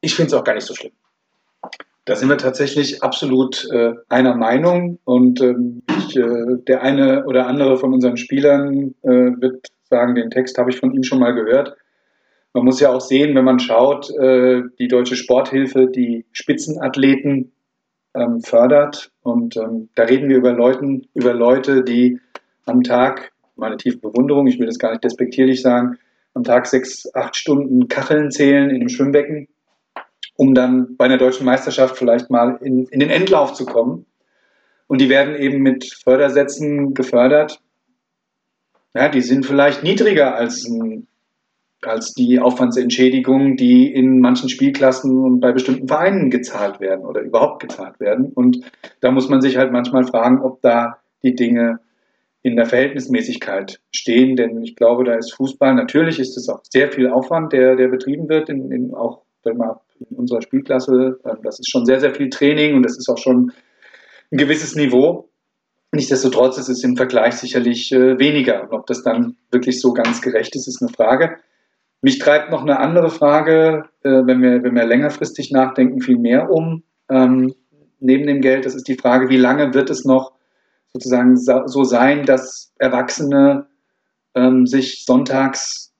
ich 0.00 0.14
finde 0.14 0.28
es 0.28 0.34
auch 0.34 0.44
gar 0.44 0.54
nicht 0.54 0.66
so 0.66 0.74
schlimm. 0.74 0.92
Da 2.06 2.16
sind 2.16 2.30
wir 2.30 2.38
tatsächlich 2.38 3.02
absolut 3.02 3.68
äh, 3.70 3.92
einer 4.08 4.36
Meinung 4.36 4.98
und 5.04 5.42
ähm, 5.42 5.82
ich, 5.98 6.16
äh, 6.16 6.56
der 6.66 6.80
eine 6.80 7.26
oder 7.26 7.46
andere 7.46 7.76
von 7.76 7.92
unseren 7.92 8.16
Spielern 8.16 8.94
äh, 9.02 9.08
wird 9.10 9.66
sagen, 9.90 10.14
den 10.14 10.30
Text 10.30 10.56
habe 10.56 10.70
ich 10.70 10.80
von 10.80 10.94
ihm 10.94 11.02
schon 11.02 11.18
mal 11.18 11.34
gehört. 11.34 11.76
Man 12.54 12.64
muss 12.64 12.80
ja 12.80 12.90
auch 12.90 13.00
sehen, 13.00 13.34
wenn 13.34 13.44
man 13.44 13.60
schaut, 13.60 14.10
äh, 14.10 14.62
die 14.78 14.88
deutsche 14.88 15.16
Sporthilfe, 15.16 15.86
die 15.86 16.24
Spitzenathleten 16.32 17.52
ähm, 18.14 18.40
fördert 18.40 19.12
und 19.22 19.56
ähm, 19.56 19.90
da 19.94 20.04
reden 20.04 20.28
wir 20.28 20.38
über, 20.38 20.52
Leuten, 20.52 21.08
über 21.14 21.34
Leute, 21.34 21.84
die 21.84 22.20
am 22.64 22.82
Tag, 22.82 23.32
meine 23.56 23.76
tiefe 23.76 23.98
Bewunderung, 23.98 24.46
ich 24.46 24.58
will 24.58 24.66
das 24.66 24.78
gar 24.78 24.90
nicht 24.90 25.04
despektierlich 25.04 25.62
sagen, 25.62 25.98
am 26.34 26.44
Tag 26.44 26.66
sechs, 26.66 27.12
acht 27.14 27.36
Stunden 27.36 27.88
Kacheln 27.88 28.30
zählen 28.30 28.70
in 28.70 28.76
einem 28.76 28.88
Schwimmbecken 28.88 29.48
um 30.38 30.54
dann 30.54 30.96
bei 30.96 31.06
einer 31.06 31.18
deutschen 31.18 31.44
Meisterschaft 31.44 31.96
vielleicht 31.96 32.30
mal 32.30 32.60
in, 32.62 32.86
in 32.86 33.00
den 33.00 33.10
Endlauf 33.10 33.54
zu 33.54 33.66
kommen. 33.66 34.06
Und 34.86 35.00
die 35.00 35.08
werden 35.08 35.34
eben 35.34 35.58
mit 35.58 35.92
Fördersätzen 36.04 36.94
gefördert. 36.94 37.60
Ja, 38.94 39.08
die 39.08 39.20
sind 39.20 39.44
vielleicht 39.44 39.82
niedriger 39.82 40.36
als, 40.36 40.70
als 41.82 42.14
die 42.14 42.40
Aufwandsentschädigungen, 42.40 43.56
die 43.56 43.92
in 43.92 44.20
manchen 44.20 44.48
Spielklassen 44.48 45.24
und 45.24 45.40
bei 45.40 45.52
bestimmten 45.52 45.86
Vereinen 45.86 46.30
gezahlt 46.30 46.80
werden 46.80 47.04
oder 47.04 47.20
überhaupt 47.20 47.62
gezahlt 47.62 48.00
werden. 48.00 48.32
Und 48.34 48.60
da 49.00 49.10
muss 49.10 49.28
man 49.28 49.40
sich 49.40 49.56
halt 49.56 49.72
manchmal 49.72 50.04
fragen, 50.04 50.42
ob 50.42 50.60
da 50.62 50.98
die 51.22 51.34
Dinge 51.34 51.80
in 52.42 52.56
der 52.56 52.66
Verhältnismäßigkeit 52.66 53.80
stehen, 53.92 54.36
denn 54.36 54.62
ich 54.62 54.76
glaube, 54.76 55.04
da 55.04 55.14
ist 55.14 55.34
Fußball, 55.34 55.74
natürlich 55.74 56.18
ist 56.18 56.36
es 56.36 56.48
auch 56.48 56.60
sehr 56.68 56.90
viel 56.90 57.08
Aufwand, 57.08 57.52
der, 57.52 57.76
der 57.76 57.88
betrieben 57.88 58.28
wird, 58.28 58.48
in, 58.48 58.70
in 58.70 58.94
auch 58.94 59.22
mal, 59.44 59.80
in 60.10 60.16
unserer 60.16 60.42
Spielklasse. 60.42 61.18
Ähm, 61.24 61.38
das 61.42 61.58
ist 61.58 61.70
schon 61.70 61.86
sehr, 61.86 62.00
sehr 62.00 62.14
viel 62.14 62.30
Training 62.30 62.74
und 62.74 62.82
das 62.82 62.96
ist 62.96 63.08
auch 63.08 63.18
schon 63.18 63.52
ein 64.30 64.38
gewisses 64.38 64.74
Niveau. 64.76 65.28
Nichtsdestotrotz 65.92 66.58
ist 66.58 66.68
es 66.68 66.84
im 66.84 66.96
Vergleich 66.96 67.34
sicherlich 67.34 67.92
äh, 67.92 68.18
weniger. 68.18 68.62
Und 68.62 68.72
ob 68.72 68.86
das 68.86 69.02
dann 69.02 69.36
wirklich 69.50 69.80
so 69.80 69.92
ganz 69.92 70.20
gerecht 70.20 70.54
ist, 70.54 70.68
ist 70.68 70.82
eine 70.82 70.92
Frage. 70.92 71.38
Mich 72.00 72.18
treibt 72.18 72.50
noch 72.50 72.62
eine 72.62 72.78
andere 72.78 73.10
Frage, 73.10 73.84
äh, 74.02 74.10
wenn, 74.24 74.40
wir, 74.42 74.62
wenn 74.62 74.74
wir 74.74 74.86
längerfristig 74.86 75.50
nachdenken, 75.50 76.00
viel 76.00 76.18
mehr 76.18 76.50
um. 76.50 76.84
Ähm, 77.10 77.54
neben 78.00 78.26
dem 78.26 78.40
Geld, 78.40 78.66
das 78.66 78.74
ist 78.74 78.88
die 78.88 78.96
Frage, 78.96 79.28
wie 79.28 79.36
lange 79.36 79.74
wird 79.74 79.90
es 79.90 80.04
noch 80.04 80.32
sozusagen 80.92 81.36
so 81.36 81.84
sein, 81.84 82.24
dass 82.24 82.72
Erwachsene 82.78 83.66
ähm, 84.34 84.66
sich 84.66 85.04
sonntags 85.04 85.92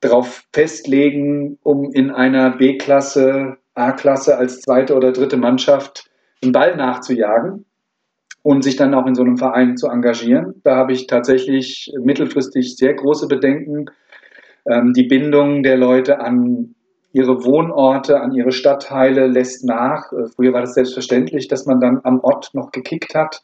darauf 0.00 0.44
festlegen, 0.52 1.58
um 1.62 1.90
in 1.92 2.10
einer 2.10 2.56
B-Klasse, 2.56 3.56
A-Klasse 3.74 4.36
als 4.36 4.60
zweite 4.60 4.94
oder 4.94 5.12
dritte 5.12 5.36
Mannschaft 5.36 6.10
einen 6.42 6.52
Ball 6.52 6.76
nachzujagen 6.76 7.64
und 8.42 8.62
sich 8.62 8.76
dann 8.76 8.94
auch 8.94 9.06
in 9.06 9.14
so 9.14 9.22
einem 9.22 9.38
Verein 9.38 9.76
zu 9.76 9.88
engagieren. 9.88 10.60
Da 10.62 10.76
habe 10.76 10.92
ich 10.92 11.06
tatsächlich 11.06 11.90
mittelfristig 11.98 12.76
sehr 12.76 12.94
große 12.94 13.26
Bedenken. 13.26 13.86
Ähm, 14.66 14.92
die 14.94 15.04
Bindung 15.04 15.62
der 15.62 15.76
Leute 15.76 16.20
an 16.20 16.74
ihre 17.12 17.44
Wohnorte, 17.44 18.20
an 18.20 18.32
ihre 18.32 18.50
Stadtteile 18.50 19.26
lässt 19.26 19.64
nach. 19.64 20.12
Äh, 20.12 20.26
früher 20.34 20.52
war 20.52 20.62
das 20.62 20.74
selbstverständlich, 20.74 21.48
dass 21.48 21.66
man 21.66 21.80
dann 21.80 22.00
am 22.02 22.20
Ort 22.20 22.50
noch 22.54 22.72
gekickt 22.72 23.14
hat. 23.14 23.42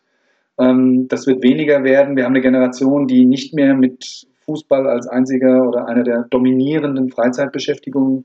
Ähm, 0.58 1.06
das 1.08 1.26
wird 1.26 1.42
weniger 1.42 1.84
werden. 1.84 2.16
Wir 2.16 2.24
haben 2.24 2.32
eine 2.32 2.42
Generation, 2.42 3.06
die 3.06 3.24
nicht 3.26 3.54
mehr 3.54 3.74
mit 3.74 4.26
Fußball 4.44 4.88
als 4.88 5.06
einziger 5.06 5.68
oder 5.68 5.86
einer 5.86 6.02
der 6.02 6.26
dominierenden 6.30 7.10
Freizeitbeschäftigungen 7.10 8.24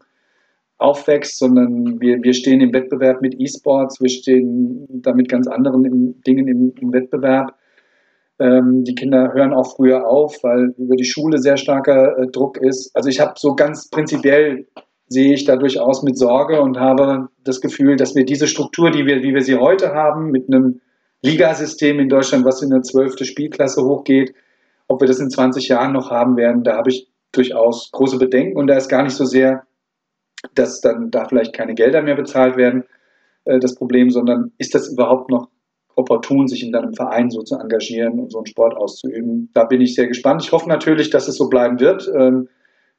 aufwächst, 0.77 1.37
sondern 1.37 2.01
wir, 2.01 2.21
wir 2.21 2.33
stehen 2.33 2.61
im 2.61 2.73
Wettbewerb 2.73 3.21
mit 3.21 3.39
E-Sports, 3.39 4.01
wir 4.01 4.09
stehen 4.09 4.87
da 4.89 5.13
mit 5.13 5.29
ganz 5.29 5.47
anderen 5.47 6.21
Dingen 6.23 6.47
im, 6.47 6.73
im 6.79 6.91
Wettbewerb. 6.91 7.55
Ähm, 8.39 8.83
die 8.83 8.95
Kinder 8.95 9.33
hören 9.33 9.53
auch 9.53 9.75
früher 9.75 10.07
auf, 10.07 10.43
weil 10.43 10.73
über 10.77 10.95
die 10.95 11.05
Schule 11.05 11.37
sehr 11.37 11.57
starker 11.57 12.17
äh, 12.17 12.27
Druck 12.27 12.57
ist. 12.57 12.95
Also 12.95 13.09
ich 13.09 13.19
habe 13.19 13.33
so 13.37 13.55
ganz 13.55 13.89
prinzipiell 13.89 14.67
sehe 15.07 15.33
ich 15.33 15.45
da 15.45 15.55
durchaus 15.55 16.03
mit 16.03 16.17
Sorge 16.17 16.61
und 16.61 16.79
habe 16.79 17.29
das 17.43 17.61
Gefühl, 17.61 17.95
dass 17.95 18.15
wir 18.15 18.25
diese 18.25 18.47
Struktur, 18.47 18.91
die 18.91 19.05
wir, 19.05 19.21
wie 19.21 19.33
wir 19.33 19.41
sie 19.41 19.55
heute 19.55 19.93
haben, 19.93 20.31
mit 20.31 20.47
einem 20.47 20.81
Ligasystem 21.21 21.99
in 21.99 22.09
Deutschland, 22.09 22.45
was 22.45 22.61
in 22.61 22.73
eine 22.73 22.81
zwölfte 22.81 23.25
Spielklasse 23.25 23.83
hochgeht, 23.83 24.33
ob 24.87 25.01
wir 25.01 25.07
das 25.07 25.19
in 25.19 25.29
20 25.29 25.67
Jahren 25.67 25.93
noch 25.93 26.11
haben 26.11 26.37
werden, 26.37 26.63
da 26.63 26.75
habe 26.75 26.89
ich 26.89 27.09
durchaus 27.31 27.91
große 27.91 28.17
Bedenken 28.17 28.57
und 28.57 28.67
da 28.67 28.75
ist 28.75 28.89
gar 28.89 29.03
nicht 29.03 29.15
so 29.15 29.25
sehr, 29.25 29.63
dass 30.53 30.81
dann 30.81 31.11
da 31.11 31.25
vielleicht 31.25 31.53
keine 31.53 31.73
Gelder 31.73 32.01
mehr 32.01 32.15
bezahlt 32.15 32.57
werden, 32.57 32.83
äh, 33.45 33.59
das 33.59 33.75
Problem, 33.75 34.09
sondern 34.09 34.51
ist 34.57 34.75
das 34.75 34.87
überhaupt 34.89 35.29
noch 35.29 35.49
opportun, 35.95 36.47
sich 36.47 36.63
in 36.63 36.75
einem 36.75 36.93
Verein 36.93 37.29
so 37.29 37.41
zu 37.41 37.55
engagieren 37.55 38.19
und 38.19 38.31
so 38.31 38.39
einen 38.39 38.45
Sport 38.47 38.75
auszuüben. 38.75 39.49
Da 39.53 39.63
bin 39.63 39.81
ich 39.81 39.95
sehr 39.95 40.07
gespannt. 40.07 40.43
Ich 40.43 40.51
hoffe 40.51 40.69
natürlich, 40.69 41.09
dass 41.09 41.27
es 41.27 41.37
so 41.37 41.49
bleiben 41.49 41.79
wird. 41.79 42.11
Ähm, 42.13 42.49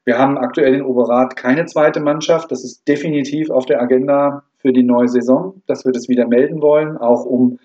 wir 0.05 0.17
haben 0.17 0.37
aktuell 0.37 0.73
in 0.73 0.83
Oberrat 0.83 1.35
keine 1.35 1.65
zweite 1.65 1.99
Mannschaft. 1.99 2.51
Das 2.51 2.63
ist 2.63 2.87
definitiv 2.87 3.49
auf 3.49 3.65
der 3.65 3.81
Agenda 3.81 4.43
für 4.57 4.71
die 4.71 4.83
neue 4.83 5.09
Saison, 5.09 5.61
dass 5.67 5.85
wir 5.85 5.91
das 5.91 6.07
wieder 6.07 6.27
melden 6.27 6.61
wollen, 6.61 6.97
auch 6.97 7.25
um 7.25 7.59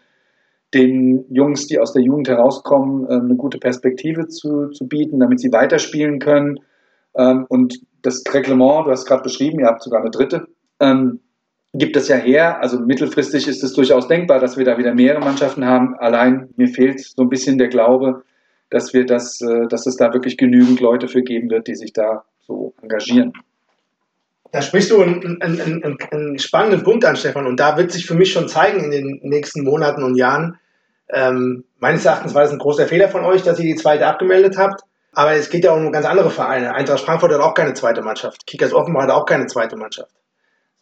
den 0.75 1.25
Jungs, 1.31 1.67
die 1.67 1.79
aus 1.79 1.93
der 1.93 2.03
Jugend 2.03 2.29
herauskommen, 2.29 3.07
ähm, 3.11 3.25
eine 3.27 3.37
gute 3.37 3.59
Perspektive 3.59 4.27
zu, 4.29 4.69
zu 4.71 4.89
bieten, 4.89 5.21
damit 5.21 5.41
sie 5.41 5.53
weiterspielen 5.53 6.19
können. 6.19 6.59
Ähm, 7.15 7.47
und 7.49 7.81
das 8.03 8.23
Reglement, 8.33 8.87
du 8.87 8.91
hast 8.91 9.07
gerade 9.07 9.23
beschrieben, 9.23 9.61
ihr 9.61 9.67
habt 9.67 9.83
sogar 9.83 10.01
eine 10.01 10.11
dritte, 10.11 10.47
gibt 11.75 11.97
es 11.97 12.09
ja 12.09 12.17
her. 12.17 12.61
Also 12.61 12.79
mittelfristig 12.79 13.49
ist 13.49 13.63
es 13.63 13.73
durchaus 13.73 14.09
denkbar, 14.09 14.39
dass 14.39 14.57
wir 14.57 14.65
da 14.65 14.79
wieder 14.79 14.95
mehrere 14.95 15.21
Mannschaften 15.21 15.65
haben. 15.65 15.95
Allein 15.99 16.51
mir 16.57 16.69
fehlt 16.69 17.01
so 17.01 17.23
ein 17.23 17.29
bisschen 17.29 17.59
der 17.59 17.69
Glaube, 17.69 18.23
dass 18.71 18.93
wir 18.93 19.07
das, 19.07 19.41
äh, 19.41 19.67
dass 19.69 19.87
es 19.87 19.97
da 19.97 20.13
wirklich 20.13 20.37
genügend 20.37 20.81
Leute 20.81 21.09
für 21.09 21.23
geben 21.23 21.51
wird, 21.51 21.67
die 21.67 21.75
sich 21.75 21.93
da 21.93 22.25
so 22.47 22.75
engagieren. 22.83 23.33
Da 24.51 24.61
sprichst 24.61 24.91
du 24.91 25.01
einen, 25.01 25.41
einen, 25.41 25.61
einen, 25.61 25.99
einen, 26.11 26.39
spannenden 26.39 26.83
Punkt 26.83 27.05
an, 27.07 27.17
Stefan. 27.17 27.47
Und 27.47 27.59
da 27.59 27.79
wird 27.79 27.91
sich 27.91 28.07
für 28.07 28.15
mich 28.15 28.33
schon 28.33 28.49
zeigen 28.49 28.85
in 28.85 28.91
den 28.91 29.21
nächsten 29.23 29.65
Monaten 29.65 30.03
und 30.03 30.15
Jahren, 30.15 30.59
ähm, 31.09 31.65
meines 31.79 32.05
Erachtens 32.05 32.35
war 32.35 32.43
das 32.43 32.53
ein 32.53 32.59
großer 32.59 32.87
Fehler 32.87 33.09
von 33.09 33.25
euch, 33.25 33.43
dass 33.43 33.59
ihr 33.59 33.67
die 33.67 33.81
zweite 33.81 34.07
abgemeldet 34.07 34.57
habt. 34.57 34.83
Aber 35.13 35.33
es 35.33 35.51
geht 35.51 35.65
ja 35.65 35.73
auch 35.73 35.77
um 35.77 35.93
ganz 35.93 36.07
andere 36.07 36.31
Vereine. 36.31 36.75
Eintracht 36.75 37.01
Frankfurt 37.01 37.33
hat 37.33 37.41
auch 37.41 37.55
keine 37.55 37.75
zweite 37.75 38.01
Mannschaft. 38.01 38.47
Kickers 38.47 38.73
Offenbach 38.73 39.03
hat 39.03 39.11
auch 39.11 39.27
keine 39.27 39.47
zweite 39.47 39.77
Mannschaft. 39.77 40.11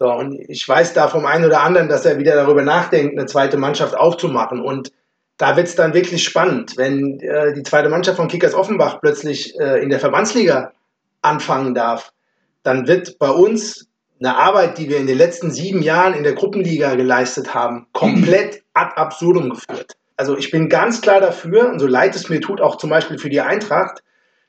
So, 0.00 0.10
und 0.10 0.40
ich 0.48 0.66
weiß 0.66 0.94
da 0.94 1.08
vom 1.08 1.26
einen 1.26 1.44
oder 1.44 1.60
anderen, 1.60 1.88
dass 1.88 2.06
er 2.06 2.18
wieder 2.18 2.34
darüber 2.34 2.62
nachdenkt, 2.62 3.16
eine 3.16 3.26
zweite 3.26 3.58
Mannschaft 3.58 3.96
aufzumachen. 3.96 4.60
Und 4.60 4.90
da 5.36 5.56
wird 5.56 5.68
es 5.68 5.76
dann 5.76 5.94
wirklich 5.94 6.24
spannend, 6.24 6.76
wenn 6.76 7.20
äh, 7.20 7.52
die 7.52 7.62
zweite 7.62 7.88
Mannschaft 7.88 8.16
von 8.16 8.26
Kickers 8.26 8.54
Offenbach 8.54 9.00
plötzlich 9.00 9.54
äh, 9.60 9.82
in 9.82 9.90
der 9.90 10.00
Verbandsliga 10.00 10.72
anfangen 11.22 11.74
darf. 11.74 12.12
Dann 12.62 12.88
wird 12.88 13.18
bei 13.18 13.30
uns 13.30 13.86
eine 14.18 14.36
Arbeit, 14.36 14.78
die 14.78 14.88
wir 14.88 14.96
in 14.96 15.06
den 15.06 15.18
letzten 15.18 15.50
sieben 15.50 15.82
Jahren 15.82 16.14
in 16.14 16.24
der 16.24 16.34
Gruppenliga 16.34 16.94
geleistet 16.94 17.54
haben, 17.54 17.86
komplett 17.92 18.62
ad 18.74 18.92
absurdum 18.96 19.50
geführt 19.50 19.96
also 20.20 20.36
ich 20.36 20.50
bin 20.50 20.68
ganz 20.68 21.00
klar 21.00 21.18
dafür, 21.18 21.70
und 21.70 21.78
so 21.78 21.86
leid 21.86 22.14
es 22.14 22.28
mir 22.28 22.42
tut, 22.42 22.60
auch 22.60 22.76
zum 22.76 22.90
Beispiel 22.90 23.16
für 23.16 23.30
die 23.30 23.40
Eintracht, 23.40 24.02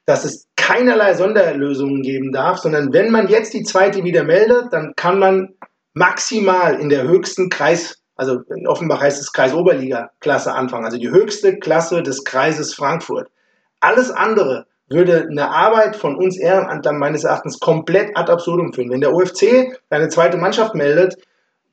dass 0.05 0.25
es 0.25 0.49
keinerlei 0.61 1.15
Sonderlösungen 1.15 2.03
geben 2.03 2.31
darf, 2.31 2.59
sondern 2.59 2.93
wenn 2.93 3.09
man 3.09 3.27
jetzt 3.27 3.55
die 3.55 3.63
zweite 3.63 4.03
wieder 4.03 4.23
meldet, 4.23 4.71
dann 4.71 4.93
kann 4.95 5.17
man 5.17 5.55
maximal 5.93 6.79
in 6.79 6.89
der 6.89 7.07
höchsten 7.07 7.49
Kreis, 7.49 7.97
also 8.15 8.41
in 8.55 8.67
Offenbach 8.67 9.01
heißt 9.01 9.19
es 9.19 9.33
Kreisoberliga-Klasse 9.33 10.53
anfangen, 10.53 10.85
also 10.85 10.99
die 10.99 11.09
höchste 11.09 11.57
Klasse 11.57 12.03
des 12.03 12.23
Kreises 12.23 12.75
Frankfurt. 12.75 13.27
Alles 13.79 14.11
andere 14.11 14.67
würde 14.87 15.27
eine 15.27 15.49
Arbeit 15.49 15.95
von 15.95 16.15
uns 16.15 16.37
Ehrenamtlern 16.37 16.99
meines 16.99 17.23
Erachtens 17.23 17.59
komplett 17.59 18.15
ad 18.15 18.31
absurdum 18.31 18.71
führen. 18.71 18.91
Wenn 18.91 19.01
der 19.01 19.13
UFC 19.13 19.75
seine 19.89 20.09
zweite 20.09 20.37
Mannschaft 20.37 20.75
meldet, 20.75 21.15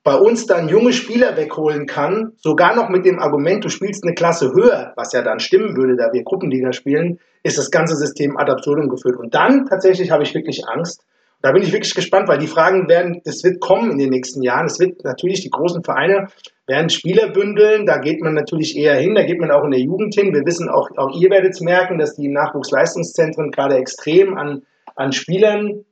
bei 0.09 0.17
uns 0.17 0.47
dann 0.47 0.71
junge 0.71 0.95
Spieler 0.95 1.37
wegholen 1.37 1.85
kann, 1.85 2.33
sogar 2.39 2.75
noch 2.75 2.89
mit 2.89 3.05
dem 3.05 3.19
Argument, 3.19 3.63
du 3.63 3.69
spielst 3.69 4.05
eine 4.05 4.15
Klasse 4.15 4.55
höher, 4.55 4.95
was 4.97 5.13
ja 5.13 5.21
dann 5.21 5.39
stimmen 5.39 5.77
würde, 5.77 5.97
da 5.97 6.15
wir 6.15 6.25
Gruppenliga 6.25 6.73
spielen, 6.73 7.19
ist 7.43 7.59
das 7.59 7.71
ganze 7.71 7.95
System 7.95 8.39
ad 8.39 8.51
absurdum 8.51 8.89
geführt. 8.89 9.19
Und 9.19 9.35
dann 9.35 9.67
tatsächlich 9.67 10.11
habe 10.11 10.23
ich 10.23 10.35
wirklich 10.35 10.67
Angst. 10.67 11.05
Da 11.43 11.53
bin 11.53 11.63
ich 11.63 11.75
wirklich 11.75 11.95
gespannt, 11.95 12.27
weil 12.27 12.39
die 12.39 12.47
Fragen 12.47 12.89
werden, 12.89 13.21
das 13.23 13.45
wird 13.45 13.61
kommen 13.61 13.91
in 13.91 13.99
den 13.99 14.09
nächsten 14.09 14.41
Jahren. 14.41 14.65
Es 14.65 14.81
wird 14.81 15.05
natürlich 15.05 15.43
die 15.43 15.51
großen 15.51 15.85
Vereine 15.85 16.29
werden 16.67 16.89
Spieler 16.89 17.29
bündeln. 17.29 17.85
Da 17.85 17.99
geht 17.99 18.23
man 18.23 18.33
natürlich 18.33 18.79
eher 18.79 18.95
hin. 18.95 19.15
Da 19.15 19.27
geht 19.27 19.39
man 19.39 19.51
auch 19.51 19.65
in 19.65 19.73
der 19.73 19.81
Jugend 19.81 20.15
hin. 20.15 20.33
Wir 20.33 20.47
wissen 20.47 20.71
auch, 20.71 20.89
auch 20.97 21.21
ihr 21.21 21.29
werdet 21.29 21.53
es 21.53 21.61
merken, 21.61 21.99
dass 21.99 22.15
die 22.15 22.29
Nachwuchsleistungszentren 22.29 23.51
gerade 23.51 23.77
extrem 23.77 24.39
an, 24.39 24.63
an 24.97 25.13
Spielern 25.13 25.85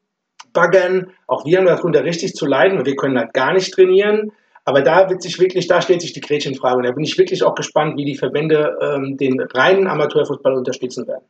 baggern. 0.57 1.13
Auch 1.29 1.45
wir 1.45 1.59
haben 1.59 1.67
darunter 1.67 2.03
richtig 2.03 2.35
zu 2.35 2.47
leiden 2.47 2.79
und 2.79 2.87
wir 2.87 2.97
können 2.97 3.19
halt 3.19 3.33
gar 3.35 3.53
nicht 3.53 3.73
trainieren. 3.73 4.33
Aber 4.65 4.83
da 4.83 5.09
wird 5.09 5.23
sich 5.23 5.39
wirklich, 5.39 5.69
da 5.69 5.81
stellt 5.81 6.01
sich 6.01 6.13
die 6.13 6.21
Gretchenfrage. 6.21 6.79
Und 6.79 6.87
da 6.87 6.91
bin 6.91 7.05
ich 7.05 7.17
wirklich 7.17 7.45
auch 7.45 7.55
gespannt, 7.55 7.97
wie 7.97 8.05
die 8.05 8.17
Verbände 8.17 8.77
ähm, 8.83 9.17
den 9.17 9.41
reinen 9.41 9.87
Amateurfußball 9.87 10.55
unterstützen 10.55 11.07
werden. 11.07 11.25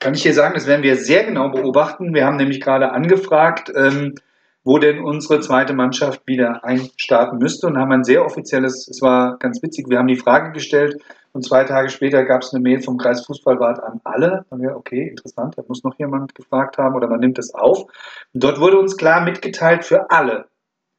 Kann 0.00 0.14
ich 0.14 0.22
hier 0.22 0.32
sagen, 0.32 0.54
das 0.54 0.66
werden 0.66 0.82
wir 0.82 0.96
sehr 0.96 1.24
genau 1.24 1.50
beobachten. 1.50 2.14
Wir 2.14 2.24
haben 2.24 2.36
nämlich 2.36 2.60
gerade 2.60 2.92
angefragt, 2.92 3.70
ähm, 3.76 4.14
wo 4.62 4.78
denn 4.78 5.00
unsere 5.00 5.40
zweite 5.40 5.74
Mannschaft 5.74 6.22
wieder 6.26 6.64
einstarten 6.64 7.38
müsste 7.38 7.66
und 7.66 7.76
haben 7.76 7.92
ein 7.92 8.04
sehr 8.04 8.24
offizielles, 8.24 8.88
es 8.88 9.02
war 9.02 9.36
ganz 9.38 9.62
witzig, 9.62 9.90
wir 9.90 9.98
haben 9.98 10.08
die 10.08 10.16
Frage 10.16 10.52
gestellt 10.52 10.96
und 11.34 11.42
zwei 11.42 11.64
Tage 11.64 11.90
später 11.90 12.24
gab 12.24 12.42
es 12.42 12.54
eine 12.54 12.62
Mail 12.62 12.80
vom 12.80 12.96
Kreis 12.96 13.26
Fußballwart 13.26 13.82
an 13.82 14.00
alle. 14.04 14.46
Dann 14.50 14.62
wir, 14.62 14.76
okay, 14.76 15.08
interessant, 15.08 15.58
da 15.58 15.64
muss 15.66 15.82
noch 15.82 15.98
jemand 15.98 16.36
gefragt 16.36 16.78
haben 16.78 16.94
oder 16.94 17.08
man 17.08 17.18
nimmt 17.18 17.40
es 17.40 17.52
auf. 17.52 17.86
Und 18.32 18.44
dort 18.44 18.60
wurde 18.60 18.78
uns 18.78 18.96
klar 18.96 19.24
mitgeteilt, 19.24 19.84
für 19.84 20.12
alle, 20.12 20.46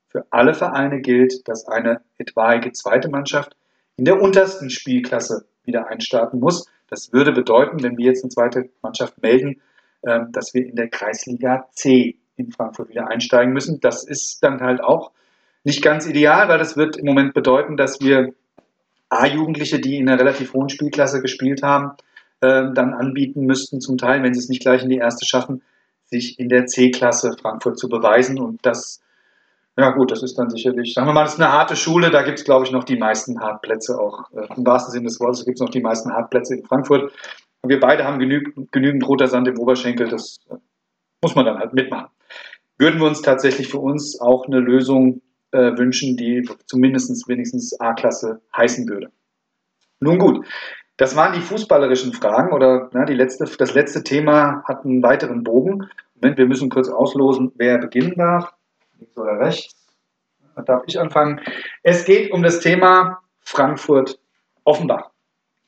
für 0.09 0.25
alle 0.31 0.53
Vereine 0.53 0.99
gilt, 0.99 1.47
dass 1.47 1.69
eine 1.69 2.01
etwaige 2.17 2.73
zweite 2.73 3.09
Mannschaft 3.09 3.55
in 3.95 4.03
der 4.03 4.21
untersten 4.21 4.69
Spielklasse 4.69 5.45
wieder 5.63 5.87
einstarten 5.87 6.41
muss. 6.41 6.69
Das 6.89 7.13
würde 7.13 7.31
bedeuten, 7.31 7.81
wenn 7.81 7.97
wir 7.97 8.07
jetzt 8.07 8.25
eine 8.25 8.29
zweite 8.29 8.69
Mannschaft 8.81 9.21
melden, 9.21 9.61
ähm, 10.05 10.33
dass 10.33 10.53
wir 10.53 10.65
in 10.65 10.75
der 10.75 10.89
Kreisliga 10.89 11.69
C 11.71 12.19
in 12.35 12.51
Frankfurt 12.51 12.89
wieder 12.89 13.07
einsteigen 13.07 13.53
müssen. 13.53 13.79
Das 13.79 14.03
ist 14.03 14.43
dann 14.43 14.59
halt 14.59 14.81
auch 14.81 15.11
nicht 15.63 15.81
ganz 15.81 16.05
ideal, 16.05 16.49
weil 16.49 16.57
das 16.57 16.75
wird 16.75 16.97
im 16.97 17.05
Moment 17.05 17.33
bedeuten, 17.33 17.77
dass 17.77 18.01
wir 18.01 18.33
A-Jugendliche, 19.09 19.79
die 19.79 19.97
in 19.97 20.09
einer 20.09 20.19
relativ 20.19 20.53
hohen 20.53 20.69
Spielklasse 20.69 21.21
gespielt 21.21 21.63
haben, 21.63 21.91
äh, 22.41 22.71
dann 22.73 22.93
anbieten 22.93 23.45
müssten, 23.45 23.81
zum 23.81 23.97
Teil, 23.97 24.23
wenn 24.23 24.33
sie 24.33 24.39
es 24.39 24.49
nicht 24.49 24.61
gleich 24.61 24.83
in 24.83 24.89
die 24.89 24.97
erste 24.97 25.25
schaffen, 25.25 25.61
sich 26.05 26.39
in 26.39 26.49
der 26.49 26.65
C-Klasse 26.65 27.35
Frankfurt 27.41 27.79
zu 27.79 27.89
beweisen. 27.89 28.39
Und 28.39 28.65
das, 28.65 29.01
ja 29.77 29.91
gut, 29.91 30.11
das 30.11 30.23
ist 30.23 30.37
dann 30.37 30.49
sicherlich, 30.49 30.93
sagen 30.93 31.07
wir 31.07 31.13
mal, 31.13 31.23
das 31.23 31.33
ist 31.33 31.41
eine 31.41 31.51
harte 31.51 31.75
Schule, 31.75 32.11
da 32.11 32.23
gibt 32.23 32.39
es, 32.39 32.45
glaube 32.45 32.65
ich, 32.65 32.71
noch 32.71 32.83
die 32.83 32.97
meisten 32.97 33.39
Hartplätze 33.39 33.99
auch. 33.99 34.31
Äh, 34.31 34.47
Im 34.55 34.65
wahrsten 34.65 34.91
Sinne 34.91 35.05
des 35.05 35.19
Wortes 35.19 35.45
gibt 35.45 35.57
es 35.57 35.61
noch 35.61 35.71
die 35.71 35.81
meisten 35.81 36.11
Hartplätze 36.11 36.55
in 36.55 36.65
Frankfurt. 36.65 37.11
Und 37.61 37.69
wir 37.69 37.79
beide 37.79 38.05
haben 38.05 38.19
genü 38.19 38.43
genügend 38.71 39.07
roter 39.07 39.27
Sand 39.27 39.47
im 39.47 39.57
Oberschenkel, 39.57 40.07
das 40.09 40.39
äh, 40.49 40.55
muss 41.21 41.35
man 41.35 41.45
dann 41.45 41.57
halt 41.57 41.73
mitmachen 41.73 42.09
würden 42.77 42.99
wir 42.99 43.07
uns 43.07 43.21
tatsächlich 43.21 43.67
für 43.67 43.79
uns 43.79 44.19
auch 44.19 44.45
eine 44.45 44.59
Lösung 44.59 45.21
äh, 45.55 45.77
wünschen, 45.77 46.17
die 46.17 46.47
zumindest 46.67 47.27
wenigstens 47.27 47.79
A-Klasse 47.79 48.41
heißen 48.55 48.87
würde. 48.87 49.09
Nun 49.99 50.19
gut, 50.19 50.45
das 50.97 51.15
waren 51.15 51.33
die 51.33 51.41
fußballerischen 51.41 52.13
Fragen 52.13 52.53
oder 52.53 52.89
na, 52.93 53.05
die 53.05 53.13
letzte, 53.13 53.45
das 53.45 53.73
letzte 53.73 54.03
Thema 54.03 54.63
hat 54.65 54.85
einen 54.85 55.01
weiteren 55.01 55.43
Bogen. 55.43 55.89
Moment, 56.15 56.37
wir 56.37 56.45
müssen 56.45 56.69
kurz 56.69 56.89
auslosen, 56.89 57.51
wer 57.55 57.77
beginnen 57.77 58.15
darf. 58.15 58.53
Links 58.99 59.17
oder 59.17 59.39
rechts? 59.39 59.75
Da 60.55 60.61
darf 60.61 60.83
ich 60.87 60.99
anfangen. 60.99 61.41
Es 61.83 62.05
geht 62.05 62.31
um 62.31 62.43
das 62.43 62.59
Thema 62.59 63.21
Frankfurt-Offenbach 63.41 65.11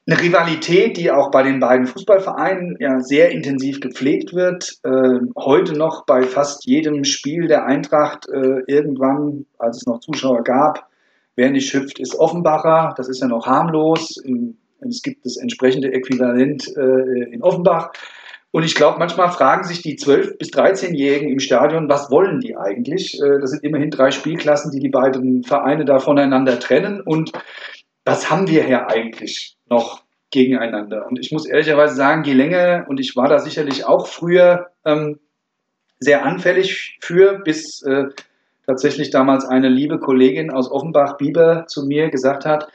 eine 0.08 0.22
Rivalität, 0.22 0.96
die 0.96 1.12
auch 1.12 1.32
bei 1.32 1.44
den 1.44 1.60
beiden 1.60 1.86
Fußballvereinen 1.86 2.78
ja 2.80 3.02
sehr 3.02 3.32
intensiv 3.32 3.82
gepflegt 3.82 4.34
wird. 4.34 4.78
Äh, 4.84 5.20
heute 5.36 5.74
noch 5.74 6.06
bei 6.06 6.24
fast 6.24 6.66
jedem 6.66 7.04
Spiel 7.04 7.48
der 7.48 7.66
Eintracht 7.66 8.28
äh, 8.30 8.62
irgendwann, 8.68 9.46
als 9.58 9.78
es 9.78 9.86
noch 9.86 10.00
Zuschauer 10.00 10.44
gab, 10.44 10.88
wer 11.36 11.52
nicht 11.52 11.74
hüpft, 11.74 12.00
ist 12.00 12.16
Offenbacher. 12.16 12.94
Das 12.96 13.10
ist 13.10 13.22
ja 13.22 13.28
noch 13.28 13.48
harmlos. 13.48 14.16
In, 14.18 14.58
es 14.80 15.02
gibt 15.02 15.26
das 15.26 15.36
entsprechende 15.36 15.92
Äquivalent 15.92 16.68
äh, 16.78 17.34
in 17.34 17.44
Offenbach. 17.44 17.92
Und 18.52 18.64
ich 18.64 18.76
glaube, 18.76 18.98
manchmal 19.00 19.30
fragen 19.32 19.66
sich 19.66 19.82
die 19.82 19.98
12- 19.98 20.38
bis 20.38 20.50
13-Jährigen 20.50 21.30
im 21.30 21.40
Stadion, 21.40 21.90
was 21.90 22.10
wollen 22.10 22.40
die 22.40 22.56
eigentlich? 22.56 23.22
Äh, 23.22 23.40
das 23.42 23.52
sind 23.52 23.64
immerhin 23.64 23.92
drei 23.92 24.12
Spielklassen, 24.12 24.72
die 24.72 24.80
die 24.80 24.90
beiden 24.90 25.44
Vereine 25.44 25.84
da 25.84 26.00
voneinander 26.00 26.60
trennen. 26.60 27.02
Und 27.02 27.34
was 28.08 28.32
haben 28.32 28.48
wir 28.48 28.64
hier 28.64 28.90
eigentlich 28.90 29.58
noch 29.70 30.02
gegeneinander? 30.32 31.06
Und 31.08 31.20
ich 31.20 31.32
muss 31.34 31.46
ehrlicherweise 31.46 31.96
sagen, 31.96 32.24
je 32.24 32.34
länger, 32.34 32.86
und 32.88 33.02
ich 33.02 33.18
war 33.18 33.28
da 33.28 33.40
sicherlich 33.40 33.86
auch 33.86 34.08
früher 34.08 34.68
ähm, 34.86 35.20
sehr 36.00 36.26
anfällig 36.26 36.98
für, 37.02 37.40
bis 37.40 37.82
äh, 37.84 38.06
tatsächlich 38.66 39.10
damals 39.10 39.46
eine 39.46 39.68
liebe 39.68 40.00
Kollegin 40.00 40.52
aus 40.52 40.72
Offenbach-Bieber 40.72 41.66
zu 41.68 41.86
mir 41.86 42.10
gesagt 42.10 42.46
hat, 42.46 42.70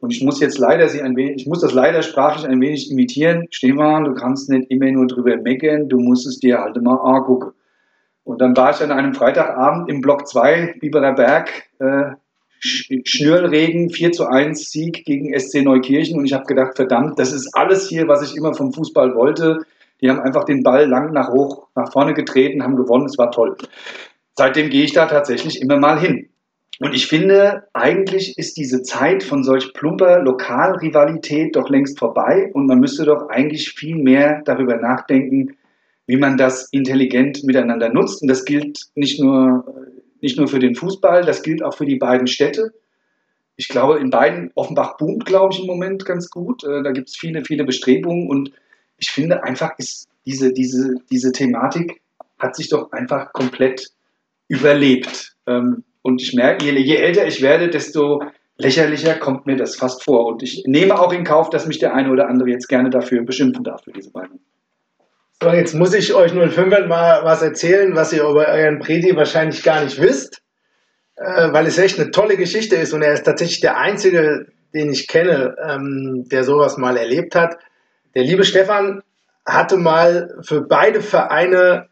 und 0.00 0.10
ich 0.10 0.22
muss 0.22 0.40
jetzt 0.40 0.58
leider 0.58 0.88
sie 0.88 1.00
ein 1.00 1.16
wenig, 1.16 1.36
ich 1.36 1.46
muss 1.46 1.60
das 1.60 1.72
leider 1.72 2.02
sprachlich 2.02 2.46
ein 2.46 2.60
wenig 2.60 2.90
imitieren. 2.90 3.46
Stefan, 3.50 4.04
du 4.04 4.12
kannst 4.12 4.50
nicht 4.50 4.70
immer 4.70 4.90
nur 4.90 5.06
drüber 5.06 5.36
meckern, 5.38 5.88
du 5.88 5.98
musst 5.98 6.26
es 6.26 6.40
dir 6.40 6.58
halt 6.58 6.76
mal 6.82 6.96
angucken. 6.96 7.52
Und 8.24 8.42
dann 8.42 8.54
war 8.54 8.70
ich 8.70 8.82
an 8.82 8.90
einem 8.90 9.14
Freitagabend 9.14 9.88
im 9.88 10.02
Block 10.02 10.26
2 10.26 10.76
Biberer 10.78 11.14
Berg 11.14 11.70
äh, 11.78 12.16
Schnürregen 12.64 13.90
4 13.90 14.12
zu 14.12 14.26
1 14.26 14.70
Sieg 14.70 15.04
gegen 15.04 15.38
SC 15.38 15.62
Neukirchen 15.62 16.18
und 16.18 16.24
ich 16.24 16.32
habe 16.32 16.44
gedacht, 16.44 16.76
verdammt, 16.76 17.18
das 17.18 17.32
ist 17.32 17.54
alles 17.54 17.88
hier, 17.88 18.08
was 18.08 18.22
ich 18.22 18.36
immer 18.36 18.54
vom 18.54 18.72
Fußball 18.72 19.14
wollte. 19.14 19.66
Die 20.00 20.08
haben 20.08 20.20
einfach 20.20 20.44
den 20.44 20.62
Ball 20.62 20.88
lang 20.88 21.12
nach 21.12 21.30
hoch 21.30 21.68
nach 21.74 21.92
vorne 21.92 22.14
getreten, 22.14 22.62
haben 22.62 22.76
gewonnen, 22.76 23.06
es 23.06 23.18
war 23.18 23.30
toll. 23.30 23.56
Seitdem 24.36 24.70
gehe 24.70 24.84
ich 24.84 24.92
da 24.92 25.06
tatsächlich 25.06 25.60
immer 25.60 25.76
mal 25.76 26.00
hin. 26.00 26.28
Und 26.80 26.94
ich 26.94 27.06
finde, 27.06 27.68
eigentlich 27.72 28.36
ist 28.36 28.56
diese 28.56 28.82
Zeit 28.82 29.22
von 29.22 29.44
solch 29.44 29.74
plumper 29.74 30.20
Lokalrivalität 30.20 31.54
doch 31.54 31.68
längst 31.68 31.98
vorbei 31.98 32.50
und 32.52 32.66
man 32.66 32.80
müsste 32.80 33.04
doch 33.04 33.28
eigentlich 33.28 33.70
viel 33.70 33.96
mehr 33.96 34.42
darüber 34.44 34.76
nachdenken, 34.76 35.56
wie 36.06 36.16
man 36.16 36.36
das 36.36 36.68
intelligent 36.72 37.44
miteinander 37.44 37.90
nutzt. 37.90 38.22
Und 38.22 38.28
das 38.28 38.44
gilt 38.44 38.78
nicht 38.96 39.20
nur 39.20 39.64
nicht 40.24 40.38
nur 40.38 40.48
für 40.48 40.58
den 40.58 40.74
Fußball, 40.74 41.22
das 41.22 41.42
gilt 41.42 41.62
auch 41.62 41.76
für 41.76 41.84
die 41.84 41.96
beiden 41.96 42.26
Städte. 42.26 42.72
Ich 43.56 43.68
glaube, 43.68 43.98
in 43.98 44.08
beiden, 44.08 44.50
Offenbach 44.54 44.96
boomt, 44.96 45.26
glaube 45.26 45.52
ich, 45.52 45.60
im 45.60 45.66
Moment 45.66 46.06
ganz 46.06 46.30
gut. 46.30 46.64
Äh, 46.64 46.82
da 46.82 46.92
gibt 46.92 47.10
es 47.10 47.16
viele, 47.16 47.44
viele 47.44 47.64
Bestrebungen 47.64 48.28
und 48.30 48.50
ich 48.96 49.10
finde 49.10 49.44
einfach, 49.44 49.78
ist 49.78 50.08
diese, 50.24 50.54
diese, 50.54 50.94
diese 51.10 51.30
Thematik 51.30 52.00
hat 52.38 52.56
sich 52.56 52.70
doch 52.70 52.90
einfach 52.90 53.34
komplett 53.34 53.90
überlebt. 54.48 55.36
Ähm, 55.46 55.84
und 56.00 56.22
ich 56.22 56.32
merke, 56.32 56.64
je, 56.64 56.72
je 56.72 56.96
älter 56.96 57.26
ich 57.26 57.42
werde, 57.42 57.68
desto 57.68 58.22
lächerlicher 58.56 59.16
kommt 59.16 59.44
mir 59.44 59.56
das 59.56 59.76
fast 59.76 60.02
vor. 60.02 60.24
Und 60.26 60.42
ich 60.42 60.64
nehme 60.66 60.98
auch 60.98 61.12
in 61.12 61.24
Kauf, 61.24 61.50
dass 61.50 61.66
mich 61.66 61.78
der 61.78 61.94
eine 61.94 62.10
oder 62.10 62.28
andere 62.28 62.48
jetzt 62.48 62.68
gerne 62.68 62.88
dafür 62.88 63.22
beschimpfen 63.24 63.62
darf, 63.62 63.84
für 63.84 63.92
diese 63.92 64.10
Meinung. 64.12 64.40
So, 65.44 65.52
jetzt 65.52 65.74
muss 65.74 65.92
ich 65.92 66.14
euch 66.14 66.32
nur 66.32 66.44
in 66.44 66.50
Fünfern 66.50 66.88
mal 66.88 67.22
was 67.22 67.42
erzählen, 67.42 67.94
was 67.94 68.14
ihr 68.14 68.22
über 68.22 68.48
euren 68.48 68.78
Predi 68.78 69.14
wahrscheinlich 69.14 69.62
gar 69.62 69.84
nicht 69.84 70.00
wisst, 70.00 70.40
äh, 71.16 71.52
weil 71.52 71.66
es 71.66 71.76
echt 71.76 72.00
eine 72.00 72.10
tolle 72.10 72.38
Geschichte 72.38 72.76
ist 72.76 72.94
und 72.94 73.02
er 73.02 73.12
ist 73.12 73.24
tatsächlich 73.24 73.60
der 73.60 73.76
Einzige, 73.76 74.46
den 74.72 74.90
ich 74.90 75.06
kenne, 75.06 75.54
ähm, 75.62 76.26
der 76.32 76.44
sowas 76.44 76.78
mal 76.78 76.96
erlebt 76.96 77.34
hat. 77.34 77.58
Der 78.14 78.22
liebe 78.22 78.44
Stefan 78.44 79.02
hatte 79.44 79.76
mal 79.76 80.34
für 80.40 80.62
beide 80.62 81.02
Vereine 81.02 81.88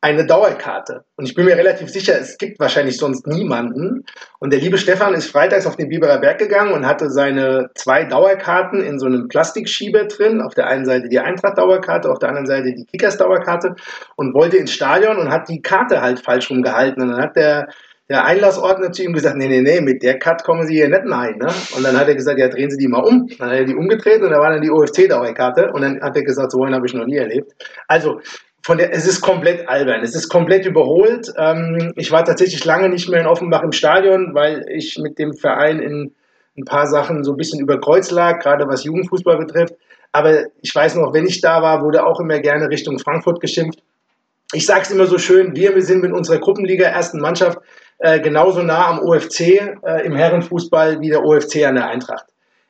eine 0.00 0.26
Dauerkarte. 0.26 1.04
Und 1.16 1.24
ich 1.24 1.34
bin 1.34 1.44
mir 1.44 1.56
relativ 1.56 1.88
sicher, 1.88 2.16
es 2.20 2.38
gibt 2.38 2.60
wahrscheinlich 2.60 2.98
sonst 2.98 3.26
niemanden. 3.26 4.04
Und 4.38 4.52
der 4.52 4.60
liebe 4.60 4.78
Stefan 4.78 5.14
ist 5.14 5.30
freitags 5.30 5.66
auf 5.66 5.76
den 5.76 5.88
Biberer 5.88 6.20
Berg 6.20 6.38
gegangen 6.38 6.72
und 6.72 6.86
hatte 6.86 7.10
seine 7.10 7.70
zwei 7.74 8.04
Dauerkarten 8.04 8.80
in 8.80 9.00
so 9.00 9.06
einem 9.06 9.26
Plastikschieber 9.26 10.04
drin. 10.04 10.40
Auf 10.40 10.54
der 10.54 10.68
einen 10.68 10.84
Seite 10.84 11.08
die 11.08 11.18
Eintracht-Dauerkarte, 11.18 12.10
auf 12.10 12.20
der 12.20 12.28
anderen 12.28 12.46
Seite 12.46 12.72
die 12.74 12.84
Kickers-Dauerkarte 12.84 13.74
und 14.14 14.34
wollte 14.34 14.56
ins 14.56 14.72
Stadion 14.72 15.16
und 15.16 15.30
hat 15.30 15.48
die 15.48 15.62
Karte 15.62 16.00
halt 16.00 16.20
falsch 16.20 16.48
rumgehalten. 16.48 17.02
Und 17.02 17.10
dann 17.10 17.20
hat 17.20 17.34
der, 17.34 17.66
der 18.08 18.24
Einlassordner 18.24 18.92
zu 18.92 19.02
ihm 19.02 19.14
gesagt, 19.14 19.36
nee, 19.36 19.48
nee, 19.48 19.62
nee, 19.62 19.80
mit 19.80 20.04
der 20.04 20.20
Karte 20.20 20.44
kommen 20.44 20.64
Sie 20.64 20.74
hier 20.74 20.88
nicht 20.88 21.10
rein. 21.10 21.38
Ne? 21.38 21.48
Und 21.76 21.84
dann 21.84 21.98
hat 21.98 22.06
er 22.06 22.14
gesagt, 22.14 22.38
ja, 22.38 22.46
drehen 22.46 22.70
Sie 22.70 22.78
die 22.78 22.86
mal 22.86 23.02
um. 23.02 23.26
Dann 23.36 23.50
hat 23.50 23.56
er 23.56 23.64
die 23.64 23.74
umgedreht 23.74 24.22
und 24.22 24.30
da 24.30 24.38
war 24.38 24.50
dann 24.50 24.62
die 24.62 24.70
OFC-Dauerkarte. 24.70 25.72
Und 25.72 25.82
dann 25.82 26.00
hat 26.00 26.14
er 26.14 26.22
gesagt, 26.22 26.52
so 26.52 26.62
einen 26.62 26.76
habe 26.76 26.86
ich 26.86 26.94
noch 26.94 27.04
nie 27.04 27.16
erlebt. 27.16 27.52
Also, 27.88 28.20
von 28.68 28.76
der, 28.76 28.92
es 28.92 29.06
ist 29.06 29.22
komplett 29.22 29.66
albern, 29.66 30.02
es 30.02 30.14
ist 30.14 30.28
komplett 30.28 30.66
überholt. 30.66 31.32
Ähm, 31.38 31.94
ich 31.96 32.12
war 32.12 32.22
tatsächlich 32.22 32.62
lange 32.66 32.90
nicht 32.90 33.08
mehr 33.08 33.18
in 33.18 33.26
Offenbach 33.26 33.62
im 33.62 33.72
Stadion, 33.72 34.34
weil 34.34 34.66
ich 34.68 34.98
mit 34.98 35.18
dem 35.18 35.32
Verein 35.32 35.80
in 35.80 36.14
ein 36.54 36.66
paar 36.66 36.86
Sachen 36.86 37.24
so 37.24 37.32
ein 37.32 37.38
bisschen 37.38 37.60
über 37.60 37.80
Kreuz 37.80 38.10
lag, 38.10 38.40
gerade 38.40 38.68
was 38.68 38.84
Jugendfußball 38.84 39.38
betrifft. 39.38 39.72
Aber 40.12 40.42
ich 40.60 40.74
weiß 40.74 40.96
noch, 40.96 41.14
wenn 41.14 41.26
ich 41.26 41.40
da 41.40 41.62
war, 41.62 41.80
wurde 41.80 42.04
auch 42.04 42.20
immer 42.20 42.40
gerne 42.40 42.68
Richtung 42.68 42.98
Frankfurt 42.98 43.40
geschimpft. 43.40 43.82
Ich 44.52 44.66
sage 44.66 44.82
es 44.82 44.90
immer 44.90 45.06
so 45.06 45.16
schön, 45.16 45.56
wir 45.56 45.80
sind 45.80 46.02
mit 46.02 46.12
unserer 46.12 46.36
Gruppenliga 46.36 46.88
ersten 46.88 47.20
Mannschaft 47.20 47.60
äh, 48.00 48.20
genauso 48.20 48.62
nah 48.62 48.88
am 48.88 48.98
OFC 48.98 49.40
äh, 49.40 50.04
im 50.04 50.14
Herrenfußball 50.14 51.00
wie 51.00 51.08
der 51.08 51.24
OFC 51.24 51.64
an 51.64 51.76
der 51.76 51.86
Eintracht. 51.86 52.26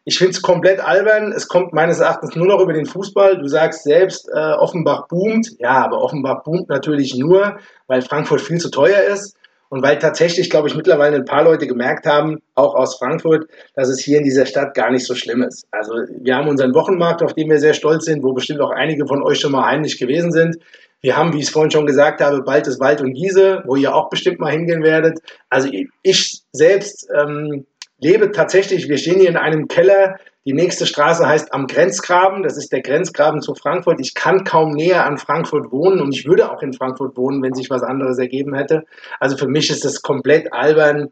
Ich 0.08 0.16
finde 0.16 0.30
es 0.30 0.40
komplett 0.40 0.80
albern. 0.80 1.32
Es 1.32 1.48
kommt 1.48 1.74
meines 1.74 2.00
Erachtens 2.00 2.34
nur 2.34 2.46
noch 2.46 2.62
über 2.62 2.72
den 2.72 2.86
Fußball. 2.86 3.36
Du 3.36 3.46
sagst 3.46 3.84
selbst, 3.84 4.26
äh, 4.32 4.52
Offenbach 4.54 5.06
boomt. 5.06 5.50
Ja, 5.58 5.84
aber 5.84 6.00
Offenbach 6.00 6.44
boomt 6.44 6.70
natürlich 6.70 7.14
nur, 7.14 7.58
weil 7.88 8.00
Frankfurt 8.00 8.40
viel 8.40 8.56
zu 8.56 8.70
teuer 8.70 9.02
ist. 9.02 9.36
Und 9.68 9.82
weil 9.82 9.98
tatsächlich, 9.98 10.48
glaube 10.48 10.68
ich, 10.68 10.74
mittlerweile 10.74 11.16
ein 11.16 11.26
paar 11.26 11.44
Leute 11.44 11.66
gemerkt 11.66 12.06
haben, 12.06 12.38
auch 12.54 12.74
aus 12.74 12.96
Frankfurt, 12.96 13.50
dass 13.74 13.90
es 13.90 14.00
hier 14.00 14.16
in 14.16 14.24
dieser 14.24 14.46
Stadt 14.46 14.72
gar 14.72 14.90
nicht 14.90 15.04
so 15.04 15.14
schlimm 15.14 15.42
ist. 15.42 15.66
Also 15.72 15.92
wir 15.92 16.36
haben 16.36 16.48
unseren 16.48 16.72
Wochenmarkt, 16.72 17.22
auf 17.22 17.34
den 17.34 17.50
wir 17.50 17.58
sehr 17.58 17.74
stolz 17.74 18.06
sind, 18.06 18.22
wo 18.22 18.32
bestimmt 18.32 18.62
auch 18.62 18.70
einige 18.70 19.06
von 19.06 19.22
euch 19.22 19.40
schon 19.40 19.52
mal 19.52 19.66
heimlich 19.66 19.98
gewesen 19.98 20.32
sind. 20.32 20.56
Wir 21.02 21.18
haben, 21.18 21.34
wie 21.34 21.40
ich 21.40 21.44
es 21.44 21.50
vorhin 21.50 21.70
schon 21.70 21.84
gesagt 21.84 22.22
habe, 22.22 22.40
bald 22.40 22.66
das 22.66 22.80
Wald 22.80 23.02
und 23.02 23.12
Wiese, 23.12 23.62
wo 23.66 23.76
ihr 23.76 23.94
auch 23.94 24.08
bestimmt 24.08 24.40
mal 24.40 24.52
hingehen 24.52 24.82
werdet. 24.82 25.18
Also 25.50 25.68
ich 26.02 26.40
selbst 26.52 27.06
ähm, 27.14 27.66
lebe 28.00 28.30
tatsächlich, 28.30 28.88
wir 28.88 28.98
stehen 28.98 29.20
hier 29.20 29.28
in 29.28 29.36
einem 29.36 29.68
Keller. 29.68 30.16
Die 30.44 30.52
nächste 30.54 30.86
Straße 30.86 31.26
heißt 31.26 31.52
am 31.52 31.66
Grenzgraben. 31.66 32.42
Das 32.42 32.56
ist 32.56 32.72
der 32.72 32.80
Grenzgraben 32.80 33.42
zu 33.42 33.54
Frankfurt. 33.54 34.00
Ich 34.00 34.14
kann 34.14 34.44
kaum 34.44 34.72
näher 34.72 35.04
an 35.04 35.18
Frankfurt 35.18 35.70
wohnen 35.70 36.00
und 36.00 36.14
ich 36.14 36.26
würde 36.26 36.50
auch 36.50 36.62
in 36.62 36.72
Frankfurt 36.72 37.16
wohnen, 37.16 37.42
wenn 37.42 37.54
sich 37.54 37.68
was 37.70 37.82
anderes 37.82 38.18
ergeben 38.18 38.54
hätte. 38.54 38.84
Also 39.20 39.36
für 39.36 39.48
mich 39.48 39.68
ist 39.70 39.84
das 39.84 40.00
komplett 40.00 40.52
albern. 40.52 41.08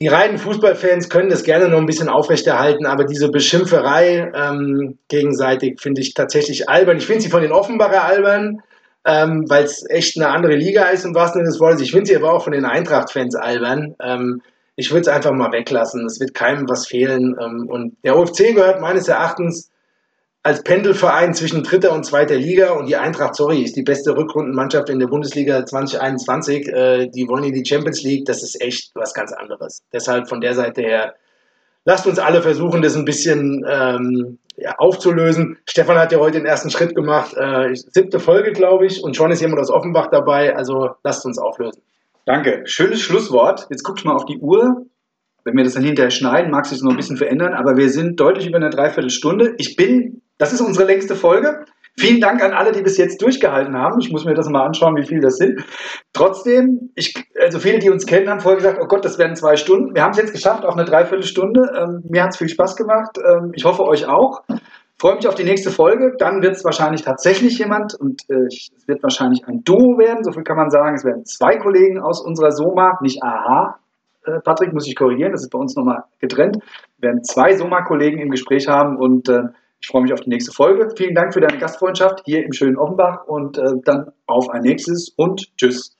Die 0.00 0.08
reinen 0.08 0.38
Fußballfans 0.38 1.10
können 1.10 1.28
das 1.28 1.44
gerne 1.44 1.68
noch 1.68 1.78
ein 1.78 1.84
bisschen 1.84 2.08
aufrechterhalten, 2.08 2.86
aber 2.86 3.04
diese 3.04 3.28
Beschimpferei 3.28 4.32
ähm, 4.34 4.98
gegenseitig 5.08 5.78
finde 5.78 6.00
ich 6.00 6.14
tatsächlich 6.14 6.70
albern. 6.70 6.96
Ich 6.96 7.06
finde 7.06 7.20
sie 7.20 7.28
von 7.28 7.42
den 7.42 7.52
Offenbarer 7.52 8.04
albern, 8.04 8.62
ähm, 9.04 9.44
weil 9.48 9.64
es 9.64 9.84
echt 9.90 10.16
eine 10.16 10.30
andere 10.30 10.56
Liga 10.56 10.84
ist 10.84 11.04
im 11.04 11.14
wahrsten 11.14 11.40
Sinne 11.40 11.50
des 11.50 11.60
Wortes. 11.60 11.82
Ich 11.82 11.90
finde 11.90 12.06
sie 12.06 12.16
aber 12.16 12.32
auch 12.32 12.44
von 12.44 12.54
den 12.54 12.64
Eintracht-Fans 12.64 13.34
albern. 13.34 13.94
Ähm, 14.02 14.40
ich 14.80 14.90
würde 14.90 15.02
es 15.02 15.08
einfach 15.08 15.32
mal 15.32 15.52
weglassen. 15.52 16.06
Es 16.06 16.18
wird 16.20 16.32
keinem 16.32 16.68
was 16.68 16.86
fehlen. 16.86 17.36
Ähm, 17.38 17.68
und 17.68 17.96
der 18.02 18.16
OFC 18.16 18.54
gehört 18.54 18.80
meines 18.80 19.08
Erachtens 19.08 19.70
als 20.42 20.62
Pendelverein 20.62 21.34
zwischen 21.34 21.62
dritter 21.62 21.92
und 21.92 22.06
zweiter 22.06 22.36
Liga 22.36 22.70
und 22.70 22.86
die 22.86 22.96
Eintracht, 22.96 23.36
sorry, 23.36 23.62
ist 23.62 23.76
die 23.76 23.82
beste 23.82 24.16
Rückrundenmannschaft 24.16 24.88
in 24.88 24.98
der 24.98 25.08
Bundesliga 25.08 25.66
2021. 25.66 26.68
Äh, 26.68 27.08
die 27.08 27.28
wollen 27.28 27.44
in 27.44 27.52
die 27.52 27.66
Champions 27.66 28.02
League. 28.02 28.24
Das 28.24 28.42
ist 28.42 28.58
echt 28.62 28.90
was 28.94 29.12
ganz 29.12 29.32
anderes. 29.32 29.82
Deshalb 29.92 30.30
von 30.30 30.40
der 30.40 30.54
Seite 30.54 30.80
her, 30.80 31.14
lasst 31.84 32.06
uns 32.06 32.18
alle 32.18 32.40
versuchen, 32.40 32.80
das 32.80 32.96
ein 32.96 33.04
bisschen 33.04 33.66
ähm, 33.68 34.38
ja, 34.56 34.76
aufzulösen. 34.78 35.58
Stefan 35.68 35.98
hat 35.98 36.10
ja 36.10 36.18
heute 36.18 36.38
den 36.38 36.46
ersten 36.46 36.70
Schritt 36.70 36.94
gemacht. 36.94 37.36
Äh, 37.36 37.74
siebte 37.74 38.18
Folge, 38.18 38.52
glaube 38.52 38.86
ich. 38.86 39.04
Und 39.04 39.16
schon 39.16 39.30
ist 39.30 39.42
jemand 39.42 39.60
aus 39.60 39.70
Offenbach 39.70 40.08
dabei. 40.10 40.56
Also 40.56 40.92
lasst 41.04 41.26
uns 41.26 41.38
auflösen. 41.38 41.82
Danke. 42.26 42.62
Schönes 42.64 43.00
Schlusswort. 43.00 43.66
Jetzt 43.70 43.82
guck 43.82 43.98
ich 43.98 44.04
mal 44.04 44.14
auf 44.14 44.24
die 44.24 44.38
Uhr. 44.38 44.86
Wenn 45.44 45.56
wir 45.56 45.64
das 45.64 45.74
dann 45.74 45.84
hinterher 45.84 46.10
schneiden, 46.10 46.50
mag 46.50 46.66
sich 46.66 46.82
noch 46.82 46.90
ein 46.90 46.96
bisschen 46.96 47.16
verändern, 47.16 47.54
aber 47.54 47.76
wir 47.76 47.88
sind 47.88 48.20
deutlich 48.20 48.46
über 48.46 48.58
eine 48.58 48.70
Dreiviertelstunde. 48.70 49.54
Ich 49.56 49.74
bin, 49.74 50.20
das 50.36 50.52
ist 50.52 50.60
unsere 50.60 50.86
längste 50.86 51.16
Folge. 51.16 51.64
Vielen 51.98 52.20
Dank 52.20 52.42
an 52.42 52.52
alle, 52.52 52.72
die 52.72 52.82
bis 52.82 52.98
jetzt 52.98 53.20
durchgehalten 53.20 53.76
haben. 53.76 54.00
Ich 54.00 54.10
muss 54.10 54.24
mir 54.24 54.34
das 54.34 54.48
mal 54.48 54.64
anschauen, 54.64 54.96
wie 54.96 55.06
viel 55.06 55.20
das 55.20 55.36
sind. 55.36 55.64
Trotzdem, 56.12 56.90
ich, 56.94 57.14
also 57.40 57.58
viele, 57.58 57.78
die 57.78 57.90
uns 57.90 58.06
kennen, 58.06 58.28
haben 58.28 58.40
vorher 58.40 58.58
gesagt, 58.58 58.78
oh 58.82 58.86
Gott, 58.86 59.04
das 59.04 59.18
werden 59.18 59.34
zwei 59.34 59.56
Stunden. 59.56 59.94
Wir 59.94 60.02
haben 60.02 60.12
es 60.12 60.18
jetzt 60.18 60.32
geschafft 60.32 60.64
auf 60.64 60.74
eine 60.74 60.84
Dreiviertelstunde. 60.84 61.72
Ähm, 61.76 62.02
mir 62.08 62.22
hat 62.22 62.30
es 62.30 62.36
viel 62.36 62.48
Spaß 62.48 62.76
gemacht. 62.76 63.18
Ähm, 63.18 63.52
ich 63.54 63.64
hoffe, 63.64 63.84
euch 63.84 64.06
auch 64.06 64.42
freue 65.00 65.16
mich 65.16 65.26
auf 65.26 65.34
die 65.34 65.44
nächste 65.44 65.70
Folge. 65.70 66.14
Dann 66.18 66.42
wird 66.42 66.56
es 66.56 66.64
wahrscheinlich 66.64 67.02
tatsächlich 67.02 67.58
jemand 67.58 67.94
und 67.94 68.22
äh, 68.28 68.46
es 68.46 68.70
wird 68.86 69.02
wahrscheinlich 69.02 69.46
ein 69.46 69.64
Duo 69.64 69.98
werden. 69.98 70.22
So 70.22 70.32
viel 70.32 70.44
kann 70.44 70.58
man 70.58 70.70
sagen. 70.70 70.94
Es 70.94 71.04
werden 71.04 71.24
zwei 71.24 71.56
Kollegen 71.56 72.00
aus 72.00 72.20
unserer 72.22 72.52
Soma, 72.52 72.98
nicht 73.00 73.22
AHA. 73.22 73.78
Äh, 74.26 74.40
Patrick, 74.44 74.74
muss 74.74 74.86
ich 74.86 74.94
korrigieren, 74.94 75.32
das 75.32 75.42
ist 75.42 75.50
bei 75.50 75.58
uns 75.58 75.74
nochmal 75.74 76.04
getrennt. 76.18 76.58
Wir 76.98 77.08
werden 77.08 77.24
zwei 77.24 77.56
Soma-Kollegen 77.56 78.18
im 78.18 78.28
Gespräch 78.28 78.68
haben 78.68 78.98
und 78.98 79.30
äh, 79.30 79.44
ich 79.80 79.88
freue 79.88 80.02
mich 80.02 80.12
auf 80.12 80.20
die 80.20 80.28
nächste 80.28 80.52
Folge. 80.52 80.90
Vielen 80.94 81.14
Dank 81.14 81.32
für 81.32 81.40
deine 81.40 81.58
Gastfreundschaft 81.58 82.20
hier 82.26 82.44
im 82.44 82.52
schönen 82.52 82.76
Offenbach 82.76 83.24
und 83.26 83.56
äh, 83.56 83.62
dann 83.82 84.12
auf 84.26 84.50
ein 84.50 84.60
nächstes 84.60 85.14
und 85.16 85.56
tschüss. 85.56 85.99